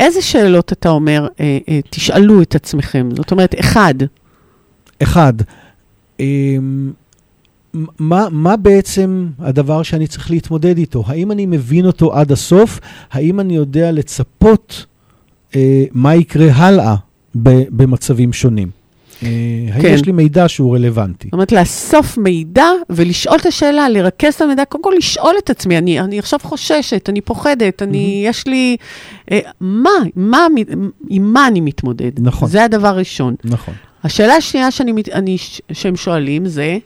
איזה 0.00 0.22
שאלות 0.22 0.72
אתה 0.72 0.88
אומר, 0.88 1.28
אה, 1.40 1.58
אה, 1.68 1.80
תשאלו 1.90 2.42
את 2.42 2.54
עצמכם? 2.54 3.08
זאת 3.16 3.30
אומרת, 3.30 3.54
אחד, 3.60 3.94
אחד, 5.02 5.32
אמ, 6.20 6.92
מה, 7.98 8.26
מה 8.30 8.56
בעצם 8.56 9.28
הדבר 9.38 9.82
שאני 9.82 10.06
צריך 10.06 10.30
להתמודד 10.30 10.78
איתו? 10.78 11.04
האם 11.06 11.32
אני 11.32 11.46
מבין 11.46 11.86
אותו 11.86 12.14
עד 12.14 12.32
הסוף? 12.32 12.80
האם 13.10 13.40
אני 13.40 13.56
יודע 13.56 13.92
לצפות 13.92 14.86
אה, 15.56 15.84
מה 15.92 16.14
יקרה 16.14 16.52
הלאה 16.52 16.94
במצבים 17.34 18.32
שונים? 18.32 18.79
אה, 19.22 19.28
האם 19.72 19.82
כן. 19.82 19.88
יש 19.94 20.06
לי 20.06 20.12
מידע 20.12 20.48
שהוא 20.48 20.76
רלוונטי? 20.76 21.26
זאת 21.26 21.32
אומרת, 21.32 21.52
לאסוף 21.52 22.18
מידע 22.18 22.66
ולשאול 22.90 23.36
את 23.40 23.46
השאלה, 23.46 23.88
לרכז 23.88 24.34
את 24.34 24.40
המידע, 24.40 24.64
קודם 24.64 24.84
כל 24.84 24.92
לשאול 24.98 25.34
את 25.44 25.50
עצמי, 25.50 25.78
אני, 25.78 26.00
אני 26.00 26.18
עכשיו 26.18 26.40
חוששת, 26.42 27.08
אני 27.08 27.20
פוחדת, 27.20 27.82
אני, 27.82 28.22
יש 28.26 28.46
לי... 28.46 28.76
אה, 29.30 29.38
מה, 29.60 29.90
מה, 30.16 30.46
עם 31.08 31.32
מה 31.32 31.46
אני 31.46 31.60
מתמודד? 31.60 32.10
נכון. 32.18 32.48
זה 32.48 32.64
הדבר 32.64 32.88
הראשון. 32.88 33.34
נכון. 33.44 33.74
השאלה 34.04 34.34
השנייה 34.34 34.70
שאני, 34.70 34.92
אני, 35.12 35.36
שהם 35.72 35.96
שואלים 35.96 36.46
זה, 36.46 36.78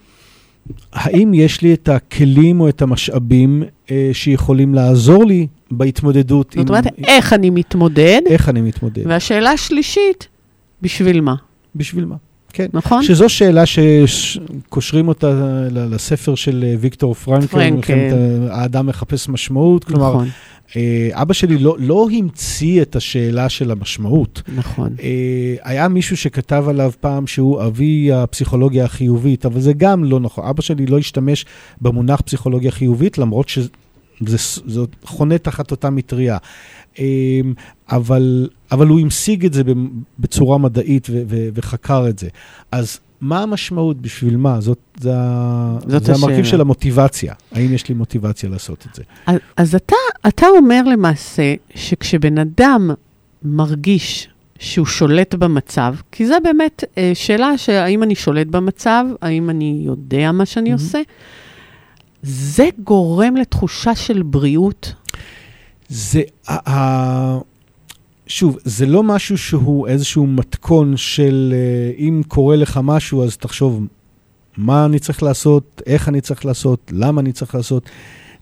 האם 0.93 1.35
יש 1.35 1.63
לי 1.63 1.75
את 1.75 1.89
הכלים 1.89 2.61
או 2.61 2.69
את 2.69 2.83
המשאבים 2.83 3.63
אה, 3.91 4.11
שיכולים 4.13 4.75
לעזור 4.75 5.25
לי 5.25 5.47
בהתמודדות 5.71 6.55
זאת 6.59 6.69
אומרת, 6.69 6.85
איך 7.07 7.33
אני 7.33 7.51
מתמודד? 7.51 8.21
איך 8.27 8.49
אני 8.49 8.61
מתמודד? 8.61 9.07
והשאלה 9.07 9.51
השלישית, 9.51 10.29
בשביל 10.83 11.21
מה? 11.21 11.35
בשביל 11.77 12.05
מה? 12.05 12.17
כן. 12.53 12.67
נכון? 12.73 13.03
שזו 13.03 13.29
שאלה 13.29 13.63
שקושרים 13.67 15.09
אותה 15.09 15.29
לספר 15.71 16.35
של 16.35 16.65
אה, 16.67 16.75
ויקטור 16.81 17.15
פרנקל, 17.15 17.47
פרנקל. 17.47 17.95
מלחמת 17.95 18.13
ה- 18.51 18.61
האדם 18.61 18.87
מחפש 18.87 19.29
משמעות. 19.29 19.85
כלומר, 19.85 20.11
נכון, 20.11 20.29
אה, 20.77 21.09
אבא 21.13 21.33
שלי 21.35 21.59
לא, 21.59 21.77
לא 21.79 22.09
המציא 22.19 22.83
את 22.83 22.97
השאלה 22.97 23.49
של 23.49 23.71
המשמעות. 23.71 24.43
נכון. 24.57 24.95
אה, 25.03 25.09
היה 25.63 25.89
מישהו 25.89 26.17
שכתב 26.17 26.65
עליו 26.69 26.93
פעם 27.01 27.27
שהוא 27.27 27.63
אבי 27.65 28.13
הפסיכולוגיה 28.13 28.85
החיובית, 28.85 29.47
אבל 29.47 29.61
זה 29.61 29.73
גם 29.73 30.05
לא 30.05 30.21
נכון. 30.21 30.47
אבא 30.49 30.63
שלי 30.63 30.87
לא 30.87 30.99
השתמש 30.99 31.45
במונח 31.81 32.21
פסיכולוגיה 32.21 32.71
חיובית, 32.71 33.19
למרות 33.19 33.49
שזה 33.49 33.69
זה 34.67 34.81
חונה 35.05 35.39
תחת 35.39 35.71
אותה 35.71 35.91
מטריה. 35.91 36.39
אה, 36.99 37.05
אבל, 37.91 38.49
אבל 38.73 38.87
הוא 38.87 39.01
המשיג 39.01 39.45
את 39.45 39.53
זה 39.53 39.63
בצורה 40.19 40.59
מדעית 40.59 41.07
ו- 41.11 41.23
ו- 41.29 41.49
וחקר 41.55 42.09
את 42.09 42.19
זה. 42.19 42.29
אז 42.73 43.01
מה 43.21 43.43
המשמעות? 43.43 44.01
בשביל 44.01 44.37
מה? 44.37 44.61
זאת, 44.61 44.79
זה, 45.01 45.13
זאת 45.87 46.05
זה 46.05 46.13
המרכיב. 46.15 46.45
של 46.45 46.61
המוטיבציה. 46.61 47.35
האם 47.53 47.75
יש 47.75 47.89
לי 47.89 47.95
מוטיבציה 47.95 48.49
לעשות 48.49 48.87
את 48.91 48.95
זה? 48.95 49.03
אז, 49.27 49.39
אז 49.57 49.75
אתה, 49.75 49.97
אתה 50.29 50.47
אומר 50.47 50.83
למעשה 50.83 51.55
שכשבן 51.75 52.39
אדם 52.39 52.91
מרגיש 53.43 54.29
שהוא 54.59 54.87
שולט 54.87 55.35
במצב, 55.35 55.95
כי 56.13 56.27
זה 56.27 56.35
באמת 56.45 56.85
אה, 56.99 57.11
שאלה 57.15 57.59
שהאם 57.59 58.03
אני 58.03 58.15
שולט 58.15 58.47
במצב, 58.47 59.05
האם 59.23 59.51
אני 59.51 59.83
יודע 59.87 60.33
מה 60.33 60.47
שאני 60.47 60.71
Mhm. 60.71 60.73
עושה, 60.73 60.99
זה 62.23 62.69
גורם 62.85 63.37
לתחושה 63.37 63.95
של 63.95 64.23
בריאות. 64.23 64.93
זה, 65.89 66.23
ה- 66.49 67.39
שוב, 68.27 68.59
זה 68.65 68.87
לא 68.87 69.03
משהו 69.03 69.39
שהוא 69.39 69.89
איזשהו 69.89 70.27
מתכון 70.27 70.97
של 70.97 71.55
אה, 71.57 71.93
אם 71.99 72.23
קורה 72.29 72.57
לך 72.57 72.81
משהו, 72.83 73.25
אז 73.25 73.37
תחשוב 73.37 73.87
מה 74.57 74.85
אני 74.85 74.99
צריך 74.99 75.23
לעשות, 75.23 75.83
איך 75.87 76.09
אני 76.09 76.21
צריך 76.21 76.45
לעשות, 76.47 76.93
למה 76.95 77.21
אני 77.21 77.33
צריך 77.33 77.55
לעשות. 77.55 77.91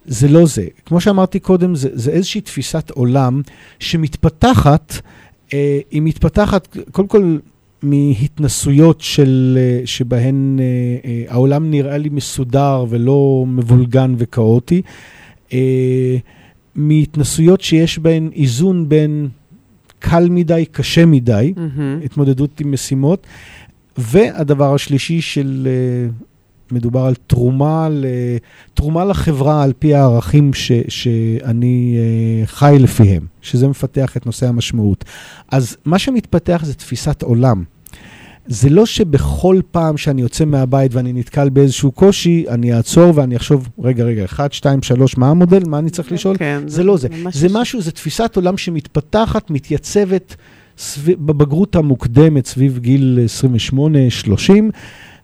זה 0.05 0.27
לא 0.27 0.45
זה. 0.45 0.65
כמו 0.85 1.01
שאמרתי 1.01 1.39
קודם, 1.39 1.75
זה, 1.75 1.89
זה 1.93 2.11
איזושהי 2.11 2.41
תפיסת 2.41 2.89
עולם 2.89 3.41
שמתפתחת, 3.79 4.93
אה, 5.53 5.79
היא 5.91 6.01
מתפתחת 6.01 6.77
קודם 6.91 7.07
כל 7.07 7.37
מהתנסויות 7.81 9.01
של, 9.01 9.57
אה, 9.61 9.81
שבהן 9.85 10.59
אה, 10.59 10.65
אה, 11.09 11.23
העולם 11.27 11.71
נראה 11.71 11.97
לי 11.97 12.09
מסודר 12.09 12.85
ולא 12.89 13.45
מבולגן 13.47 14.15
וכאוטי. 14.17 14.81
אה, 15.53 16.17
מהתנסויות 16.75 17.61
שיש 17.61 17.99
בהן 17.99 18.29
איזון 18.35 18.89
בין 18.89 19.29
קל 19.99 20.27
מדי, 20.29 20.65
קשה 20.71 21.05
מדי, 21.05 21.53
התמודדות 22.05 22.59
עם 22.59 22.71
משימות, 22.71 23.27
והדבר 23.97 24.73
השלישי 24.73 25.21
של, 25.21 25.67
אה, 25.69 26.09
מדובר 26.71 26.99
על 26.99 27.13
תרומה, 27.27 27.87
תרומה 28.73 29.05
לחברה 29.05 29.63
על 29.63 29.73
פי 29.79 29.93
הערכים 29.93 30.53
ש, 30.53 30.71
שאני 30.87 31.97
אה, 31.97 32.45
חי 32.45 32.77
לפיהם, 32.79 33.25
שזה 33.41 33.67
מפתח 33.67 34.17
את 34.17 34.25
נושא 34.25 34.47
המשמעות. 34.47 35.05
אז 35.51 35.77
מה 35.85 35.99
שמתפתח 35.99 36.61
זה 36.65 36.73
תפיסת 36.73 37.21
עולם. 37.21 37.63
זה 38.47 38.69
לא 38.69 38.85
שבכל 38.85 39.59
פעם 39.71 39.97
שאני 39.97 40.21
יוצא 40.21 40.45
מהבית 40.45 40.93
ואני 40.93 41.13
נתקל 41.13 41.49
באיזשהו 41.49 41.91
קושי, 41.91 42.45
אני 42.49 42.73
אעצור 42.73 43.11
ואני 43.15 43.35
אחשוב, 43.37 43.69
רגע, 43.79 44.03
רגע, 44.03 44.25
1, 44.25 44.53
2, 44.53 44.81
3, 44.83 45.17
מה 45.17 45.29
המודל? 45.29 45.63
מה 45.67 45.79
אני 45.79 45.89
צריך 45.89 46.11
לשאול? 46.11 46.37
כן, 46.37 46.63
זה 46.67 46.83
לא 46.83 46.97
זה. 46.97 47.07
זה 47.33 47.49
ש- 47.49 47.51
משהו, 47.51 47.81
זה 47.81 47.91
תפיסת 47.91 48.35
עולם 48.35 48.57
שמתפתחת, 48.57 49.49
מתייצבת 49.49 50.35
סביב, 50.77 51.25
בבגרות 51.25 51.75
המוקדמת, 51.75 52.45
סביב 52.45 52.79
גיל 52.79 53.19
28-30, 53.71 54.51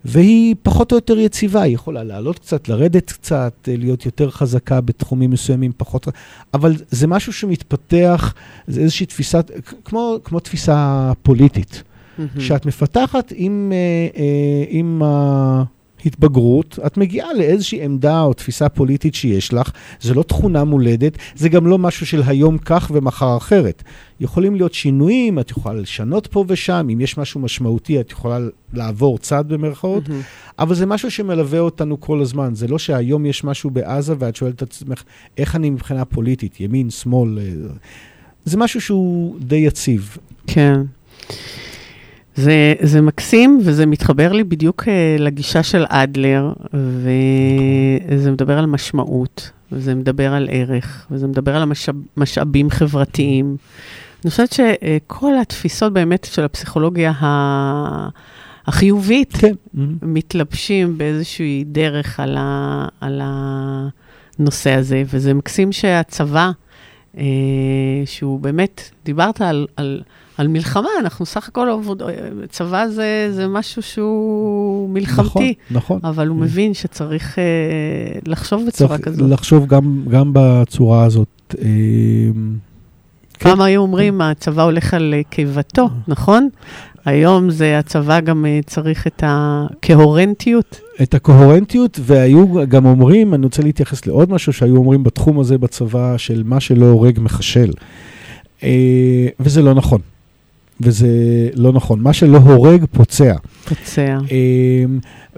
והיא 0.06 0.56
פחות 0.64 0.92
או 0.92 0.98
יותר 0.98 1.20
יציבה, 1.20 1.62
היא 1.62 1.74
יכולה 1.76 2.04
לעלות 2.04 2.40
קצת, 2.40 2.70
לרדת 2.70 3.12
קצת, 3.12 3.54
להיות 3.68 4.06
יותר 4.06 4.30
חזקה 4.30 4.82
בתחומים 4.82 5.30
מסוימים, 5.30 5.72
פחות... 5.78 6.08
אבל 6.54 6.76
זה 6.90 7.08
משהו 7.08 7.34
שמתפתח, 7.34 8.34
זה 8.68 8.82
איזושהי 8.82 9.06
תפיסת, 9.06 9.52
כמו, 9.86 10.18
כמו 10.24 10.40
תפיסה 10.40 11.12
פוליטית. 11.24 11.84
מהמם. 12.20 12.42
שאת 12.42 12.66
מפתחת 12.66 13.34
עם, 13.36 13.72
אה, 13.76 14.22
אה, 14.22 14.66
עם 14.70 15.02
ההתבגרות, 16.04 16.80
את 16.86 16.98
מגיעה 16.98 17.34
לאיזושהי 17.34 17.84
עמדה 17.84 18.22
או 18.22 18.34
תפיסה 18.34 18.70
פוליטית 18.70 19.16
שיש 19.16 19.54
לך, 19.54 19.72
זה 20.02 20.14
לא 20.14 20.24
תכונה 20.24 20.64
מולדת, 20.64 21.18
זה 21.36 21.50
גם 21.50 21.68
לא 21.68 21.78
משהו 21.78 22.06
של 22.06 22.22
היום 22.28 22.58
כך 22.58 22.92
ומחר 22.94 23.38
אחרת. 23.38 23.84
יכולים 24.20 24.56
להיות 24.56 24.74
שינויים, 24.74 25.40
את 25.40 25.52
יכולה 25.52 25.82
לשנות 25.82 26.28
פה 26.28 26.46
ושם, 26.48 26.88
אם 26.94 27.02
יש 27.02 27.18
משהו 27.18 27.40
משמעותי, 27.40 28.00
את 28.00 28.12
יכולה 28.12 28.38
לעבור 28.74 29.18
צד 29.18 29.44
במרכאות, 29.48 30.10
מהמם. 30.10 30.22
אבל 30.60 30.76
זה 30.76 30.86
משהו 30.86 31.12
שמלווה 31.12 31.60
אותנו 31.60 32.00
כל 32.00 32.22
הזמן. 32.22 32.56
זה 32.56 32.68
לא 32.68 32.80
שהיום 32.80 33.26
יש 33.26 33.44
משהו 33.44 33.70
בעזה 33.70 34.14
ואת 34.20 34.36
שואלת 34.36 34.56
את 34.56 34.62
עצמך, 34.62 35.04
איך 35.38 35.56
אני 35.56 35.70
מבחינה 35.70 36.06
פוליטית, 36.06 36.60
ימין, 36.60 36.90
שמאל, 36.90 37.40
אה, 37.40 37.74
זה 38.46 38.58
משהו 38.58 38.82
שהוא 38.82 39.36
די 39.40 39.56
יציב. 39.56 40.18
כן. 40.48 40.82
זה, 42.40 42.74
זה 42.82 43.02
מקסים, 43.02 43.60
וזה 43.64 43.86
מתחבר 43.86 44.32
לי 44.32 44.44
בדיוק 44.44 44.88
אה, 44.88 45.16
לגישה 45.20 45.64
של 45.64 45.86
אדלר, 45.88 46.54
וזה 46.74 48.32
מדבר 48.32 48.58
על 48.58 48.66
משמעות, 48.66 49.52
וזה 49.72 49.96
מדבר 49.96 50.34
על 50.34 50.48
ערך, 50.52 51.08
וזה 51.12 51.28
מדבר 51.28 51.56
על 51.56 51.62
המשאב, 51.62 51.96
משאבים 52.18 52.70
חברתיים. 52.70 53.58
אני 54.24 54.32
חושבת 54.32 54.52
שכל 54.52 55.38
התפיסות 55.42 55.94
באמת 55.94 56.28
של 56.32 56.44
הפסיכולוגיה 56.44 57.12
ה... 57.12 58.10
החיובית, 58.68 59.34
כן. 59.38 59.54
מתלבשים 60.02 60.98
באיזושהי 60.98 61.64
דרך 61.68 62.20
על, 62.20 62.36
ה, 62.40 62.88
על 63.02 63.22
הנושא 63.24 64.72
הזה, 64.72 65.04
וזה 65.14 65.34
מקסים 65.34 65.72
שהצבא, 65.72 66.52
שהוא 68.06 68.40
באמת, 68.40 68.82
דיברת 69.06 69.42
על, 69.42 69.68
על, 69.76 70.02
על 70.38 70.48
מלחמה, 70.48 70.90
אנחנו 71.00 71.26
סך 71.26 71.48
הכל 71.48 71.70
עבוד, 71.70 72.04
צבא 72.50 72.88
זה, 72.88 73.30
זה 73.32 73.48
משהו 73.48 73.82
שהוא 73.82 74.90
מלחמתי, 74.90 75.30
נכון, 75.30 75.54
נכון. 75.72 76.00
אבל 76.04 76.28
הוא. 76.28 76.40
מבין 76.40 76.74
שצריך 76.74 77.40
אה, 77.40 77.44
לחשוב 78.26 78.64
בצורה 78.68 78.98
כזאת. 78.98 79.30
לחשוב 79.30 79.66
גם, 79.68 80.04
גם 80.10 80.32
בצורה 80.34 81.04
הזאת. 81.04 81.56
אה, 81.62 81.68
כן. 83.40 83.50
פעם 83.50 83.62
היו 83.62 83.82
אומרים, 83.82 84.22
הצבא 84.22 84.64
הולך 84.64 84.94
על 84.94 85.14
אה, 85.18 85.22
קיבתו, 85.30 85.90
נכון? 86.08 86.50
היום 87.06 87.50
זה, 87.50 87.80
הצבא 87.80 88.20
גם 88.20 88.46
אה, 88.46 88.60
צריך 88.66 89.08
את 89.08 89.24
הקוהרנטיות. 89.28 90.80
את 91.02 91.14
הקוהרנטיות, 91.14 92.00
והיו 92.02 92.46
גם 92.68 92.86
אומרים, 92.86 93.34
אני 93.34 93.46
רוצה 93.46 93.62
להתייחס 93.64 94.06
לעוד 94.06 94.32
משהו 94.32 94.54
שהיו 94.54 94.78
אומרים 94.78 95.04
בתחום 95.04 95.40
הזה 95.40 95.58
בצבא, 95.58 96.18
של 96.18 96.44
מה 96.46 96.60
שלא 96.60 96.86
הורג 96.86 97.20
מחשל. 97.22 97.72
אה, 98.64 99.28
וזה 99.40 99.62
לא 99.62 99.74
נכון. 99.74 100.02
וזה 100.82 101.08
לא 101.56 101.72
נכון. 101.72 102.00
מה 102.00 102.14
שלא 102.14 102.38
הורג 102.38 102.86
פוצע. 102.92 103.36
פוצע. 103.66 104.18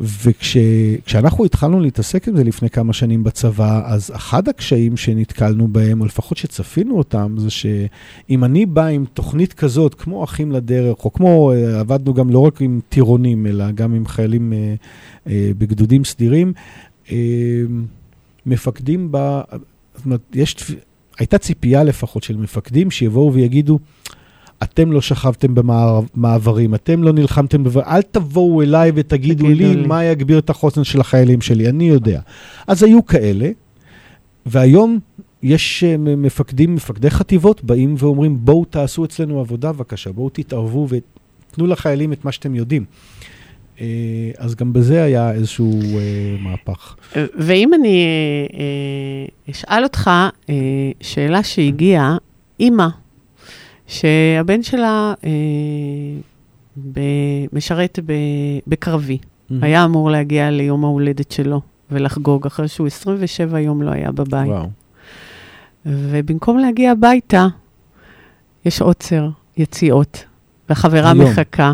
וכשאנחנו 0.01 1.45
התחלנו 1.45 1.79
להתעסק 1.79 2.27
עם 2.27 2.37
זה 2.37 2.43
לפני 2.43 2.69
כמה 2.69 2.93
שנים 2.93 3.23
בצבא, 3.23 3.81
אז 3.85 4.11
אחד 4.15 4.47
הקשיים 4.47 4.97
שנתקלנו 4.97 5.67
בהם, 5.67 6.01
או 6.01 6.05
לפחות 6.05 6.37
שצפינו 6.37 6.97
אותם, 6.97 7.35
זה 7.37 7.49
שאם 7.49 8.43
אני 8.43 8.65
בא 8.65 8.85
עם 8.85 9.05
תוכנית 9.13 9.53
כזאת, 9.53 9.93
כמו 9.93 10.23
אחים 10.23 10.51
לדרך, 10.51 11.05
או 11.05 11.13
כמו, 11.13 11.51
אה, 11.51 11.79
עבדנו 11.79 12.13
גם 12.13 12.29
לא 12.29 12.39
רק 12.39 12.61
עם 12.61 12.79
טירונים, 12.89 13.47
אלא 13.47 13.71
גם 13.71 13.93
עם 13.93 14.07
חיילים 14.07 14.53
אה, 14.53 14.73
אה, 15.27 15.51
בגדודים 15.57 16.03
סדירים, 16.03 16.53
אה, 17.11 17.17
מפקדים 18.45 19.07
ב... 19.11 19.41
זאת 19.95 20.05
אומרת, 20.05 20.21
יש, 20.33 20.55
הייתה 21.19 21.37
ציפייה 21.37 21.83
לפחות 21.83 22.23
של 22.23 22.37
מפקדים 22.37 22.91
שיבואו 22.91 23.33
ויגידו, 23.33 23.79
אתם 24.63 24.91
לא 24.91 25.01
שכבתם 25.01 25.55
במעברים, 25.55 26.75
אתם 26.75 27.03
לא 27.03 27.13
נלחמתם, 27.13 27.63
בבר... 27.63 27.81
אל 27.81 28.01
תבואו 28.01 28.61
אליי 28.61 28.91
ותגידו 28.95 29.43
תגידו 29.43 29.63
לי 29.63 29.75
לי. 29.75 29.87
מה 29.87 30.03
יגביר 30.03 30.39
את 30.39 30.49
החוסן 30.49 30.83
של 30.83 31.01
החיילים 31.01 31.41
שלי, 31.41 31.69
אני 31.69 31.83
יודע. 31.83 32.21
אז 32.67 32.83
היו 32.83 33.05
כאלה, 33.05 33.49
והיום 34.45 34.99
יש 35.43 35.83
אה, 35.83 35.97
מפקדים, 35.97 36.75
מפקדי 36.75 37.09
חטיבות, 37.09 37.63
באים 37.63 37.95
ואומרים, 37.97 38.37
בואו 38.45 38.65
תעשו 38.65 39.05
אצלנו 39.05 39.39
עבודה 39.39 39.71
בבקשה, 39.71 40.11
בואו 40.11 40.29
תתערבו 40.29 40.87
ותנו 40.89 41.67
לחיילים 41.67 42.13
את 42.13 42.25
מה 42.25 42.31
שאתם 42.31 42.55
יודעים. 42.55 42.85
אה, 43.81 44.31
אז 44.37 44.55
גם 44.55 44.73
בזה 44.73 45.03
היה 45.03 45.31
איזשהו 45.31 45.81
אה, 45.81 46.35
מהפך. 46.39 46.95
ואם 47.15 47.73
אני 47.73 48.05
אשאל 49.51 49.83
אותך 49.83 50.11
שאלה 51.01 51.43
שהגיעה, 51.43 52.17
אימא, 52.59 52.87
שהבן 53.91 54.63
שלה 54.63 55.13
אה, 55.23 55.29
ב- 56.91 56.99
משרת 57.53 57.99
ב- 58.05 58.13
בקרבי, 58.67 59.17
היה 59.61 59.85
אמור 59.85 60.11
להגיע 60.11 60.49
ליום 60.51 60.85
ההולדת 60.85 61.31
שלו 61.31 61.61
ולחגוג, 61.91 62.45
אחרי 62.45 62.67
שהוא 62.67 62.87
27 62.87 63.59
יום 63.59 63.81
לא 63.81 63.91
היה 63.91 64.11
בבית. 64.11 64.47
וואו. 64.49 64.69
ובמקום 65.85 66.57
להגיע 66.57 66.91
הביתה, 66.91 67.47
יש 68.65 68.81
עוצר, 68.81 69.29
יציאות, 69.57 70.25
והחברה 70.69 71.11
היום. 71.11 71.21
מחכה, 71.25 71.73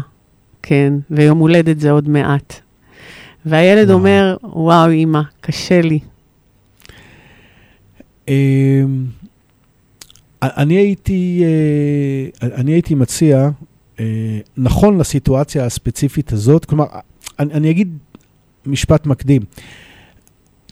כן, 0.61 0.93
ויום 1.11 1.38
הולדת 1.39 1.80
זה 1.80 1.91
עוד 1.91 2.09
מעט. 2.09 2.53
והילד 3.45 3.88
וואו. 3.89 3.97
אומר, 3.99 4.38
וואו, 4.43 4.89
אימא, 4.89 5.22
קשה 5.41 5.82
לי. 5.82 5.99
אני 10.41 10.73
הייתי, 10.73 11.43
אה, 11.43 12.47
אני 12.55 12.71
הייתי 12.71 12.95
מציע, 12.95 13.49
אה, 13.99 14.39
נכון 14.57 14.97
לסיטואציה 14.97 15.65
הספציפית 15.65 16.33
הזאת, 16.33 16.65
כלומר, 16.65 16.85
אני, 17.39 17.53
אני 17.53 17.71
אגיד 17.71 17.97
משפט 18.65 19.05
מקדים. 19.05 19.41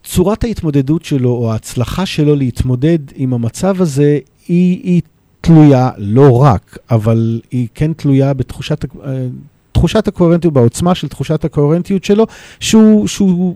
צורת 0.03 0.43
ההתמודדות 0.43 1.05
שלו, 1.05 1.29
או 1.29 1.51
ההצלחה 1.51 2.05
שלו 2.05 2.35
להתמודד 2.35 2.99
עם 3.15 3.33
המצב 3.33 3.81
הזה, 3.81 4.19
היא, 4.47 4.79
היא 4.83 5.01
תלויה, 5.41 5.89
לא 5.97 6.41
רק, 6.41 6.77
אבל 6.91 7.41
היא 7.51 7.67
כן 7.73 7.93
תלויה 7.93 8.33
בתחושת 8.33 8.85
אה, 9.05 9.27
תחושת 9.71 10.07
הקוהרנטיות, 10.07 10.53
בעוצמה 10.53 10.95
של 10.95 11.07
תחושת 11.07 11.45
הקוהרנטיות 11.45 12.03
שלו, 12.03 12.25
שהוא, 12.59 13.07
שהוא 13.07 13.55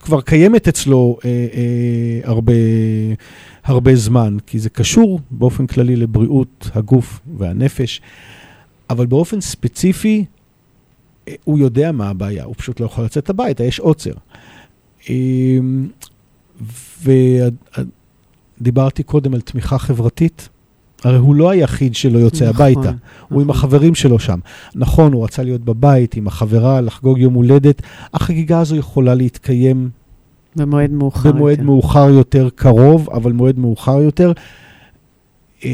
כבר 0.00 0.20
קיימת 0.20 0.68
אצלו 0.68 1.18
אה, 1.24 1.30
אה, 1.30 2.30
הרבה, 2.30 2.52
הרבה 3.64 3.96
זמן, 3.96 4.36
כי 4.46 4.58
זה 4.58 4.70
קשור 4.70 5.20
באופן 5.30 5.66
כללי 5.66 5.96
לבריאות 5.96 6.70
הגוף 6.74 7.20
והנפש, 7.38 8.00
אבל 8.90 9.06
באופן 9.06 9.40
ספציפי, 9.40 10.24
אה, 11.28 11.34
הוא 11.44 11.58
יודע 11.58 11.92
מה 11.92 12.08
הבעיה, 12.08 12.44
הוא 12.44 12.54
פשוט 12.58 12.80
לא 12.80 12.86
יכול 12.86 13.04
לצאת 13.04 13.30
הביתה, 13.30 13.64
יש 13.64 13.80
עוצר. 13.80 14.12
ודיברתי 18.60 19.02
קודם 19.02 19.34
על 19.34 19.40
תמיכה 19.40 19.78
חברתית, 19.78 20.48
הרי 21.04 21.18
הוא 21.18 21.34
לא 21.34 21.50
היחיד 21.50 21.94
שלא 21.94 22.18
יוצא 22.18 22.48
נכון, 22.48 22.66
הביתה, 22.66 22.92
הוא 23.28 23.42
עם 23.42 23.48
נכון. 23.48 23.50
החברים 23.50 23.94
שלו 23.94 24.18
שם. 24.18 24.38
נכון, 24.74 25.12
הוא 25.12 25.24
רצה 25.24 25.42
להיות 25.42 25.60
בבית 25.60 26.16
עם 26.16 26.26
החברה, 26.26 26.80
לחגוג 26.80 27.18
יום 27.18 27.34
הולדת, 27.34 27.82
החגיגה 28.14 28.60
הזו 28.60 28.76
יכולה 28.76 29.14
להתקיים 29.14 29.90
במועד 30.56 30.90
מאוחר 30.92 31.32
במועד 31.32 31.50
יותר. 31.58 31.62
מאוחר 31.62 32.08
יותר, 32.10 32.48
קרוב, 32.54 33.10
אבל 33.10 33.32
מועד 33.32 33.58
מאוחר 33.58 33.98
יותר. 34.00 34.32
אמ, 35.64 35.70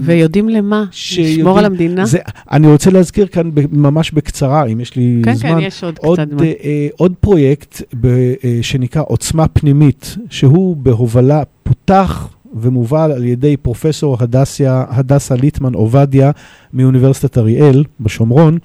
ויודעים 0.00 0.48
למה, 0.48 0.84
שיודעים- 0.90 1.38
לשמור 1.38 1.58
על 1.58 1.64
המדינה. 1.64 2.06
זה, 2.06 2.18
אני 2.50 2.66
רוצה 2.72 2.90
להזכיר 2.90 3.26
כאן 3.26 3.50
ממש 3.72 4.10
בקצרה, 4.10 4.66
אם 4.66 4.80
יש 4.80 4.96
לי 4.96 5.22
כן, 5.24 5.34
זמן. 5.34 5.48
כן, 5.50 5.58
יש 5.60 5.84
עוד 5.84 5.98
עוד, 6.02 6.18
קצת 6.18 6.30
זמן. 6.30 6.44
אה, 6.44 6.88
עוד 6.96 7.14
פרויקט 7.20 7.82
ב, 8.00 8.06
אה, 8.06 8.58
שנקרא 8.62 9.02
עוצמה 9.06 9.48
פנימית, 9.48 10.16
שהוא 10.30 10.76
בהובלה, 10.76 11.42
פותח 11.62 12.28
ומובל 12.54 13.12
על 13.12 13.24
ידי 13.24 13.56
פרופסור 13.56 14.16
הדסיה, 14.20 14.84
הדסה 14.88 15.34
ליטמן 15.34 15.74
עובדיה 15.74 16.30
מאוניברסיטת 16.72 17.38
אריאל 17.38 17.84
בשומרון. 18.00 18.58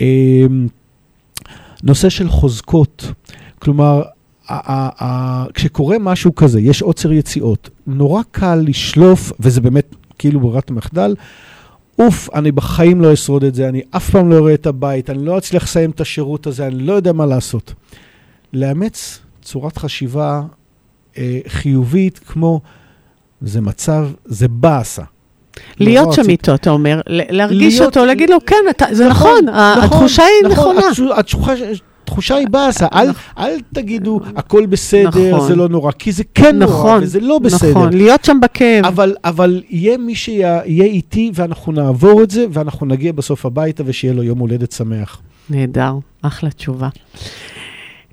אה, 0.00 0.06
נושא 1.82 2.08
של 2.08 2.28
חוזקות, 2.28 3.12
כלומר, 3.58 4.02
כשקורה 5.54 5.96
משהו 5.98 6.34
כזה, 6.34 6.60
יש 6.60 6.82
עוצר 6.82 7.12
יציאות, 7.12 7.70
נורא 7.86 8.22
קל 8.30 8.62
לשלוף, 8.66 9.32
וזה 9.40 9.60
באמת 9.60 9.94
כאילו 10.18 10.40
ברירת 10.40 10.70
המחדל, 10.70 11.14
אוף, 11.98 12.28
אני 12.34 12.52
בחיים 12.52 13.00
לא 13.00 13.12
אשרוד 13.12 13.44
את 13.44 13.54
זה, 13.54 13.68
אני 13.68 13.82
אף 13.90 14.10
פעם 14.10 14.30
לא 14.30 14.36
אראה 14.38 14.54
את 14.54 14.66
הבית, 14.66 15.10
אני 15.10 15.24
לא 15.26 15.38
אצליח 15.38 15.62
לסיים 15.62 15.90
את 15.90 16.00
השירות 16.00 16.46
הזה, 16.46 16.66
אני 16.66 16.78
לא 16.82 16.92
יודע 16.92 17.12
מה 17.12 17.26
לעשות. 17.26 17.74
לאמץ 18.52 19.18
צורת 19.42 19.78
חשיבה 19.78 20.42
אה, 21.18 21.38
חיובית, 21.48 22.18
כמו 22.18 22.60
זה 23.40 23.60
מצב, 23.60 24.08
זה 24.24 24.48
באסה. 24.48 25.02
להיות 25.78 26.12
שם 26.12 26.28
איתו, 26.28 26.54
אתה 26.54 26.70
אומר, 26.70 27.00
להרגיש 27.06 27.78
להיות- 27.80 27.96
אותו, 27.96 28.06
להגיד 28.06 28.30
לו, 28.30 28.36
כן, 28.46 28.56
אתה- 28.70 28.86
זה 28.92 29.08
נכון, 29.08 29.48
ה- 29.48 29.84
התחושה 29.84 30.22
היא 30.22 30.52
נכון, 30.52 30.76
נכונה. 30.76 30.88
התשו- 30.90 31.14
התשוחה- 31.18 31.52
התחושה 32.10 32.34
היא 32.34 32.46
באסה, 32.50 32.86
אל, 32.94 33.08
אל 33.38 33.58
תגידו, 33.72 34.20
הכל 34.36 34.66
בסדר, 34.66 35.36
נכון. 35.36 35.48
זה 35.48 35.56
לא 35.56 35.68
נורא, 35.68 35.92
כי 35.92 36.12
זה 36.12 36.24
כן 36.34 36.58
נורא, 36.58 36.72
נכון, 36.72 37.02
וזה 37.02 37.20
לא 37.20 37.38
בסדר. 37.38 37.70
נכון, 37.70 37.92
להיות 37.92 38.24
שם 38.24 38.38
בכאב. 38.42 38.84
אבל, 38.86 39.14
אבל 39.24 39.62
יהיה 39.70 39.98
מי 39.98 40.14
שיהיה 40.14 40.84
איתי, 40.84 41.30
ואנחנו 41.34 41.72
נעבור 41.72 42.22
את 42.22 42.30
זה, 42.30 42.46
ואנחנו 42.52 42.86
נגיע 42.86 43.12
בסוף 43.12 43.46
הביתה, 43.46 43.82
ושיהיה 43.86 44.14
לו 44.14 44.22
יום 44.22 44.38
הולדת 44.38 44.72
שמח. 44.72 45.20
נהדר, 45.50 45.94
אחלה 46.22 46.50
תשובה. 46.50 46.88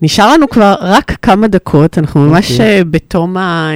נשאר 0.02 0.34
לנו 0.34 0.50
כבר 0.50 0.76
רק 0.82 1.18
כמה 1.22 1.48
דקות, 1.48 1.98
אנחנו 1.98 2.22
ממש 2.22 2.52
אוקיי. 2.52 2.78
אה, 2.78 2.84
בתום 2.84 3.38
אה, 3.38 3.72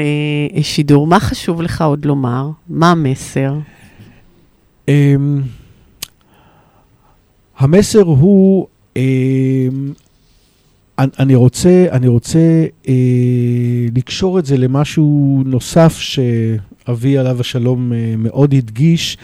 השידור. 0.59 1.07
מה 1.07 1.19
חשוב 1.19 1.61
לך 1.61 1.81
עוד 1.81 2.05
לומר? 2.05 2.49
מה 2.69 2.91
המסר? 2.91 3.53
אמ, 4.87 5.41
המסר 7.57 8.01
הוא, 8.01 8.67
אמ, 8.95 9.01
אני- 11.19 11.35
רוצה, 11.35 11.85
אני 11.91 12.07
רוצה 12.07 12.39
אה, 12.87 12.93
לקשור 13.95 14.39
את 14.39 14.45
זה 14.45 14.57
למשהו 14.57 15.41
נוסף 15.45 15.97
שאבי 15.97 17.17
עליו 17.17 17.39
השלום 17.39 17.93
אה, 17.93 18.13
מאוד 18.17 18.53
הדגיש 18.53 19.17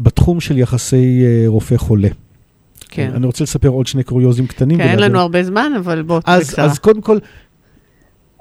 בתחום 0.00 0.40
של 0.40 0.58
יחסי 0.58 1.22
אה, 1.24 1.44
רופא-חולה. 1.46 2.08
כן. 2.88 3.10
אני 3.14 3.26
רוצה 3.26 3.44
לספר 3.44 3.68
עוד 3.68 3.86
שני 3.86 4.02
קוריוזים 4.02 4.46
קטנים. 4.46 4.78
כן, 4.78 4.88
אין 4.88 4.98
לנו 4.98 5.18
הרבה 5.20 5.42
זמן, 5.42 5.72
אבל 5.78 6.02
בוא, 6.02 6.20
אז, 6.24 6.46
בקצרה. 6.48 6.64
אז 6.64 6.78
קודם 6.78 7.00
כל, 7.00 7.18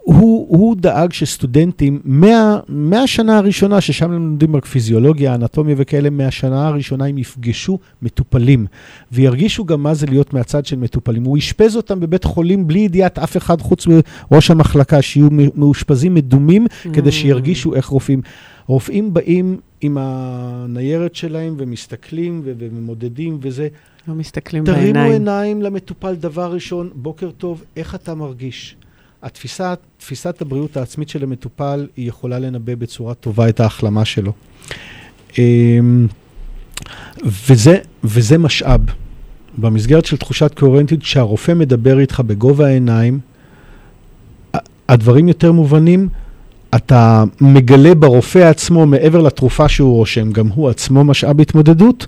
הוא, 0.03 0.47
הוא 0.49 0.75
דאג 0.75 1.13
שסטודנטים, 1.13 1.99
מה, 2.05 2.59
מהשנה 2.67 3.37
הראשונה, 3.37 3.81
ששם 3.81 4.05
הם 4.05 4.11
לומדים 4.11 4.55
רק 4.55 4.65
פיזיולוגיה, 4.65 5.35
אנטומיה 5.35 5.75
וכאלה, 5.77 6.09
מהשנה 6.09 6.67
הראשונה 6.67 7.05
הם 7.05 7.17
יפגשו 7.17 7.79
מטופלים, 8.01 8.65
וירגישו 9.11 9.65
גם 9.65 9.83
מה 9.83 9.93
זה 9.93 10.05
להיות 10.07 10.33
מהצד 10.33 10.65
של 10.65 10.75
מטופלים. 10.75 11.23
הוא 11.23 11.37
אשפז 11.37 11.75
אותם 11.75 11.99
בבית 11.99 12.23
חולים 12.23 12.67
בלי 12.67 12.79
ידיעת 12.79 13.19
אף 13.19 13.37
אחד 13.37 13.61
חוץ 13.61 13.87
מראש 14.31 14.51
המחלקה, 14.51 15.01
שיהיו 15.01 15.27
מאושפזים 15.55 16.13
מדומים, 16.13 16.67
כדי 16.93 17.09
Mm. 17.09 17.13
שירגישו 17.13 17.75
איך 17.75 17.85
רופאים. 17.85 18.21
רופאים 18.67 19.13
באים 19.13 19.57
עם 19.81 19.97
הניירת 19.99 21.15
שלהם 21.15 21.55
ומסתכלים 21.57 22.41
ו- 22.45 22.53
וממודדים 22.57 23.37
וזה. 23.41 23.67
לא 24.07 24.13
מסתכלים 24.15 24.65
תרימו 24.65 24.81
בעיניים. 24.81 25.11
עיניים 25.11 25.61
למטופל, 25.61 26.15
דבר 26.15 26.53
ראשון, 26.53 26.89
בוקר 26.95 27.31
טוב, 27.31 27.63
איך 27.77 27.95
אתה 27.95 28.15
מרגיש? 28.15 28.75
התפיסה, 29.23 29.73
תפיסת 29.97 30.41
הבריאות 30.41 30.77
העצמית 30.77 31.09
של 31.09 31.23
המטופל, 31.23 31.87
היא 31.97 32.09
יכולה 32.09 32.39
לנבא 32.39 32.75
בצורה 32.75 33.13
טובה 33.13 33.49
את 33.49 33.59
ההחלמה 33.59 34.05
שלו. 34.05 34.31
אמ, 35.37 36.07
וזה, 37.23 37.77
וזה 38.03 38.37
משאב. 38.37 38.81
במסגרת 39.57 40.05
של 40.05 40.17
תחושת 40.17 40.59
קוהרנטיות, 40.59 41.01
כשהרופא 41.01 41.51
מדבר 41.51 41.99
איתך 41.99 42.19
בגובה 42.19 42.65
העיניים, 42.67 43.19
הדברים 44.89 45.27
יותר 45.27 45.51
מובנים, 45.51 46.09
אתה 46.75 47.23
מגלה 47.41 47.95
ברופא 47.95 48.39
עצמו, 48.39 48.85
מעבר 48.85 49.21
לתרופה 49.21 49.69
שהוא 49.69 49.95
רושם, 49.97 50.31
גם 50.31 50.47
הוא 50.47 50.69
עצמו 50.69 51.03
משאב 51.03 51.41
התמודדות, 51.41 52.07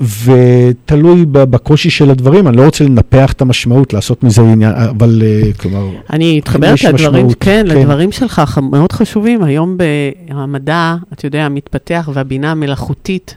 ותלוי 0.00 1.26
בקושי 1.26 1.90
של 1.90 2.10
הדברים, 2.10 2.48
אני 2.48 2.56
לא 2.56 2.64
רוצה 2.64 2.84
לנפח 2.84 3.32
את 3.32 3.40
המשמעות, 3.40 3.92
לעשות 3.92 4.24
מזה 4.24 4.42
עניין, 4.42 4.72
אבל 4.72 5.22
אה, 5.24 5.52
כלומר, 5.52 5.88
אני 6.10 6.36
מתחברת 6.36 6.82
לדברים, 6.84 7.28
כן, 7.32 7.36
כן. 7.40 7.66
לדברים 7.66 8.12
שלך, 8.12 8.58
מאוד 8.62 8.92
חשובים. 8.92 9.44
היום 9.44 9.76
במדע, 9.76 10.96
אתה 11.12 11.26
יודע, 11.26 11.48
מתפתח 11.48 12.08
והבינה 12.12 12.50
המלאכותית 12.50 13.36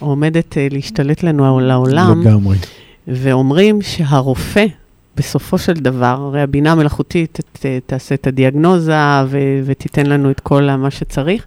עומדת 0.00 0.58
אה, 0.58 0.68
להשתלט 0.70 1.22
לנו 1.22 1.58
על 1.58 1.70
העולם, 1.70 2.20
לגמרי. 2.20 2.56
ואומרים 3.08 3.82
שהרופא, 3.82 4.66
בסופו 5.16 5.58
של 5.58 5.72
דבר, 5.72 6.16
הרי 6.20 6.42
הבינה 6.42 6.72
המלאכותית 6.72 7.40
ת, 7.52 7.66
תעשה 7.86 8.14
את 8.14 8.26
הדיאגנוזה 8.26 8.94
ו, 9.28 9.38
ותיתן 9.64 10.06
לנו 10.06 10.30
את 10.30 10.40
כל 10.40 10.70
מה 10.76 10.90
שצריך, 10.90 11.46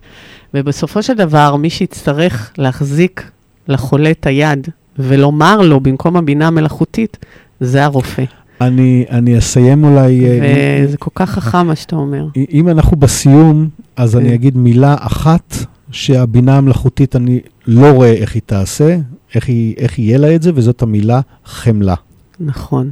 ובסופו 0.53 1.03
של 1.03 1.13
דבר, 1.13 1.55
מי 1.55 1.69
שיצטרך 1.69 2.51
להחזיק 2.57 3.31
לחולה 3.67 4.11
את 4.11 4.25
היד 4.25 4.67
ולומר 4.99 5.61
לו 5.61 5.79
במקום 5.79 6.15
הבינה 6.17 6.47
המלאכותית, 6.47 7.17
זה 7.59 7.83
הרופא. 7.83 8.23
אני, 8.61 9.05
אני 9.09 9.37
אסיים 9.37 9.83
אולי... 9.83 10.25
אה, 10.25 10.81
וזה 10.85 10.97
כל 10.97 11.11
כך 11.15 11.29
חכם 11.29 11.67
מה 11.67 11.75
שאתה 11.75 11.95
אומר. 11.95 12.25
אם 12.51 12.69
אנחנו 12.69 12.97
בסיום, 12.97 13.69
אז 13.95 14.11
כן. 14.15 14.17
אני 14.19 14.33
אגיד 14.35 14.57
מילה 14.57 14.95
אחת 14.99 15.55
שהבינה 15.91 16.57
המלאכותית, 16.57 17.15
אני 17.15 17.39
לא 17.67 17.91
רואה 17.91 18.13
איך 18.13 18.33
היא 18.35 18.41
תעשה, 18.45 18.97
איך, 19.35 19.47
היא, 19.47 19.75
איך 19.77 19.99
יהיה 19.99 20.17
לה 20.17 20.35
את 20.35 20.41
זה, 20.41 20.51
וזאת 20.55 20.81
המילה 20.81 21.21
חמלה. 21.45 21.95
נכון. 22.39 22.91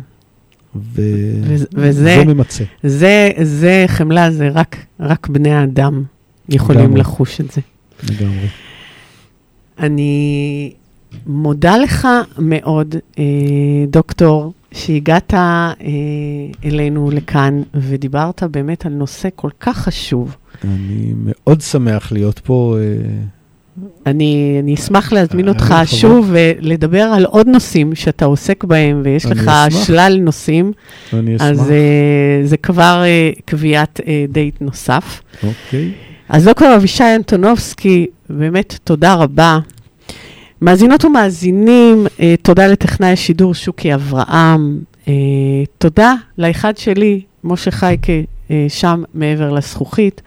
ו... 0.75 1.01
וזה- 1.43 1.65
וזה- 1.73 2.03
זה 2.03 2.23
ממצה. 2.25 2.63
זה, 2.83 3.29
זה 3.43 3.83
חמלה, 3.87 4.31
זה 4.31 4.49
רק, 4.53 4.77
רק 4.99 5.27
בני 5.27 5.53
האדם 5.53 6.03
יכולים 6.49 6.81
לגמרי. 6.81 6.99
לחוש 6.99 7.41
את 7.41 7.51
זה. 7.51 7.61
לגמרי. 8.03 8.47
אני 9.79 10.73
מודה 11.27 11.77
לך 11.77 12.07
מאוד, 12.37 12.95
אה, 13.19 13.23
דוקטור, 13.87 14.53
שהגעת 14.71 15.33
אה, 15.33 15.73
אלינו 16.65 17.11
לכאן 17.11 17.61
ודיברת 17.73 18.43
באמת 18.43 18.85
על 18.85 18.93
נושא 18.93 19.29
כל 19.35 19.49
כך 19.59 19.77
חשוב. 19.77 20.35
אני 20.63 21.13
מאוד 21.15 21.61
שמח 21.61 22.11
להיות 22.11 22.39
פה. 22.39 22.77
אה, 22.79 23.23
אני, 24.05 24.57
אני 24.63 24.73
אשמח 24.73 25.13
להזמין 25.13 25.47
אה, 25.47 25.53
אותך 25.53 25.63
בכבוד. 25.63 25.85
שוב 25.85 26.31
ולדבר 26.31 27.01
על 27.01 27.25
עוד 27.25 27.47
נושאים 27.47 27.95
שאתה 27.95 28.25
עוסק 28.25 28.63
בהם, 28.63 29.01
ויש 29.03 29.25
אני 29.25 29.35
לך 29.35 29.47
אשמח. 29.47 29.85
שלל 29.85 30.17
נושאים, 30.21 30.71
ואני 31.13 31.35
אשמח. 31.35 31.47
אז 31.49 31.71
אה, 31.71 32.41
זה 32.43 32.57
כבר 32.57 33.01
אה, 33.05 33.31
קביעת 33.45 33.99
אה, 34.07 34.25
דייט 34.29 34.61
נוסף. 34.61 35.21
אוקיי. 35.43 35.91
אז 36.29 36.45
דוקטור 36.45 36.75
אבישי 36.75 37.03
אנטונובסקי, 37.15 38.07
באמת 38.29 38.79
תודה 38.83 39.13
רבה. 39.13 39.59
מאזינות 40.61 41.05
ומאזינים, 41.05 42.07
אה, 42.19 42.35
תודה 42.41 42.67
לטכנאי 42.67 43.11
השידור 43.11 43.53
שוקי 43.53 43.93
אברהם. 43.93 44.79
אה, 45.07 45.13
תודה 45.77 46.13
לאחד 46.37 46.77
שלי, 46.77 47.21
משה 47.43 47.71
חייקה, 47.71 48.13
אה, 48.51 48.65
שם 48.69 49.03
מעבר 49.13 49.53
לזכוכית. 49.53 50.21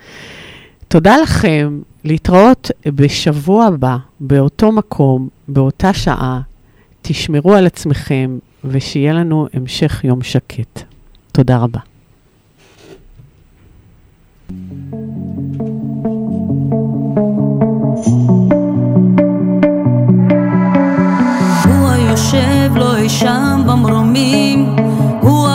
תודה 0.89 1.17
לכם, 1.17 1.81
להתראות 2.05 2.71
בשבוע 2.87 3.67
הבא, 3.67 3.97
באותו 4.21 4.73
מקום, 4.73 5.29
באותה 5.49 5.93
שעה. 5.93 6.41
תשמרו 7.03 7.55
על 7.55 7.67
עצמכם, 7.67 8.39
ושיהיה 8.65 9.13
לנו 9.13 9.47
המשך 9.55 10.05
יום 10.05 10.23
שקט. 10.23 10.83
תודה 11.33 11.59
רבה. 11.59 11.81
הוא 21.65 21.89
אי 22.97 23.09
שם 23.09 23.63
במרומים, 23.67 24.77
הוא 25.21 25.49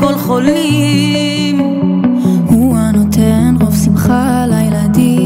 כל 0.00 0.14
חולים. 0.18 1.58
הוא 2.46 2.76
הנותן 2.78 3.54
רוב 3.60 3.74
שמחה 3.84 4.46
לילדים, 4.46 5.25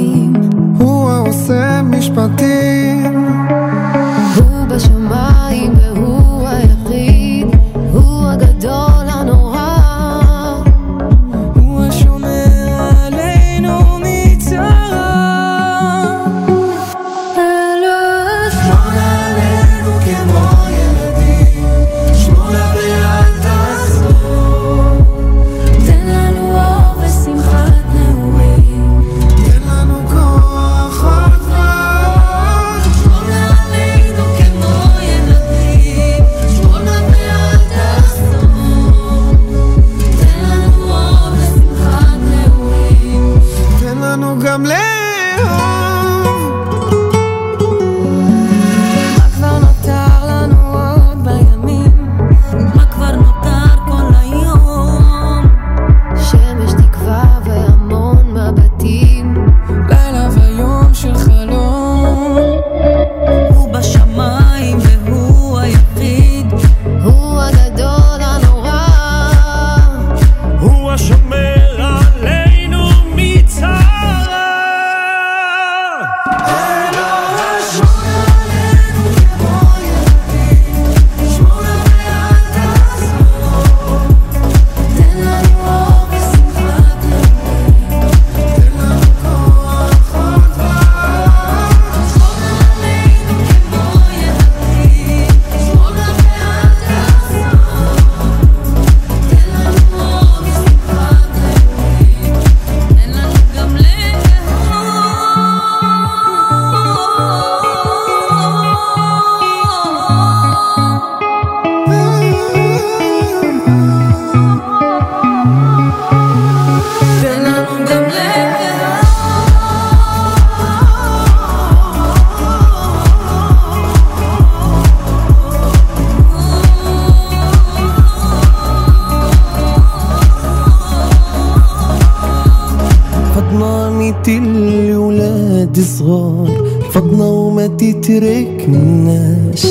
وما 138.10 138.10
تتركناش 138.10 139.66